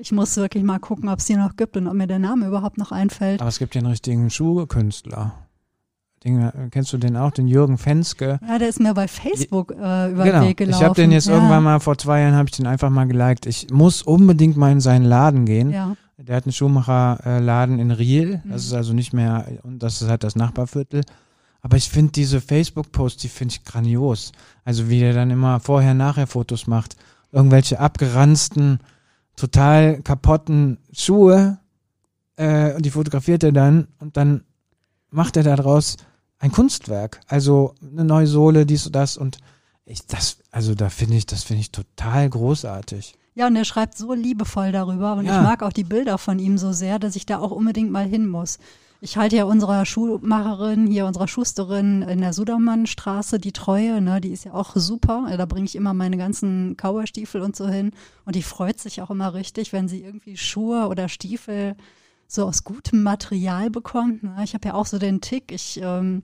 Ich 0.00 0.10
muss 0.12 0.36
wirklich 0.36 0.64
mal 0.64 0.78
gucken, 0.78 1.08
ob 1.08 1.18
es 1.18 1.26
die 1.26 1.36
noch 1.36 1.56
gibt 1.56 1.76
und 1.76 1.86
ob 1.86 1.94
mir 1.94 2.06
der 2.06 2.18
Name 2.18 2.46
überhaupt 2.46 2.78
noch 2.78 2.92
einfällt. 2.92 3.40
Aber 3.40 3.48
es 3.48 3.58
gibt 3.58 3.74
ja 3.74 3.80
einen 3.80 3.90
richtigen 3.90 4.30
Schuhkünstler. 4.30 5.32
Den, 6.24 6.40
äh, 6.40 6.52
kennst 6.70 6.92
du 6.92 6.98
den 6.98 7.16
auch, 7.16 7.32
den 7.32 7.48
Jürgen 7.48 7.78
Fenske? 7.78 8.38
Ja, 8.46 8.58
der 8.58 8.68
ist 8.68 8.80
mir 8.80 8.94
bei 8.94 9.08
Facebook 9.08 9.72
äh, 9.72 10.10
über 10.12 10.24
den 10.24 10.42
Weg 10.42 10.56
gelaufen. 10.58 10.80
Ich 10.80 10.84
habe 10.88 10.94
den 10.94 11.10
jetzt 11.12 11.26
ja. 11.26 11.34
irgendwann 11.34 11.62
mal 11.64 11.80
vor 11.80 11.98
zwei 11.98 12.20
Jahren 12.20 12.34
habe 12.34 12.48
ich 12.48 12.56
den 12.56 12.66
einfach 12.66 12.90
mal 12.90 13.06
geliked. 13.06 13.46
Ich 13.46 13.70
muss 13.70 14.02
unbedingt 14.02 14.56
mal 14.56 14.70
in 14.72 14.80
seinen 14.80 15.04
Laden 15.04 15.44
gehen. 15.46 15.70
Ja, 15.70 15.96
Der 16.16 16.36
hat 16.36 16.44
einen 16.46 16.52
Schuhmacherladen 16.52 17.78
in 17.80 17.90
Riel. 17.90 18.34
Das 18.44 18.44
Mhm. 18.44 18.54
ist 18.68 18.72
also 18.72 18.92
nicht 18.92 19.12
mehr, 19.12 19.46
und 19.64 19.82
das 19.82 20.00
ist 20.00 20.08
halt 20.08 20.22
das 20.22 20.36
Nachbarviertel. 20.36 21.02
Aber 21.60 21.76
ich 21.76 21.88
finde 21.90 22.12
diese 22.12 22.40
Facebook-Posts, 22.40 23.20
die 23.22 23.28
finde 23.28 23.54
ich 23.54 23.64
grandios. 23.64 24.32
Also 24.64 24.88
wie 24.88 25.00
der 25.00 25.12
dann 25.14 25.30
immer 25.30 25.58
vorher-nachher 25.60 26.26
Fotos 26.28 26.66
macht. 26.66 26.96
Irgendwelche 27.32 27.80
abgeranzten, 27.80 28.78
total 29.36 30.02
kaputten 30.02 30.78
Schuhe. 30.92 31.58
Äh, 32.36 32.74
und 32.74 32.84
die 32.86 32.90
fotografiert 32.90 33.42
er 33.44 33.52
dann 33.52 33.88
und 33.98 34.16
dann 34.16 34.44
macht 35.10 35.36
er 35.36 35.42
daraus 35.42 35.96
ein 36.38 36.50
Kunstwerk. 36.52 37.20
Also 37.28 37.74
eine 37.82 38.04
neue 38.04 38.26
Sohle, 38.26 38.64
dies 38.66 38.86
und 38.86 38.94
das. 38.96 39.16
Und 39.16 39.38
ich, 39.84 40.06
das, 40.06 40.38
also 40.50 40.74
da 40.74 40.88
finde 40.88 41.16
ich, 41.16 41.26
das 41.26 41.44
finde 41.44 41.60
ich 41.60 41.70
total 41.72 42.28
großartig. 42.30 43.14
ja, 43.34 43.46
und 43.46 43.56
er 43.56 43.64
schreibt 43.64 43.96
so 43.96 44.12
liebevoll 44.14 44.72
darüber 44.72 45.14
und 45.14 45.24
Ja. 45.26 45.36
ich 45.38 45.42
mag 45.42 45.62
auch 45.62 45.72
die 45.72 45.84
Bilder 45.84 46.18
von 46.18 46.38
ihm 46.38 46.58
so 46.58 46.72
sehr, 46.72 46.98
dass 46.98 47.16
ich 47.16 47.26
da 47.26 47.38
auch 47.38 47.50
unbedingt 47.50 47.90
mal 47.90 48.06
hin 48.06 48.26
muss. 48.26 48.58
Ich 49.04 49.16
halte 49.16 49.34
ja 49.34 49.46
unserer 49.46 49.84
Schuhmacherin, 49.84 50.86
hier 50.86 51.06
unserer 51.06 51.26
Schusterin 51.26 52.02
in 52.02 52.20
der 52.20 52.32
Sudermannstraße 52.32 53.40
die 53.40 53.50
Treue, 53.50 54.00
ne, 54.00 54.20
die 54.20 54.30
ist 54.30 54.44
ja 54.44 54.54
auch 54.54 54.76
super. 54.76 55.26
Da 55.36 55.44
bringe 55.44 55.64
ich 55.64 55.74
immer 55.74 55.92
meine 55.92 56.16
ganzen 56.16 56.76
Kauerstiefel 56.76 57.40
und 57.40 57.56
so 57.56 57.66
hin. 57.66 57.90
Und 58.26 58.36
die 58.36 58.44
freut 58.44 58.78
sich 58.78 59.02
auch 59.02 59.10
immer 59.10 59.34
richtig, 59.34 59.72
wenn 59.72 59.88
sie 59.88 60.04
irgendwie 60.04 60.36
Schuhe 60.36 60.86
oder 60.86 61.08
Stiefel 61.08 61.74
so 62.28 62.46
aus 62.46 62.62
gutem 62.62 63.02
Material 63.02 63.70
bekommt. 63.70 64.22
Ne. 64.22 64.36
Ich 64.44 64.54
habe 64.54 64.68
ja 64.68 64.74
auch 64.74 64.86
so 64.86 65.00
den 65.00 65.20
Tick, 65.20 65.50
ich 65.50 65.80
ähm, 65.82 66.22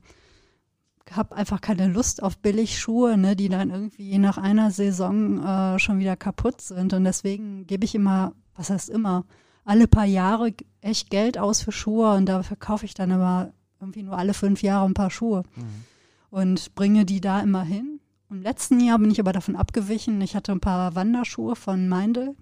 habe 1.10 1.34
einfach 1.34 1.60
keine 1.60 1.88
Lust 1.88 2.22
auf 2.22 2.38
Billigschuhe, 2.38 3.18
ne, 3.18 3.34
die 3.34 3.48
dann 3.48 3.70
irgendwie 3.70 4.18
nach 4.18 4.38
einer 4.38 4.70
Saison 4.70 5.44
äh, 5.44 5.80
schon 5.80 5.98
wieder 5.98 6.14
kaputt 6.14 6.60
sind. 6.60 6.92
Und 6.92 7.02
deswegen 7.02 7.66
gebe 7.66 7.84
ich 7.84 7.96
immer, 7.96 8.34
was 8.54 8.70
heißt 8.70 8.88
immer, 8.88 9.24
alle 9.68 9.86
paar 9.86 10.06
Jahre 10.06 10.54
echt 10.80 11.10
Geld 11.10 11.36
aus 11.36 11.62
für 11.62 11.72
Schuhe 11.72 12.14
und 12.14 12.26
da 12.26 12.42
verkaufe 12.42 12.86
ich 12.86 12.94
dann 12.94 13.12
aber 13.12 13.52
irgendwie 13.80 14.02
nur 14.02 14.16
alle 14.16 14.32
fünf 14.32 14.62
Jahre 14.62 14.86
ein 14.86 14.94
paar 14.94 15.10
Schuhe 15.10 15.42
und 16.30 16.74
bringe 16.74 17.04
die 17.04 17.20
da 17.20 17.40
immer 17.40 17.62
hin. 17.62 18.00
Im 18.30 18.42
letzten 18.42 18.80
Jahr 18.80 18.98
bin 18.98 19.10
ich 19.10 19.20
aber 19.20 19.32
davon 19.32 19.56
abgewichen. 19.56 20.20
Ich 20.22 20.34
hatte 20.34 20.52
ein 20.52 20.60
paar 20.60 20.94
Wanderschuhe 20.94 21.54
von 21.54 21.86
Meindl 21.86 22.34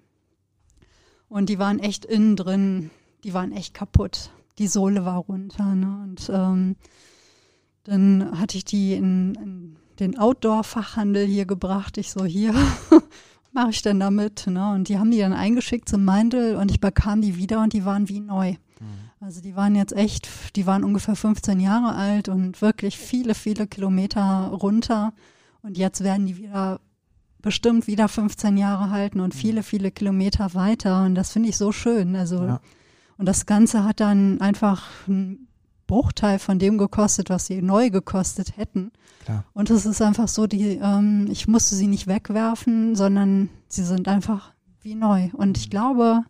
und 1.27 1.49
die 1.49 1.59
waren 1.59 1.79
echt 1.79 2.05
innen 2.05 2.37
drin, 2.37 2.91
die 3.25 3.33
waren 3.33 3.51
echt 3.51 3.73
kaputt. 3.73 4.31
Die 4.57 4.67
Sohle 4.67 5.03
war 5.03 5.17
runter. 5.17 5.75
Ne? 5.75 5.99
Und 6.03 6.31
ähm, 6.33 6.75
dann 7.83 8.39
hatte 8.39 8.57
ich 8.57 8.63
die 8.63 8.93
in, 8.93 9.35
in 9.35 9.75
den 9.99 10.17
Outdoor-Fachhandel 10.17 11.25
hier 11.25 11.45
gebracht. 11.45 11.97
Ich 11.97 12.11
so, 12.11 12.23
hier 12.23 12.55
mache 13.57 13.71
ich 13.71 13.81
denn 13.81 13.99
damit? 13.99 14.45
Ne? 14.47 14.71
Und 14.71 14.87
die 14.87 14.97
haben 14.99 15.09
die 15.11 15.17
dann 15.19 15.33
eingeschickt 15.33 15.89
zum 15.89 16.05
Meindl 16.05 16.55
und 16.55 16.69
ich 16.71 16.79
bekam 16.79 17.21
die 17.21 17.37
wieder 17.37 17.61
und 17.61 17.73
die 17.73 17.83
waren 17.85 18.07
wie 18.07 18.19
neu. 18.19 18.55
Also 19.19 19.41
die 19.41 19.55
waren 19.55 19.75
jetzt 19.75 19.93
echt, 19.93 20.29
die 20.55 20.67
waren 20.67 20.83
ungefähr 20.83 21.15
15 21.15 21.59
Jahre 21.59 21.95
alt 21.95 22.29
und 22.29 22.61
wirklich 22.61 22.97
viele, 22.99 23.33
viele 23.33 23.65
Kilometer 23.65 24.49
runter. 24.53 25.11
Und 25.63 25.75
jetzt 25.75 26.03
werden 26.03 26.27
die 26.27 26.37
wieder 26.37 26.79
bestimmt 27.41 27.87
wieder 27.87 28.07
15 28.07 28.57
Jahre 28.57 28.91
halten 28.91 29.19
und 29.19 29.33
viele, 29.33 29.63
viele 29.63 29.89
Kilometer 29.89 30.53
weiter. 30.53 31.03
Und 31.03 31.15
das 31.15 31.31
finde 31.31 31.49
ich 31.49 31.57
so 31.57 31.71
schön. 31.71 32.15
Also, 32.15 32.43
Ja. 32.43 32.61
und 33.17 33.25
das 33.25 33.47
Ganze 33.47 33.83
hat 33.83 33.99
dann 34.01 34.39
einfach 34.39 34.85
einen 35.07 35.46
Bruchteil 35.87 36.39
von 36.39 36.59
dem 36.59 36.77
gekostet, 36.77 37.29
was 37.29 37.47
sie 37.47 37.61
neu 37.61 37.89
gekostet 37.89 38.57
hätten. 38.57 38.91
Klar. 39.23 39.45
Und 39.53 39.69
es 39.69 39.85
ist 39.85 40.01
einfach 40.01 40.27
so, 40.27 40.47
die, 40.47 40.79
ähm, 40.81 41.27
ich 41.31 41.47
musste 41.47 41.75
sie 41.75 41.87
nicht 41.87 42.07
wegwerfen, 42.07 42.95
sondern 42.95 43.49
sie 43.67 43.83
sind 43.83 44.07
einfach 44.07 44.53
wie 44.81 44.95
neu. 44.95 45.29
Und 45.33 45.57
ich 45.57 45.69
glaube, 45.69 46.23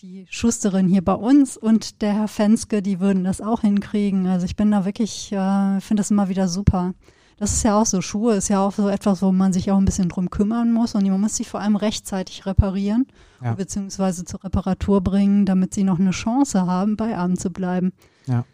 die 0.00 0.26
Schusterin 0.30 0.88
hier 0.88 1.04
bei 1.04 1.14
uns 1.14 1.56
und 1.56 2.02
der 2.02 2.14
Herr 2.14 2.28
Fenske, 2.28 2.82
die 2.82 3.00
würden 3.00 3.24
das 3.24 3.40
auch 3.40 3.62
hinkriegen. 3.62 4.26
Also 4.26 4.46
ich 4.46 4.56
bin 4.56 4.70
da 4.70 4.84
wirklich, 4.84 5.32
äh, 5.32 5.80
finde 5.80 6.00
das 6.00 6.10
immer 6.10 6.28
wieder 6.28 6.48
super. 6.48 6.94
Das 7.38 7.52
ist 7.52 7.62
ja 7.62 7.80
auch 7.80 7.86
so, 7.86 8.00
Schuhe 8.00 8.34
ist 8.34 8.48
ja 8.48 8.60
auch 8.60 8.72
so 8.72 8.88
etwas, 8.88 9.22
wo 9.22 9.30
man 9.30 9.52
sich 9.52 9.70
auch 9.70 9.78
ein 9.78 9.84
bisschen 9.84 10.08
drum 10.08 10.28
kümmern 10.28 10.72
muss 10.72 10.94
und 10.94 11.06
man 11.08 11.20
muss 11.20 11.36
sie 11.36 11.44
vor 11.44 11.60
allem 11.60 11.76
rechtzeitig 11.76 12.46
reparieren, 12.46 13.06
Ja. 13.42 13.54
beziehungsweise 13.54 14.24
zur 14.24 14.42
Reparatur 14.42 15.00
bringen, 15.00 15.46
damit 15.46 15.72
sie 15.72 15.84
noch 15.84 16.00
eine 16.00 16.10
Chance 16.10 16.66
haben, 16.66 16.96
bei 16.96 17.16
Abend 17.16 17.40
zu 17.40 17.50
bleiben. 17.50 17.92
Ja. 18.26 18.44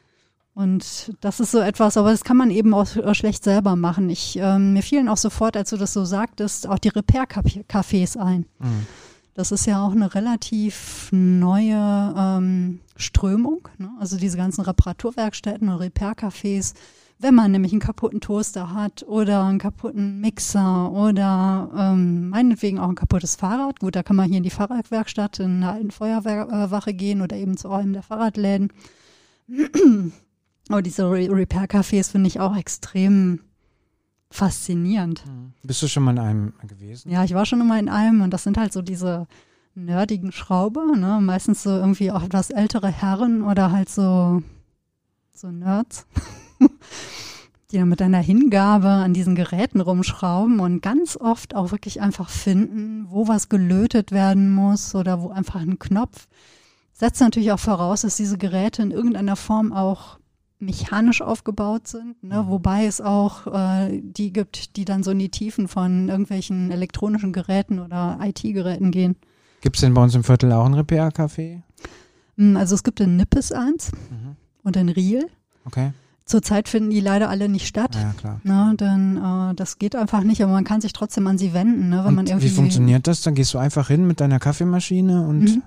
Und 0.53 1.13
das 1.21 1.41
ist 1.41 1.51
so 1.51 1.59
etwas, 1.59 1.97
aber 1.97 2.11
das 2.13 2.23
kann 2.25 2.37
man 2.37 2.51
eben 2.51 2.75
auch 2.75 2.87
schlecht 3.15 3.43
selber 3.43 3.75
machen. 3.75 4.09
Ich, 4.11 4.37
ähm, 4.41 4.75
mir 4.75 4.83
fielen 4.83 5.09
auch 5.09 5.17
sofort, 5.17 5.57
als 5.57 5.71
du 5.71 5.77
das 5.77 5.93
so 5.93 6.05
sagtest, 6.05 6.69
auch 6.69 6.79
die 6.79 6.91
Repair-Cafés 6.91 8.17
ein. 8.19 8.47
Mhm. 8.61 8.87
Das 9.35 9.51
ist 9.51 9.67
ja 9.67 9.85
auch 9.85 9.91
eine 9.93 10.15
relativ 10.15 11.09
neue 11.11 12.15
ähm, 12.17 12.79
Strömung. 12.95 13.67
Ne? 13.79 13.91
Also 13.99 14.17
diese 14.17 14.37
ganzen 14.37 14.61
Reparaturwerkstätten 14.61 15.69
und 15.69 15.81
Repair-Cafés. 15.81 16.75
Wenn 17.19 17.35
man 17.35 17.53
nämlich 17.53 17.73
einen 17.73 17.81
kaputten 17.81 18.21
Toaster 18.21 18.75
hat 18.75 19.05
oder 19.05 19.45
einen 19.45 19.59
kaputten 19.59 20.21
Mixer 20.21 20.91
oder 20.93 21.71
ähm, 21.77 22.29
meinetwegen 22.29 22.79
auch 22.79 22.89
ein 22.89 22.97
kaputtes 22.97 23.37
Fahrrad. 23.37 23.81
Gut, 23.81 23.97
da 23.97 24.03
kann 24.03 24.17
man 24.17 24.29
hier 24.29 24.39
in 24.39 24.43
die 24.43 24.51
Fahrradwerkstatt 24.51 25.39
in 25.39 25.63
einer 25.63 25.73
alten 25.73 25.91
Feuerwehrwache 25.91 26.93
gehen 26.93 27.23
oder 27.23 27.37
eben 27.37 27.57
zu 27.57 27.71
einem 27.71 27.93
der 27.93 28.03
Fahrradläden. 28.03 28.73
Aber 30.69 30.83
diese 30.83 31.11
Re 31.11 31.29
Repair-Cafés 31.31 32.11
finde 32.11 32.29
ich 32.29 32.41
auch 32.41 32.57
extrem 32.57 33.41
faszinierend. 34.31 35.23
Bist 35.63 35.83
du 35.83 35.89
schon 35.89 36.03
mal 36.03 36.11
in 36.13 36.19
einem 36.19 36.53
gewesen? 36.67 37.11
Ja, 37.11 37.23
ich 37.25 37.35
war 37.35 37.47
schon 37.47 37.61
immer 37.61 37.79
in 37.79 37.89
einem 37.89 38.23
und 38.23 38.31
das 38.31 38.43
sind 38.43 38.57
halt 38.57 38.73
so 38.73 38.83
diese 38.83 39.29
nerdigen 39.75 40.33
Schraube, 40.33 40.99
ne? 40.99 41.21
meistens 41.21 41.63
so 41.63 41.71
irgendwie 41.71 42.11
auch 42.11 42.23
etwas 42.23 42.51
ältere 42.51 42.89
Herren 42.89 43.43
oder 43.43 43.71
halt 43.71 43.89
so, 43.89 44.43
so 45.33 45.51
Nerds, 45.51 46.07
die 47.71 47.79
dann 47.79 47.89
mit 47.89 48.03
einer 48.03 48.19
Hingabe 48.19 48.89
an 48.89 49.15
diesen 49.15 49.35
Geräten 49.35 49.81
rumschrauben 49.81 50.61
und 50.61 50.81
ganz 50.81 51.17
oft 51.17 51.55
auch 51.55 51.73
wirklich 51.73 52.01
einfach 52.01 52.31
finden, 52.31 53.07
wo 53.11 53.27
was 53.27 53.49
gelötet 53.49 54.13
werden 54.13 54.55
muss 54.55 54.95
oder 54.95 55.23
wo 55.23 55.31
einfach 55.31 55.61
ein 55.61 55.79
Knopf. 55.79 56.27
Setzt 56.93 57.21
natürlich 57.21 57.51
auch 57.51 57.59
voraus, 57.59 58.03
dass 58.03 58.17
diese 58.17 58.39
Geräte 58.39 58.83
in 58.83 58.93
irgendeiner 58.93 59.35
Form 59.35 59.73
auch 59.73 60.19
mechanisch 60.61 61.21
aufgebaut 61.21 61.89
sind, 61.89 62.23
ne? 62.23 62.43
Mhm. 62.43 62.49
wobei 62.49 62.87
es 62.87 63.01
auch 63.01 63.47
äh, 63.47 64.01
die 64.03 64.33
gibt, 64.33 64.77
die 64.77 64.85
dann 64.85 65.03
so 65.03 65.11
in 65.11 65.19
die 65.19 65.31
Tiefen 65.31 65.69
von 65.69 66.09
irgendwelchen 66.09 66.71
elektronischen 66.71 67.33
Geräten 67.33 67.81
oder 67.81 68.19
IT-Geräten 68.23 68.91
gehen. 68.91 69.17
Gibt 69.61 69.77
es 69.77 69.81
denn 69.81 69.95
bei 69.95 70.03
uns 70.03 70.15
im 70.15 70.25
Viertel 70.25 70.53
auch 70.53 70.65
ein 70.65 70.75
Repair-Café? 70.75 71.63
Hm, 72.37 72.57
also 72.57 72.75
es 72.75 72.85
gibt 72.85 73.01
in 73.01 73.17
Nippes 73.17 73.53
eins 73.53 73.91
mhm. 74.11 74.37
und 74.63 74.77
in 74.77 74.89
Riel. 74.89 75.29
Okay. 75.65 75.93
Zurzeit 76.27 76.71
finden 76.71 76.91
die 76.91 77.01
leider 77.01 77.29
alle 77.29 77.51
nicht 77.51 77.67
statt. 77.67 77.95
Ja, 77.95 78.15
klar. 78.17 78.41
Ne, 78.45 78.75
denn 78.81 79.19
äh, 79.19 79.55
das 79.55 79.79
geht 79.79 79.95
einfach 79.95 80.23
nicht, 80.23 80.43
aber 80.43 80.53
man 80.53 80.65
kann 80.65 80.81
sich 80.81 80.95
trotzdem 80.95 81.27
an 81.27 81.37
sie 81.37 81.53
wenden. 81.53 81.91
Ne, 81.91 81.99
wenn 81.99 82.07
und 82.07 82.15
man 82.15 82.27
irgendwie 82.27 82.47
wie 82.47 82.51
funktioniert 82.51 83.07
das? 83.07 83.21
Dann 83.21 83.35
gehst 83.35 83.53
du 83.53 83.59
einfach 83.59 83.89
hin 83.89 84.07
mit 84.07 84.21
deiner 84.21 84.39
Kaffeemaschine 84.39 85.27
und 85.27 85.57
mhm. 85.57 85.63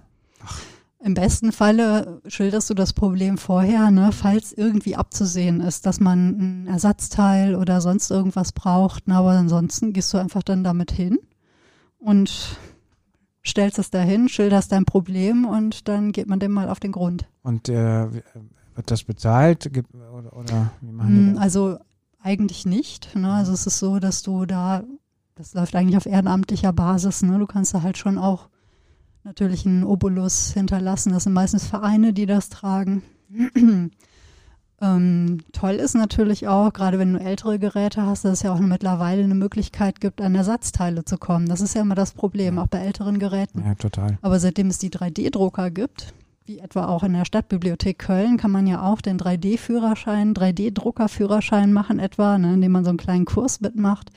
Im 1.00 1.14
besten 1.14 1.52
Falle 1.52 2.22
schilderst 2.28 2.70
du 2.72 2.74
das 2.74 2.92
Problem 2.92 3.38
vorher, 3.38 3.92
ne, 3.92 4.12
falls 4.12 4.52
irgendwie 4.52 4.96
abzusehen 4.96 5.62
ist, 5.62 5.86
dass 5.86 6.00
man 6.00 6.64
ein 6.64 6.68
Ersatzteil 6.68 7.56
oder 7.56 7.82
sonst 7.82 8.10
irgendwas 8.10 8.52
braucht. 8.52 9.08
Ne, 9.08 9.16
aber 9.16 9.32
ansonsten 9.32 9.94
gehst 9.94 10.12
du 10.14 10.18
einfach 10.18 10.42
dann 10.42 10.64
damit 10.64 10.92
hin 10.92 11.20
und 12.00 12.58
stellst 13.46 13.78
es 13.78 13.92
dahin, 13.92 14.28
schilderst 14.28 14.72
dein 14.72 14.86
Problem 14.86 15.46
und 15.46 15.88
dann 15.88 16.12
geht 16.12 16.28
man 16.28 16.40
dem 16.40 16.52
mal 16.52 16.68
auf 16.68 16.80
den 16.80 16.92
Grund. 16.92 17.28
Und 17.44 17.70
äh, 17.70 18.08
wird 18.78 18.92
das 18.92 19.04
bezahlt 19.04 19.70
oder, 20.14 20.38
oder 20.38 20.72
wie 20.82 20.92
machen 20.92 21.14
die 21.14 21.32
mm, 21.32 21.34
das? 21.34 21.44
Also 21.44 21.78
eigentlich 22.22 22.66
nicht. 22.66 23.16
Ne? 23.16 23.32
Also 23.34 23.54
es 23.54 23.68
ist 23.68 23.80
so, 23.80 24.00
dass 24.00 24.22
du 24.22 24.46
da, 24.46 24.84
das 25.36 25.54
läuft 25.54 25.76
eigentlich 25.76 25.98
auf 25.98 26.06
ehrenamtlicher 26.06 26.74
Basis. 26.74 27.24
Ne? 27.24 27.40
Du 27.40 27.48
kannst 27.48 27.74
da 27.74 27.82
halt 27.82 27.98
schon 27.98 28.18
auch 28.18 28.50
natürlich 29.24 29.66
einen 29.66 29.84
Obolus 29.84 30.52
hinterlassen. 30.54 31.12
Das 31.12 31.24
sind 31.24 31.34
meistens 31.34 31.66
Vereine, 31.66 32.14
die 32.14 32.26
das 32.26 32.50
tragen. 32.50 33.04
ähm, 34.82 35.40
toll 35.52 35.74
ist 35.74 35.96
natürlich 35.96 36.48
auch, 36.48 36.72
gerade 36.72 37.00
wenn 37.00 37.14
du 37.14 37.20
ältere 37.20 37.60
Geräte 37.60 38.04
hast, 38.04 38.24
dass 38.26 38.34
es 38.34 38.42
ja 38.44 38.54
auch 38.54 38.60
mittlerweile 38.60 39.24
eine 39.24 39.36
Möglichkeit 39.36 40.00
gibt, 40.00 40.22
an 40.22 40.36
Ersatzteile 40.36 41.04
zu 41.04 41.18
kommen. 41.18 41.48
Das 41.48 41.62
ist 41.62 41.76
ja 41.76 41.82
immer 41.82 41.96
das 41.96 42.14
Problem, 42.14 42.58
auch 42.60 42.68
bei 42.68 42.80
älteren 42.80 43.20
Geräten. 43.20 43.64
Ja, 43.66 43.76
total. 43.76 44.18
Aber 44.22 44.40
seitdem 44.40 44.68
es 44.68 44.78
die 44.78 44.92
3D-Drucker 44.92 45.72
gibt, 45.72 46.14
wie 46.48 46.60
etwa 46.60 46.88
auch 46.88 47.04
in 47.04 47.14
der 47.14 47.26
Stadtbibliothek 47.26 48.00
Köln, 48.00 48.38
kann 48.38 48.52
man 48.52 48.68
ja 48.68 48.82
auch 48.82 49.02
den 49.02 49.20
3D-Führerschein, 49.20 50.34
3D-Drucker-Führerschein 50.34 51.74
machen 51.74 52.00
etwa, 52.00 52.38
ne, 52.38 52.54
indem 52.54 52.72
man 52.72 52.86
so 52.86 52.90
einen 52.90 52.98
kleinen 52.98 53.26
Kurs 53.26 53.60
mitmacht. 53.60 54.12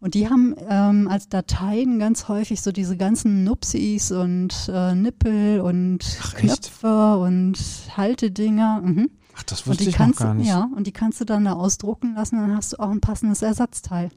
Und 0.00 0.14
die 0.14 0.28
haben 0.28 0.56
ähm, 0.68 1.08
als 1.08 1.28
Dateien 1.28 1.98
ganz 1.98 2.26
häufig 2.26 2.62
so 2.62 2.72
diese 2.72 2.96
ganzen 2.96 3.44
Nupsis 3.44 4.10
und 4.10 4.70
äh, 4.72 4.94
Nippel 4.94 5.60
und 5.60 6.04
Ach, 6.22 6.34
Knöpfe 6.34 7.18
und 7.18 7.58
Haltedinger. 7.96 8.80
Mhm. 8.82 9.10
Ach, 9.36 9.42
das 9.44 9.66
wusste 9.66 9.84
ich 9.84 9.98
noch 9.98 10.16
gar 10.16 10.34
nicht. 10.34 10.48
Ja, 10.48 10.68
und 10.74 10.86
die 10.86 10.92
kannst 10.92 11.20
du 11.20 11.24
dann 11.24 11.44
da 11.44 11.52
ausdrucken 11.52 12.14
lassen, 12.14 12.36
dann 12.36 12.56
hast 12.56 12.72
du 12.72 12.78
auch 12.78 12.90
ein 12.90 13.00
passendes 13.00 13.42
Ersatzteil. 13.42 14.08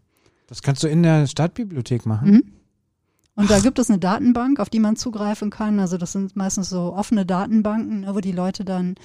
Das 0.47 0.61
kannst 0.63 0.83
du 0.83 0.87
in 0.87 1.03
der 1.03 1.27
Stadtbibliothek 1.27 2.05
machen. 2.05 2.31
Mhm. 2.31 2.43
Und 3.35 3.49
da 3.49 3.59
gibt 3.59 3.79
es 3.79 3.89
eine 3.89 3.99
Datenbank, 3.99 4.59
auf 4.59 4.69
die 4.69 4.79
man 4.79 4.95
zugreifen 4.95 5.49
kann. 5.49 5.79
Also 5.79 5.97
das 5.97 6.11
sind 6.11 6.35
meistens 6.35 6.69
so 6.69 6.93
offene 6.93 7.25
Datenbanken, 7.25 8.01
ne, 8.01 8.15
wo 8.15 8.19
die 8.19 8.31
Leute 8.31 8.63
dann 8.63 8.95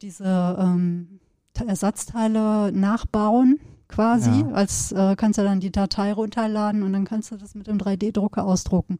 diese 0.00 0.56
ähm, 0.58 1.20
Ersatzteile 1.66 2.72
nachbauen 2.72 3.60
quasi. 3.88 4.30
Ja. 4.30 4.48
Als 4.52 4.92
äh, 4.92 5.16
kannst 5.16 5.38
du 5.38 5.42
dann 5.42 5.60
die 5.60 5.70
Datei 5.70 6.12
runterladen 6.12 6.82
und 6.82 6.92
dann 6.92 7.04
kannst 7.04 7.30
du 7.30 7.36
das 7.36 7.54
mit 7.54 7.66
dem 7.66 7.78
3D-Drucker 7.78 8.44
ausdrucken. 8.44 8.98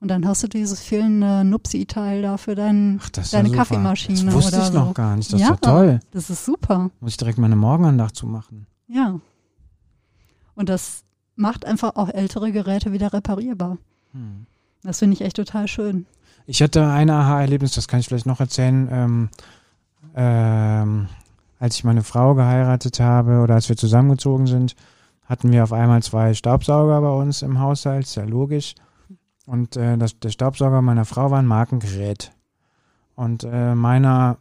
Und 0.00 0.08
dann 0.08 0.26
hast 0.26 0.42
du 0.42 0.48
dieses 0.48 0.80
fehlende 0.80 1.44
Nupsi-Teil 1.44 2.22
da 2.22 2.36
für 2.36 2.54
dein, 2.54 3.00
Ach, 3.02 3.08
deine 3.10 3.48
ja 3.48 3.54
Kaffeemaschine. 3.54 4.24
Das 4.24 4.34
wusste 4.34 4.58
ich 4.58 4.64
so. 4.64 4.72
noch 4.72 4.94
gar 4.94 5.16
nicht. 5.16 5.32
Das 5.32 5.40
ja, 5.40 5.46
ist 5.46 5.64
ja 5.64 5.70
toll. 5.72 6.00
Das 6.10 6.30
ist 6.30 6.44
super. 6.44 6.90
Muss 7.00 7.12
ich 7.12 7.16
direkt 7.16 7.38
meine 7.38 7.56
Morgenandacht 7.56 8.16
zu 8.16 8.26
machen. 8.26 8.66
Ja. 8.86 9.20
Und 10.54 10.68
das 10.68 11.04
macht 11.36 11.64
einfach 11.64 11.96
auch 11.96 12.08
ältere 12.08 12.52
Geräte 12.52 12.92
wieder 12.92 13.12
reparierbar. 13.12 13.78
Hm. 14.14 14.46
Das 14.82 14.98
finde 14.98 15.14
ich 15.14 15.20
echt 15.20 15.36
total 15.36 15.68
schön. 15.68 16.06
Ich 16.46 16.62
hatte 16.62 16.86
ein 16.86 17.10
Aha-Erlebnis, 17.10 17.72
das 17.72 17.88
kann 17.88 18.00
ich 18.00 18.06
vielleicht 18.06 18.26
noch 18.26 18.40
erzählen. 18.40 18.88
Ähm, 18.90 19.28
ähm, 20.14 21.08
als 21.58 21.76
ich 21.76 21.84
meine 21.84 22.02
Frau 22.02 22.34
geheiratet 22.34 23.00
habe 23.00 23.40
oder 23.40 23.54
als 23.54 23.68
wir 23.68 23.76
zusammengezogen 23.76 24.46
sind, 24.46 24.76
hatten 25.24 25.50
wir 25.52 25.62
auf 25.62 25.72
einmal 25.72 26.02
zwei 26.02 26.34
Staubsauger 26.34 27.00
bei 27.00 27.10
uns 27.10 27.42
im 27.42 27.58
Haushalt, 27.58 28.06
sehr 28.06 28.26
logisch. 28.26 28.74
Und 29.46 29.76
äh, 29.76 29.96
das, 29.96 30.18
der 30.18 30.30
Staubsauger 30.30 30.82
meiner 30.82 31.04
Frau 31.04 31.30
war 31.30 31.38
ein 31.38 31.46
Markengerät. 31.46 32.32
Und 33.14 33.44
äh, 33.44 33.74
meiner 33.74 34.38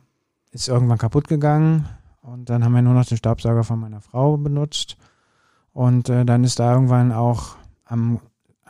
ist 0.52 0.68
irgendwann 0.68 0.98
kaputt 0.98 1.28
gegangen. 1.28 1.88
Und 2.22 2.50
dann 2.50 2.64
haben 2.64 2.74
wir 2.74 2.82
nur 2.82 2.94
noch 2.94 3.06
den 3.06 3.18
Staubsauger 3.18 3.64
von 3.64 3.80
meiner 3.80 4.02
Frau 4.02 4.38
benutzt. 4.38 4.98
Und 5.74 6.10
äh, 6.10 6.26
dann 6.26 6.44
ist 6.44 6.60
da 6.60 6.74
irgendwann 6.74 7.12
auch 7.12 7.56
am, 7.86 8.20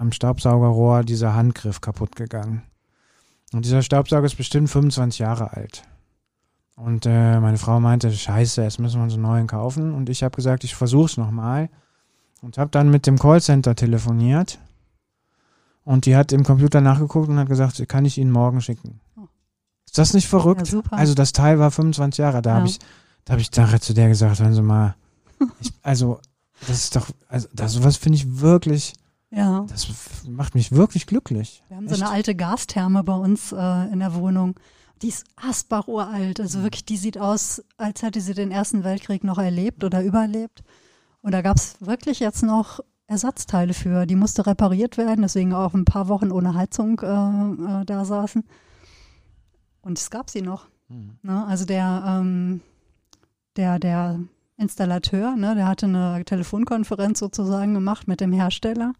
am 0.04 0.12
Staubsaugerrohr 0.12 1.04
dieser 1.04 1.34
Handgriff 1.34 1.82
kaputt 1.82 2.16
gegangen. 2.16 2.64
Und 3.54 3.66
dieser 3.66 3.82
Staubsauger 3.82 4.26
ist 4.26 4.36
bestimmt 4.36 4.70
25 4.70 5.20
Jahre 5.20 5.54
alt. 5.54 5.84
Und 6.76 7.06
äh, 7.06 7.40
meine 7.40 7.58
Frau 7.58 7.80
meinte, 7.80 8.12
scheiße, 8.12 8.64
jetzt 8.64 8.80
müssen 8.80 8.98
wir 8.98 9.04
uns 9.04 9.14
einen 9.14 9.24
neuen 9.24 9.48
kaufen. 9.48 9.94
Und 9.94 10.10
ich 10.10 10.24
habe 10.24 10.36
gesagt, 10.36 10.64
ich 10.64 10.76
versuche 10.76 11.06
es 11.06 11.18
nochmal. 11.18 11.70
Und 12.42 12.58
habe 12.58 12.72
dann 12.72 12.90
mit 12.90 13.08
dem 13.08 13.18
Callcenter 13.18 13.76
telefoniert. 13.76 14.60
Und 15.86 16.06
die 16.06 16.16
hat 16.16 16.32
im 16.32 16.44
Computer 16.44 16.82
nachgeguckt 16.82 17.30
und 17.30 17.40
hat 17.40 17.48
gesagt, 17.48 17.88
kann 17.88 18.06
ich 18.06 18.18
Ihnen 18.18 18.32
morgen 18.32 18.60
schicken. 18.60 19.00
Oh. 19.16 19.28
Ist 19.86 19.98
das 19.98 20.14
nicht 20.14 20.28
verrückt? 20.28 20.72
Ja, 20.72 20.82
also 20.92 21.14
das 21.14 21.32
Teil 21.32 21.60
war 21.60 21.72
25 21.72 22.18
Jahre. 22.18 22.42
Da 22.42 22.52
ja. 22.52 22.56
habe 22.58 22.68
ich, 22.68 22.80
da 23.24 23.34
habe 23.34 23.42
ich 23.42 23.52
nachher 23.56 23.80
zu 23.80 23.94
der 23.94 24.10
gesagt, 24.10 24.40
hören 24.40 24.54
Sie 24.54 24.62
mal, 24.62 24.96
ich, 25.60 25.72
also 25.82 26.20
das 26.68 26.78
ist 26.78 26.96
doch, 26.96 27.08
also 27.30 27.48
das, 27.54 27.74
sowas 27.74 27.98
finde 27.98 28.18
ich 28.18 28.40
wirklich, 28.40 28.94
ja. 29.36 29.66
das 29.68 29.88
macht 30.28 30.56
mich 30.56 30.72
wirklich 30.72 31.08
glücklich. 31.08 31.64
Wir 31.68 31.78
haben 31.78 31.88
Echt? 31.88 31.96
so 31.96 32.04
eine 32.04 32.14
alte 32.14 32.36
Gastherme 32.36 33.04
bei 33.04 33.16
uns 33.16 33.52
äh, 33.52 33.92
in 33.92 34.00
der 34.00 34.14
Wohnung. 34.14 34.56
Die 35.02 35.10
ist 35.10 35.26
Asbach 35.36 35.88
uralt. 35.88 36.40
Also 36.40 36.60
mhm. 36.60 36.64
wirklich, 36.64 36.86
die 36.86 36.98
sieht 36.98 37.18
aus, 37.18 37.64
als 37.78 38.04
hätte 38.04 38.22
sie 38.22 38.34
den 38.34 38.52
Ersten 38.52 38.84
Weltkrieg 38.84 39.24
noch 39.24 39.38
erlebt 39.38 39.84
oder 39.84 40.04
überlebt. 40.04 40.64
Und 41.22 41.32
da 41.32 41.42
gab 41.42 41.58
es 41.58 41.78
wirklich 41.80 42.20
jetzt 42.20 42.44
noch 42.44 42.80
Ersatzteile 43.08 43.74
für. 43.74 44.06
Die 44.06 44.16
musste 44.16 44.46
repariert 44.46 44.98
werden, 44.98 45.24
deswegen 45.24 45.54
auch 45.54 45.74
ein 45.74 45.86
paar 45.86 46.08
Wochen 46.08 46.32
ohne 46.32 46.54
Heizung 46.54 47.00
äh, 47.02 47.82
äh, 47.82 47.86
da 47.86 48.06
saßen. 48.06 48.44
Und 49.82 49.98
es 49.98 50.10
gab 50.10 50.30
sie 50.30 50.42
noch. 50.42 50.68
Mhm. 50.90 51.18
Ne? 51.22 51.46
Also 51.46 51.66
der, 51.66 52.04
ähm, 52.08 52.62
der, 53.58 53.80
der 53.80 54.20
Installateur, 54.58 55.36
ne, 55.36 55.56
der 55.56 55.68
hatte 55.68 55.88
eine 55.88 56.24
Telefonkonferenz 56.24 57.20
sozusagen 57.20 57.74
gemacht 57.74 58.08
mit 58.08 58.22
dem 58.22 58.32
Hersteller 58.32 58.94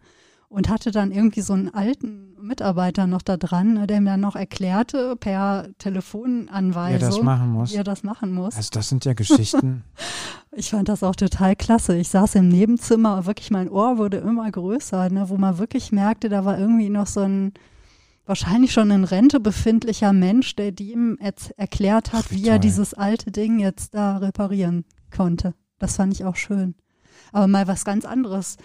und 0.54 0.70
hatte 0.70 0.92
dann 0.92 1.12
irgendwie 1.12 1.42
so 1.42 1.54
einen 1.54 1.74
alten 1.74 2.36
Mitarbeiter 2.40 3.08
noch 3.08 3.24
da 3.24 3.38
dran, 3.38 3.74
ne, 3.74 3.88
der 3.88 3.98
ihm 3.98 4.06
dann 4.06 4.20
noch 4.20 4.36
erklärte 4.36 5.16
per 5.16 5.68
Telefonanweisung, 5.80 7.00
wie 7.00 7.04
er 7.04 7.10
das 7.10 7.22
machen 7.24 7.52
muss. 7.52 7.74
Er 7.74 7.84
das 7.84 8.04
machen 8.04 8.32
muss. 8.34 8.56
Also 8.56 8.70
das 8.72 8.88
sind 8.88 9.04
ja 9.04 9.14
Geschichten. 9.14 9.84
ich 10.52 10.70
fand 10.70 10.90
das 10.90 11.02
auch 11.02 11.16
total 11.16 11.56
klasse. 11.56 11.98
Ich 11.98 12.10
saß 12.10 12.36
im 12.36 12.50
Nebenzimmer, 12.50 13.26
wirklich 13.26 13.50
mein 13.50 13.68
Ohr 13.68 13.98
wurde 13.98 14.18
immer 14.18 14.50
größer, 14.52 15.10
ne, 15.10 15.28
wo 15.28 15.38
man 15.38 15.58
wirklich 15.58 15.92
merkte, 15.92 16.30
da 16.30 16.46
war 16.46 16.60
irgendwie 16.60 16.90
noch 16.90 17.08
so 17.08 17.22
ein 17.22 17.54
wahrscheinlich 18.28 18.74
schon 18.74 18.92
in 18.92 19.06
Rente 19.06 19.40
befindlicher 19.40 20.14
Mensch, 20.14 20.56
der 20.56 20.80
ihm 20.80 21.18
erklärt 21.58 22.14
hat, 22.14 22.26
Ach, 22.28 22.32
wie, 22.32 22.44
wie 22.44 22.48
er 22.50 22.60
dieses 22.60 22.94
alte 22.94 23.32
Ding 23.32 23.58
jetzt 23.58 23.96
da 23.96 24.18
reparieren 24.18 24.86
konnte. 25.10 25.56
Das 25.80 25.96
fand 25.96 26.14
ich 26.14 26.26
auch 26.26 26.36
schön. 26.36 26.76
Aber 27.32 27.48
mal 27.48 27.68
was 27.68 27.86
ganz 27.86 28.06
anderes 28.06 28.58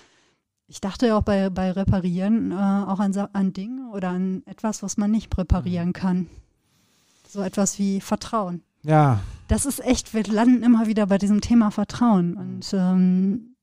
ich 0.68 0.80
dachte 0.82 1.06
ja 1.06 1.16
auch 1.16 1.22
bei, 1.22 1.48
bei 1.48 1.72
Reparieren 1.72 2.52
äh, 2.52 2.54
auch 2.54 3.00
an, 3.00 3.16
an 3.16 3.52
Dinge 3.54 3.88
oder 3.90 4.10
an 4.10 4.42
etwas, 4.44 4.82
was 4.82 4.98
man 4.98 5.10
nicht 5.10 5.36
reparieren 5.36 5.94
kann. 5.94 6.28
So 7.26 7.42
etwas 7.42 7.78
wie 7.78 8.00
Vertrauen. 8.02 8.62
Ja. 8.82 9.20
Das 9.48 9.64
ist 9.64 9.82
echt, 9.84 10.12
wir 10.12 10.24
landen 10.24 10.62
immer 10.62 10.86
wieder 10.86 11.06
bei 11.06 11.16
diesem 11.16 11.40
Thema 11.40 11.70
Vertrauen. 11.70 12.36
Und 12.36 12.70
ähm, 12.74 13.56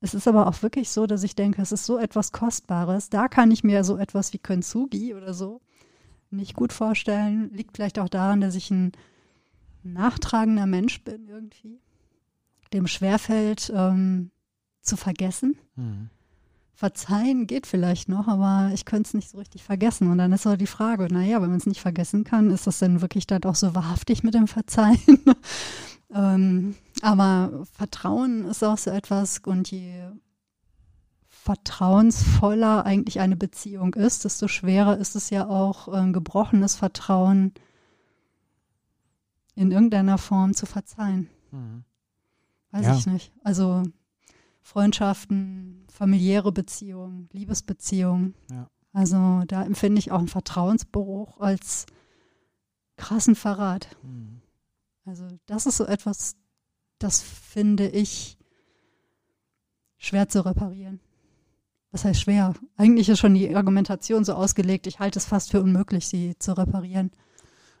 es 0.00 0.14
ist 0.14 0.26
aber 0.26 0.48
auch 0.48 0.62
wirklich 0.62 0.90
so, 0.90 1.06
dass 1.06 1.22
ich 1.22 1.36
denke, 1.36 1.62
es 1.62 1.70
ist 1.70 1.86
so 1.86 1.96
etwas 1.96 2.32
Kostbares. 2.32 3.08
Da 3.08 3.28
kann 3.28 3.52
ich 3.52 3.62
mir 3.62 3.84
so 3.84 3.96
etwas 3.96 4.32
wie 4.32 4.38
Könsugi 4.38 5.14
oder 5.14 5.34
so 5.34 5.60
nicht 6.30 6.54
gut 6.54 6.72
vorstellen. 6.72 7.50
Liegt 7.54 7.76
vielleicht 7.76 8.00
auch 8.00 8.08
daran, 8.08 8.40
dass 8.40 8.56
ich 8.56 8.70
ein 8.70 8.92
nachtragender 9.84 10.66
Mensch 10.66 11.02
bin 11.04 11.28
irgendwie, 11.28 11.80
dem 12.72 12.88
schwerfällt 12.88 13.72
ähm, 13.74 14.32
zu 14.82 14.96
vergessen. 14.96 15.56
Mhm 15.76 16.10
verzeihen 16.78 17.48
geht 17.48 17.66
vielleicht 17.66 18.08
noch, 18.08 18.28
aber 18.28 18.70
ich 18.72 18.84
könnte 18.84 19.08
es 19.08 19.14
nicht 19.14 19.28
so 19.30 19.38
richtig 19.38 19.64
vergessen. 19.64 20.12
Und 20.12 20.18
dann 20.18 20.30
ist 20.30 20.44
so 20.44 20.54
die 20.54 20.68
Frage, 20.68 21.12
naja, 21.12 21.42
wenn 21.42 21.48
man 21.48 21.58
es 21.58 21.66
nicht 21.66 21.80
vergessen 21.80 22.22
kann, 22.22 22.52
ist 22.52 22.68
das 22.68 22.78
denn 22.78 23.00
wirklich 23.00 23.26
dann 23.26 23.42
auch 23.42 23.56
so 23.56 23.74
wahrhaftig 23.74 24.22
mit 24.22 24.34
dem 24.34 24.46
Verzeihen? 24.46 25.24
ähm, 26.14 26.76
aber 27.02 27.66
Vertrauen 27.72 28.44
ist 28.44 28.62
auch 28.62 28.78
so 28.78 28.90
etwas 28.90 29.40
und 29.44 29.72
je 29.72 30.04
vertrauensvoller 31.26 32.86
eigentlich 32.86 33.18
eine 33.18 33.34
Beziehung 33.34 33.94
ist, 33.94 34.24
desto 34.24 34.46
schwerer 34.46 34.98
ist 34.98 35.16
es 35.16 35.30
ja 35.30 35.48
auch, 35.48 35.88
ein 35.88 36.12
gebrochenes 36.12 36.76
Vertrauen 36.76 37.54
in 39.56 39.72
irgendeiner 39.72 40.18
Form 40.18 40.54
zu 40.54 40.66
verzeihen. 40.66 41.28
Mhm. 41.50 41.82
Weiß 42.70 42.86
ja. 42.86 42.94
ich 42.94 43.06
nicht. 43.08 43.32
Also 43.42 43.82
Freundschaften, 44.62 45.87
familiäre 45.98 46.52
Beziehungen, 46.52 47.28
Liebesbeziehungen. 47.32 48.34
Ja. 48.50 48.70
Also 48.92 49.42
da 49.46 49.64
empfinde 49.64 49.98
ich 49.98 50.12
auch 50.12 50.18
einen 50.18 50.28
Vertrauensbruch 50.28 51.40
als 51.40 51.86
krassen 52.96 53.34
Verrat. 53.34 53.88
Mhm. 54.02 54.40
Also 55.04 55.26
das 55.46 55.66
ist 55.66 55.76
so 55.76 55.86
etwas, 55.86 56.36
das 56.98 57.20
finde 57.22 57.88
ich 57.88 58.38
schwer 59.96 60.28
zu 60.28 60.44
reparieren 60.44 61.00
was 61.90 62.04
heißt 62.04 62.20
schwer? 62.20 62.54
Eigentlich 62.76 63.08
ist 63.08 63.18
schon 63.18 63.34
die 63.34 63.54
Argumentation 63.54 64.24
so 64.24 64.34
ausgelegt, 64.34 64.86
ich 64.86 64.98
halte 64.98 65.18
es 65.18 65.26
fast 65.26 65.50
für 65.50 65.62
unmöglich, 65.62 66.06
sie 66.06 66.38
zu 66.38 66.56
reparieren. 66.56 67.10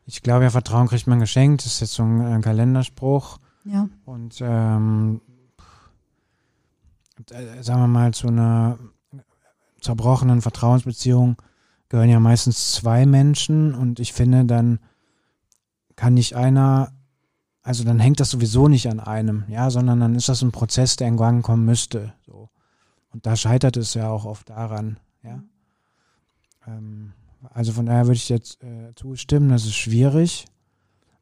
Ich 0.06 0.22
glaube 0.22 0.44
ja, 0.44 0.50
Vertrauen 0.50 0.88
kriegt 0.88 1.06
man 1.06 1.20
geschenkt, 1.20 1.64
das 1.64 1.74
ist 1.74 1.80
jetzt 1.80 1.94
so 1.94 2.02
ein, 2.02 2.20
ein 2.20 2.42
Kalenderspruch. 2.42 3.38
Ja. 3.64 3.88
Und 4.06 4.38
ähm, 4.40 5.20
äh, 7.30 7.62
sagen 7.62 7.80
wir 7.80 7.88
mal, 7.88 8.14
zu 8.14 8.28
einer 8.28 8.78
zerbrochenen 9.80 10.42
Vertrauensbeziehung 10.42 11.36
gehören 11.88 12.10
ja 12.10 12.20
meistens 12.20 12.72
zwei 12.72 13.06
Menschen 13.06 13.74
und 13.74 14.00
ich 14.00 14.12
finde, 14.12 14.44
dann 14.44 14.80
kann 15.96 16.14
nicht 16.14 16.36
einer, 16.36 16.92
also 17.62 17.84
dann 17.84 17.98
hängt 17.98 18.20
das 18.20 18.30
sowieso 18.30 18.68
nicht 18.68 18.88
an 18.88 19.00
einem, 19.00 19.44
ja, 19.48 19.70
sondern 19.70 20.00
dann 20.00 20.14
ist 20.14 20.28
das 20.28 20.42
ein 20.42 20.52
Prozess, 20.52 20.96
der 20.96 21.08
in 21.08 21.16
Gang 21.16 21.44
kommen 21.44 21.64
müsste. 21.64 22.12
So. 22.26 22.50
Und 23.10 23.26
da 23.26 23.36
scheitert 23.36 23.76
es 23.76 23.94
ja 23.94 24.10
auch 24.10 24.24
oft 24.24 24.50
daran, 24.50 24.98
ja. 25.22 25.42
Ähm, 26.66 27.12
also 27.50 27.72
von 27.72 27.86
daher 27.86 28.06
würde 28.06 28.16
ich 28.16 28.28
jetzt 28.28 28.62
äh, 28.62 28.94
zustimmen, 28.94 29.48
das 29.48 29.64
ist 29.64 29.76
schwierig. 29.76 30.46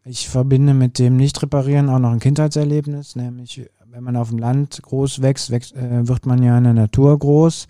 Ich 0.05 0.29
verbinde 0.29 0.73
mit 0.73 0.99
dem 0.99 1.17
Nicht-Reparieren 1.17 1.89
auch 1.89 1.99
noch 1.99 2.13
ein 2.13 2.21
Kindheitserlebnis, 2.21 3.17
nämlich 3.17 3.69
wenn 3.97 4.05
man 4.05 4.17
auf 4.17 4.29
dem 4.29 4.37
Land 4.37 4.83
groß 4.83 5.23
wächst, 5.23 5.51
wächst 5.51 5.75
äh, 5.75 6.07
wird 6.07 6.27
man 6.27 6.43
ja 6.43 6.59
in 6.59 6.65
der 6.65 6.75
Natur 6.75 7.19
groß. 7.19 7.67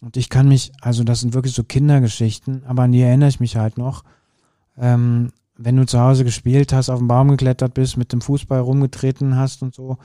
Und 0.00 0.16
ich 0.16 0.28
kann 0.28 0.46
mich, 0.46 0.70
also 0.80 1.02
das 1.02 1.18
sind 1.18 1.34
wirklich 1.34 1.52
so 1.52 1.64
Kindergeschichten, 1.64 2.62
aber 2.64 2.84
an 2.84 2.92
die 2.92 3.00
erinnere 3.00 3.28
ich 3.28 3.40
mich 3.40 3.56
halt 3.56 3.76
noch. 3.76 4.04
Ähm, 4.78 5.32
wenn 5.56 5.76
du 5.76 5.84
zu 5.84 5.98
Hause 5.98 6.22
gespielt 6.24 6.72
hast, 6.72 6.90
auf 6.90 7.00
den 7.00 7.08
Baum 7.08 7.28
geklettert 7.28 7.74
bist, 7.74 7.96
mit 7.96 8.12
dem 8.12 8.20
Fußball 8.20 8.60
rumgetreten 8.60 9.34
hast 9.34 9.64
und 9.64 9.74
so, 9.74 9.98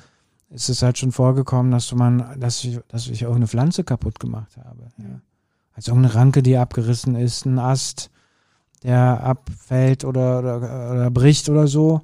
ist 0.50 0.70
es 0.70 0.82
halt 0.82 0.98
schon 0.98 1.12
vorgekommen, 1.12 1.72
dass 1.72 1.88
du 1.88 1.96
man, 1.96 2.40
dass 2.40 2.64
ich, 2.64 2.80
dass 2.88 3.08
ich 3.08 3.28
auch 3.28 3.36
eine 3.36 3.48
Pflanze 3.48 3.84
kaputt 3.84 4.20
gemacht 4.20 4.58
habe. 4.58 4.88
Ja. 4.98 5.22
Also 5.74 5.92
irgendeine 5.92 6.16
Ranke, 6.16 6.42
die 6.42 6.58
abgerissen 6.58 7.14
ist, 7.16 7.46
ein 7.46 7.60
Ast, 7.60 8.10
der 8.82 9.24
abfällt 9.24 10.04
oder, 10.04 10.40
oder, 10.40 10.92
oder 10.92 11.12
bricht 11.12 11.48
oder 11.48 11.68
so. 11.68 12.02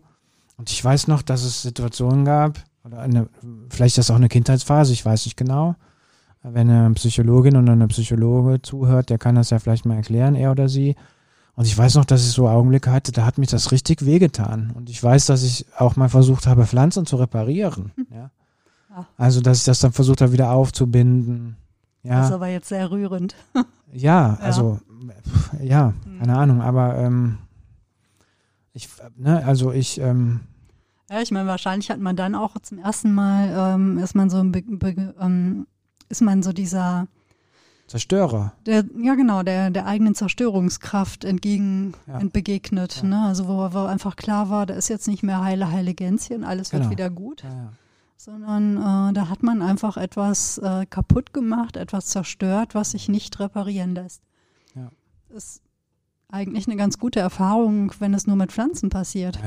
Und 0.55 0.69
ich 0.69 0.85
weiß 0.85 1.07
noch, 1.07 1.23
dass 1.23 1.43
es 1.43 1.63
Situationen 1.63 2.25
gab, 2.25 2.63
oder 2.85 2.99
eine, 2.99 3.29
vielleicht 3.69 3.97
ist 3.97 4.09
das 4.09 4.11
auch 4.11 4.17
eine 4.17 4.29
Kindheitsphase, 4.29 4.93
ich 4.93 5.05
weiß 5.05 5.25
nicht 5.25 5.37
genau. 5.37 5.75
Wenn 6.41 6.69
eine 6.69 6.93
Psychologin 6.95 7.55
oder 7.55 7.71
eine 7.71 7.87
Psychologe 7.87 8.61
zuhört, 8.61 9.09
der 9.09 9.17
kann 9.17 9.35
das 9.35 9.49
ja 9.49 9.59
vielleicht 9.59 9.85
mal 9.85 9.95
erklären, 9.95 10.35
er 10.35 10.51
oder 10.51 10.67
sie. 10.67 10.95
Und 11.55 11.65
ich 11.65 11.77
weiß 11.77 11.95
noch, 11.95 12.03
dass 12.03 12.25
ich 12.25 12.31
so 12.31 12.49
Augenblicke 12.49 12.91
hatte, 12.91 13.13
da 13.13 13.25
hat 13.25 13.37
mich 13.37 13.49
das 13.49 13.71
richtig 13.71 14.05
wehgetan. 14.05 14.73
Und 14.75 14.89
ich 14.89 15.01
weiß, 15.01 15.27
dass 15.27 15.43
ich 15.43 15.65
auch 15.77 15.95
mal 15.95 16.09
versucht 16.09 16.47
habe, 16.47 16.65
Pflanzen 16.65 17.05
zu 17.05 17.15
reparieren. 17.15 17.91
Ja. 18.09 18.31
Ah. 18.93 19.05
Also, 19.17 19.39
dass 19.39 19.59
ich 19.59 19.63
das 19.63 19.79
dann 19.79 19.91
versucht 19.91 20.21
habe, 20.21 20.33
wieder 20.33 20.51
aufzubinden. 20.51 21.55
Ja. 22.03 22.17
Das 22.17 22.27
ist 22.27 22.33
aber 22.33 22.47
jetzt 22.47 22.69
sehr 22.69 22.91
rührend. 22.91 23.35
ja, 23.91 24.33
also, 24.41 24.79
ja, 25.61 25.93
hm. 26.03 26.19
keine 26.19 26.37
Ahnung, 26.37 26.61
aber 26.61 26.97
ähm, 26.97 27.37
ich, 28.73 28.89
ne, 29.15 29.45
also 29.45 29.71
ich, 29.71 29.99
ähm, 29.99 30.41
ja, 31.09 31.21
ich 31.21 31.31
meine, 31.31 31.47
wahrscheinlich 31.47 31.89
hat 31.89 31.99
man 31.99 32.15
dann 32.15 32.35
auch 32.35 32.57
zum 32.61 32.79
ersten 32.79 33.13
Mal, 33.13 33.75
ähm, 33.75 33.97
ist 33.97 34.15
man 34.15 34.29
so, 34.29 34.39
ähm, 34.39 35.67
ist 36.09 36.21
man 36.21 36.43
so 36.43 36.53
dieser 36.53 37.07
Zerstörer. 37.87 38.53
Der, 38.65 38.85
ja, 39.01 39.15
genau, 39.15 39.43
der, 39.43 39.69
der 39.69 39.85
eigenen 39.85 40.15
Zerstörungskraft 40.15 41.25
entgegen 41.25 41.93
ja. 42.07 42.19
begegnet. 42.31 42.97
Ja. 42.97 43.03
Ne? 43.03 43.21
Also 43.25 43.47
wo, 43.47 43.73
wo 43.73 43.85
einfach 43.85 44.15
klar 44.15 44.49
war, 44.49 44.65
da 44.65 44.73
ist 44.73 44.87
jetzt 44.87 45.07
nicht 45.07 45.23
mehr 45.23 45.43
heile, 45.43 45.71
heile 45.71 45.93
Gänschen, 45.93 46.43
alles 46.43 46.69
genau. 46.69 46.83
wird 46.83 46.91
wieder 46.91 47.09
gut. 47.09 47.43
Ja, 47.43 47.73
sondern 48.23 48.77
äh, 48.77 49.13
da 49.13 49.27
hat 49.27 49.43
man 49.43 49.61
einfach 49.61 49.97
etwas 49.97 50.57
äh, 50.57 50.85
kaputt 50.85 51.33
gemacht, 51.33 51.75
etwas 51.75 52.05
zerstört, 52.05 52.73
was 52.73 52.91
sich 52.91 53.09
nicht 53.09 53.37
reparieren 53.39 53.95
lässt. 53.95 54.21
Ja. 54.75 54.89
Ist 55.29 55.61
eigentlich 56.29 56.67
eine 56.67 56.77
ganz 56.77 56.97
gute 56.97 57.19
Erfahrung, 57.19 57.91
wenn 57.99 58.13
es 58.13 58.25
nur 58.25 58.37
mit 58.37 58.51
Pflanzen 58.51 58.89
passiert. 58.89 59.37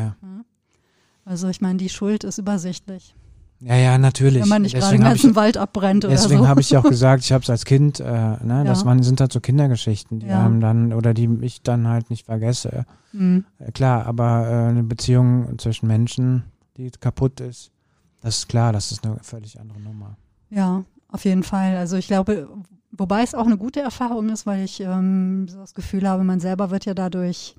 Also 1.27 1.49
ich 1.49 1.61
meine, 1.61 1.77
die 1.77 1.89
Schuld 1.89 2.25
ist 2.25 2.39
übersichtlich. 2.39 3.15
Ja, 3.61 3.75
ja, 3.75 3.99
natürlich. 3.99 4.43
Wenn 4.43 4.49
man 4.49 4.63
nicht 4.63 4.77
gerade 4.77 4.97
den 4.97 5.03
ganzen 5.03 5.31
ich, 5.31 5.37
Wald 5.37 5.57
abbrennt 5.57 6.05
oder 6.05 6.13
deswegen 6.13 6.23
so. 6.23 6.29
Deswegen 6.29 6.49
habe 6.49 6.61
ich 6.61 6.71
ja 6.71 6.81
auch 6.81 6.85
gesagt, 6.89 7.25
ich 7.25 7.33
habe 7.33 7.43
es 7.43 7.51
als 7.51 7.65
Kind, 7.65 8.01
äh, 8.01 8.05
ne, 8.05 8.39
ja. 8.49 8.65
das 8.65 8.85
waren, 8.85 9.03
sind 9.03 9.21
halt 9.21 9.33
so 9.33 9.41
Kindergeschichten, 9.41 10.21
die 10.21 10.27
ja. 10.27 10.43
haben 10.43 10.61
dann, 10.61 10.93
oder 10.93 11.15
die 11.15 11.29
ich 11.41 11.63
dann 11.63 11.89
halt 11.89 12.11
nicht 12.11 12.27
vergesse. 12.27 12.85
Mhm. 13.13 13.45
Äh, 13.59 13.73
klar, 13.73 14.07
aber 14.07 14.47
äh, 14.47 14.69
eine 14.69 14.85
Beziehung 14.85 15.59
zwischen 15.59 15.89
Menschen, 15.89 16.45
die 16.77 16.91
kaputt 16.91 17.41
ist, 17.41 17.73
das 18.21 18.39
ist 18.39 18.49
klar, 18.49 18.73
das 18.73 18.93
ist 18.93 19.05
eine 19.05 19.19
völlig 19.23 19.59
andere 19.59 19.81
Nummer. 19.81 20.17
Ja, 20.51 20.85
auf 21.09 21.25
jeden 21.25 21.43
Fall. 21.43 21.77
Also 21.77 21.97
ich 21.97 22.07
glaube, 22.07 22.49
wobei 22.93 23.23
es 23.23 23.35
auch 23.35 23.47
eine 23.47 23.57
gute 23.57 23.81
Erfahrung 23.81 24.29
ist, 24.29 24.47
weil 24.47 24.65
ich 24.65 24.81
ähm, 24.81 25.49
so 25.49 25.59
das 25.59 25.75
Gefühl 25.75 26.09
habe, 26.09 26.25
man 26.25 26.41
selber 26.41 26.71
wird 26.71 26.85
ja 26.85 26.95
dadurch 26.95 27.57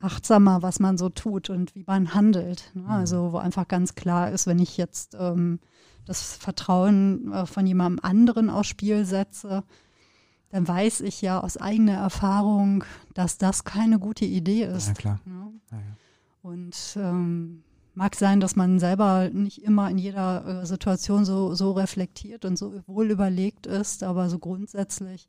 achtsamer, 0.00 0.62
was 0.62 0.80
man 0.80 0.98
so 0.98 1.08
tut 1.08 1.50
und 1.50 1.74
wie 1.74 1.84
man 1.86 2.14
handelt. 2.14 2.70
Ne? 2.74 2.82
Mhm. 2.82 2.90
Also 2.90 3.32
wo 3.32 3.38
einfach 3.38 3.68
ganz 3.68 3.94
klar 3.94 4.30
ist, 4.30 4.46
wenn 4.46 4.58
ich 4.58 4.76
jetzt 4.76 5.16
ähm, 5.18 5.60
das 6.06 6.36
Vertrauen 6.36 7.32
äh, 7.32 7.46
von 7.46 7.66
jemandem 7.66 8.04
anderen 8.04 8.50
aufs 8.50 8.68
Spiel 8.68 9.04
setze, 9.04 9.62
dann 10.50 10.66
weiß 10.66 11.02
ich 11.02 11.22
ja 11.22 11.40
aus 11.40 11.56
eigener 11.56 11.94
Erfahrung, 11.94 12.82
dass 13.14 13.38
das 13.38 13.64
keine 13.64 13.98
gute 13.98 14.24
Idee 14.24 14.64
ist. 14.64 14.88
Ja, 14.88 14.94
klar. 14.94 15.20
Ne? 15.24 15.52
Ja, 15.70 15.76
ja. 15.76 15.82
Und 16.42 16.96
ähm, 16.96 17.62
mag 17.94 18.16
sein, 18.16 18.40
dass 18.40 18.56
man 18.56 18.78
selber 18.78 19.28
nicht 19.30 19.62
immer 19.62 19.90
in 19.90 19.98
jeder 19.98 20.62
äh, 20.62 20.66
Situation 20.66 21.24
so, 21.24 21.54
so 21.54 21.72
reflektiert 21.72 22.44
und 22.44 22.56
so 22.56 22.80
wohl 22.86 23.10
überlegt 23.10 23.66
ist, 23.66 24.02
aber 24.02 24.30
so 24.30 24.38
grundsätzlich 24.38 25.28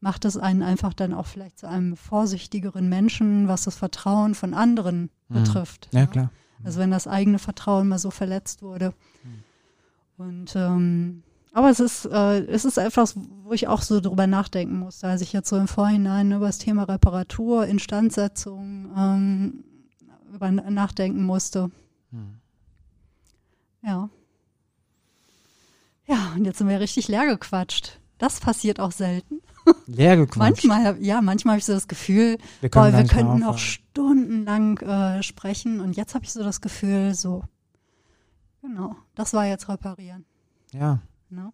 macht 0.00 0.24
es 0.24 0.36
einen 0.36 0.62
einfach 0.62 0.94
dann 0.94 1.12
auch 1.12 1.26
vielleicht 1.26 1.58
zu 1.58 1.68
einem 1.68 1.96
vorsichtigeren 1.96 2.88
Menschen, 2.88 3.48
was 3.48 3.64
das 3.64 3.76
Vertrauen 3.76 4.34
von 4.34 4.54
anderen 4.54 5.10
mhm. 5.28 5.34
betrifft. 5.34 5.88
Ja, 5.92 6.00
ja, 6.00 6.06
klar. 6.06 6.30
Also 6.64 6.80
wenn 6.80 6.90
das 6.90 7.06
eigene 7.06 7.38
Vertrauen 7.38 7.88
mal 7.88 7.98
so 7.98 8.10
verletzt 8.10 8.62
wurde. 8.62 8.92
Mhm. 9.22 10.24
Und 10.24 10.52
ähm, 10.56 11.22
aber 11.52 11.70
es 11.70 11.80
ist, 11.80 12.04
äh, 12.06 12.44
es 12.44 12.64
ist 12.64 12.76
etwas, 12.76 13.14
wo 13.16 13.52
ich 13.52 13.66
auch 13.66 13.82
so 13.82 14.00
drüber 14.00 14.26
nachdenken 14.26 14.78
musste, 14.78 15.08
als 15.08 15.20
ich 15.20 15.32
jetzt 15.32 15.48
so 15.48 15.56
im 15.56 15.66
Vorhinein 15.66 16.30
über 16.32 16.46
das 16.46 16.58
Thema 16.58 16.84
Reparatur, 16.84 17.66
Instandsetzung 17.66 18.90
ähm, 18.96 19.64
über 20.32 20.50
nachdenken 20.50 21.24
musste. 21.24 21.70
Mhm. 22.10 22.40
Ja. 23.82 24.10
Ja, 26.06 26.32
und 26.36 26.44
jetzt 26.44 26.58
sind 26.58 26.68
wir 26.68 26.80
richtig 26.80 27.08
leer 27.08 27.26
gequatscht. 27.26 27.98
Das 28.18 28.40
passiert 28.40 28.78
auch 28.78 28.92
selten. 28.92 29.40
Leer 29.86 30.16
gequatscht. 30.16 30.64
Manchmal, 30.64 31.02
ja, 31.02 31.20
manchmal 31.20 31.52
habe 31.52 31.58
ich 31.60 31.64
so 31.64 31.72
das 31.72 31.88
Gefühl, 31.88 32.38
wir, 32.60 32.70
können 32.70 32.92
boah, 32.92 32.98
wir 32.98 33.06
könnten 33.06 33.38
noch 33.40 33.58
stundenlang 33.58 34.78
äh, 34.78 35.22
sprechen 35.22 35.80
und 35.80 35.96
jetzt 35.96 36.14
habe 36.14 36.24
ich 36.24 36.32
so 36.32 36.42
das 36.42 36.60
Gefühl, 36.60 37.14
so, 37.14 37.42
genau, 38.62 38.96
das 39.14 39.34
war 39.34 39.46
jetzt 39.46 39.68
reparieren. 39.68 40.24
Ja. 40.72 41.00
No? 41.28 41.52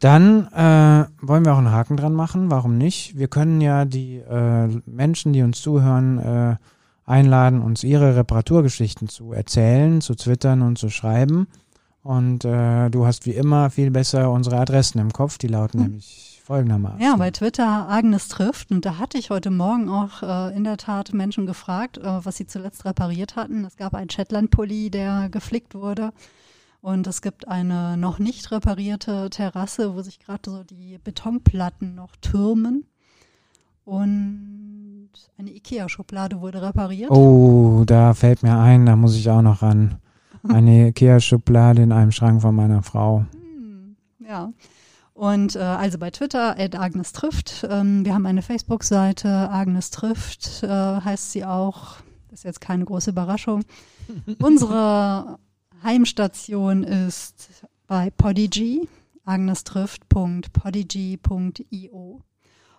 Dann 0.00 0.48
äh, 0.48 1.06
wollen 1.20 1.44
wir 1.44 1.54
auch 1.54 1.58
einen 1.58 1.70
Haken 1.70 1.96
dran 1.96 2.14
machen. 2.14 2.50
Warum 2.50 2.76
nicht? 2.76 3.16
Wir 3.16 3.28
können 3.28 3.60
ja 3.60 3.84
die 3.84 4.16
äh, 4.16 4.68
Menschen, 4.86 5.32
die 5.32 5.42
uns 5.42 5.60
zuhören, 5.60 6.18
äh, 6.18 6.56
einladen, 7.04 7.62
uns 7.62 7.84
ihre 7.84 8.16
Reparaturgeschichten 8.16 9.08
zu 9.08 9.32
erzählen, 9.32 10.00
zu 10.00 10.14
twittern 10.14 10.62
und 10.62 10.78
zu 10.78 10.88
schreiben. 10.88 11.46
Und 12.02 12.44
äh, 12.44 12.90
du 12.90 13.06
hast 13.06 13.26
wie 13.26 13.32
immer 13.32 13.70
viel 13.70 13.90
besser 13.90 14.30
unsere 14.30 14.58
Adressen 14.58 14.98
im 14.98 15.12
Kopf. 15.12 15.38
Die 15.38 15.48
lauten 15.48 15.78
hm. 15.78 15.86
nämlich 15.86 16.31
folgendermaßen. 16.42 17.00
Ja, 17.00 17.16
bei 17.16 17.30
Twitter 17.30 17.88
Agnes 17.88 18.28
trifft. 18.28 18.70
Und 18.70 18.84
da 18.84 18.98
hatte 18.98 19.18
ich 19.18 19.30
heute 19.30 19.50
Morgen 19.50 19.88
auch 19.88 20.22
äh, 20.22 20.56
in 20.56 20.64
der 20.64 20.76
Tat 20.76 21.14
Menschen 21.14 21.46
gefragt, 21.46 21.98
äh, 21.98 22.24
was 22.24 22.36
sie 22.36 22.46
zuletzt 22.46 22.84
repariert 22.84 23.36
hatten. 23.36 23.64
Es 23.64 23.76
gab 23.76 23.94
einen 23.94 24.10
Shetland-Pulli, 24.10 24.90
der 24.90 25.28
geflickt 25.30 25.74
wurde. 25.74 26.12
Und 26.80 27.06
es 27.06 27.22
gibt 27.22 27.46
eine 27.46 27.96
noch 27.96 28.18
nicht 28.18 28.50
reparierte 28.50 29.30
Terrasse, 29.30 29.94
wo 29.94 30.02
sich 30.02 30.18
gerade 30.18 30.50
so 30.50 30.64
die 30.64 30.98
Betonplatten 31.02 31.94
noch 31.94 32.16
türmen. 32.16 32.84
Und 33.84 35.10
eine 35.38 35.50
Ikea-Schublade 35.50 36.40
wurde 36.40 36.62
repariert. 36.62 37.10
Oh, 37.10 37.84
da 37.86 38.14
fällt 38.14 38.42
mir 38.42 38.58
ein, 38.58 38.86
da 38.86 38.96
muss 38.96 39.16
ich 39.16 39.30
auch 39.30 39.42
noch 39.42 39.62
ran. 39.62 39.98
Eine 40.42 40.88
Ikea-Schublade 40.90 41.82
in 41.82 41.92
einem 41.92 42.10
Schrank 42.10 42.42
von 42.42 42.54
meiner 42.54 42.82
Frau. 42.82 43.24
Hm, 43.32 43.96
ja. 44.18 44.52
Und 45.14 45.56
äh, 45.56 45.60
also 45.60 45.98
bei 45.98 46.10
Twitter, 46.10 46.58
at 46.58 46.74
Agnes 46.74 47.12
trifft. 47.12 47.66
Ähm, 47.68 48.04
wir 48.04 48.14
haben 48.14 48.26
eine 48.26 48.42
Facebook-Seite, 48.42 49.50
Agnes 49.50 49.90
trifft, 49.90 50.62
äh, 50.62 50.68
heißt 50.68 51.32
sie 51.32 51.44
auch. 51.44 51.96
ist 52.30 52.44
jetzt 52.44 52.60
keine 52.60 52.84
große 52.84 53.10
Überraschung. 53.10 53.64
Unsere 54.38 55.38
Heimstation 55.82 56.82
ist 56.82 57.66
bei 57.86 58.10
Podigy, 58.10 58.88
agnestrifft.podigy.io. 59.24 62.20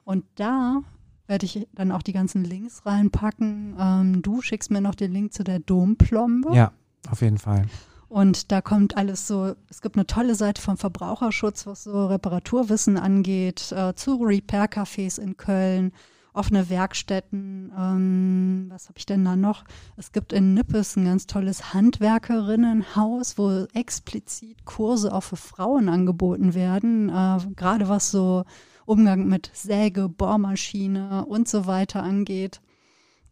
Und 0.05 0.25
da 0.35 0.81
werde 1.27 1.45
ich 1.45 1.67
dann 1.73 1.91
auch 1.91 2.01
die 2.01 2.13
ganzen 2.13 2.43
Links 2.43 2.85
reinpacken. 2.85 3.75
Ähm, 3.79 4.21
du 4.21 4.41
schickst 4.41 4.71
mir 4.71 4.81
noch 4.81 4.95
den 4.95 5.13
Link 5.13 5.33
zu 5.33 5.43
der 5.43 5.59
Domplombe. 5.59 6.55
Ja, 6.55 6.71
auf 7.09 7.21
jeden 7.21 7.37
Fall. 7.37 7.67
Und 8.13 8.51
da 8.51 8.61
kommt 8.61 8.95
alles 8.95 9.25
so, 9.25 9.55
es 9.71 9.81
gibt 9.81 9.95
eine 9.95 10.05
tolle 10.05 10.35
Seite 10.35 10.61
vom 10.61 10.77
Verbraucherschutz, 10.77 11.65
was 11.65 11.85
so 11.85 12.05
Reparaturwissen 12.05 12.95
angeht, 12.95 13.71
äh, 13.71 13.95
zu 13.95 14.17
Repair-Cafés 14.17 15.19
in 15.19 15.35
Köln, 15.35 15.91
offene 16.31 16.69
Werkstätten. 16.69 17.73
Ähm, 17.75 18.67
was 18.69 18.87
habe 18.87 18.99
ich 18.99 19.07
denn 19.07 19.25
da 19.25 19.35
noch? 19.35 19.63
Es 19.97 20.11
gibt 20.11 20.31
in 20.31 20.53
Nippes 20.53 20.95
ein 20.95 21.05
ganz 21.05 21.25
tolles 21.25 21.73
Handwerkerinnenhaus, 21.73 23.39
wo 23.39 23.65
explizit 23.73 24.63
Kurse 24.63 25.11
auch 25.11 25.23
für 25.23 25.35
Frauen 25.35 25.89
angeboten 25.89 26.53
werden, 26.53 27.09
äh, 27.09 27.39
gerade 27.55 27.89
was 27.89 28.11
so 28.11 28.43
Umgang 28.85 29.27
mit 29.27 29.49
Säge, 29.55 30.07
Bohrmaschine 30.07 31.25
und 31.25 31.47
so 31.47 31.65
weiter 31.65 32.03
angeht. 32.03 32.61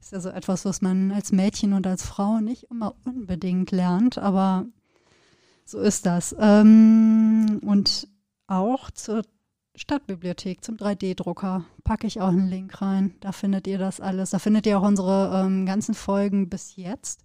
Ist 0.02 0.12
ja 0.12 0.20
so 0.20 0.30
etwas, 0.30 0.66
was 0.66 0.82
man 0.82 1.12
als 1.12 1.32
Mädchen 1.32 1.74
und 1.74 1.86
als 1.86 2.04
Frau 2.04 2.40
nicht 2.40 2.64
immer 2.72 2.96
unbedingt 3.06 3.70
lernt, 3.70 4.18
aber 4.18 4.66
so 5.64 5.80
ist 5.80 6.08
das. 6.08 6.36
Ähm, 6.40 7.62
und 7.64 8.08
auch 8.48 8.90
zur 8.90 9.22
Stadtbibliothek, 9.76 10.64
zum 10.64 10.76
3D-Drucker, 10.76 11.66
packe 11.84 12.08
ich 12.08 12.20
auch 12.20 12.30
einen 12.30 12.50
Link 12.50 12.82
rein. 12.82 13.14
Da 13.20 13.32
findet 13.32 13.68
ihr 13.68 13.78
das 13.78 14.02
alles. 14.02 14.32
Da 14.32 14.40
findet 14.40 14.66
ihr 14.66 14.80
auch 14.80 14.88
unsere 14.88 15.44
ähm, 15.46 15.68
ganzen 15.68 15.94
Folgen 15.94 16.50
bis 16.50 16.76
jetzt. 16.76 17.24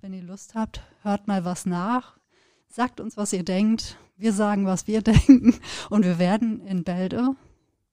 Wenn 0.00 0.12
ihr 0.12 0.22
Lust 0.22 0.56
habt, 0.56 0.82
hört 1.02 1.28
mal 1.28 1.44
was 1.44 1.64
nach. 1.64 2.18
Sagt 2.68 3.00
uns, 3.00 3.16
was 3.16 3.32
ihr 3.32 3.44
denkt. 3.44 3.96
Wir 4.16 4.32
sagen, 4.32 4.66
was 4.66 4.88
wir 4.88 5.00
denken. 5.02 5.54
Und 5.90 6.04
wir 6.04 6.18
werden 6.18 6.60
in 6.66 6.82
Bälde 6.82 7.36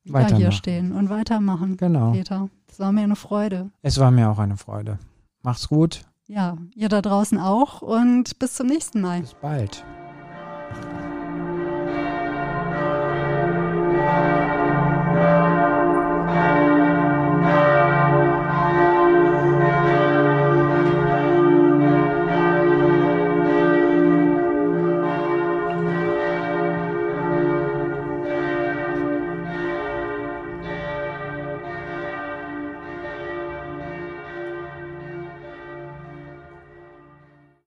wieder 0.03 0.35
hier 0.35 0.51
stehen 0.51 0.91
und 0.91 1.09
weitermachen. 1.09 1.77
Genau. 1.77 2.11
Peter. 2.11 2.49
Es 2.69 2.79
war 2.79 2.91
mir 2.91 3.03
eine 3.03 3.15
Freude. 3.15 3.69
Es 3.81 3.99
war 3.99 4.11
mir 4.11 4.29
auch 4.29 4.39
eine 4.39 4.57
Freude. 4.57 4.99
Macht's 5.41 5.67
gut. 5.67 6.05
Ja, 6.27 6.57
ihr 6.73 6.89
da 6.89 7.01
draußen 7.01 7.37
auch 7.37 7.81
und 7.81 8.39
bis 8.39 8.55
zum 8.55 8.67
nächsten 8.67 9.01
Mal. 9.01 9.21
Bis 9.21 9.33
bald. 9.35 9.83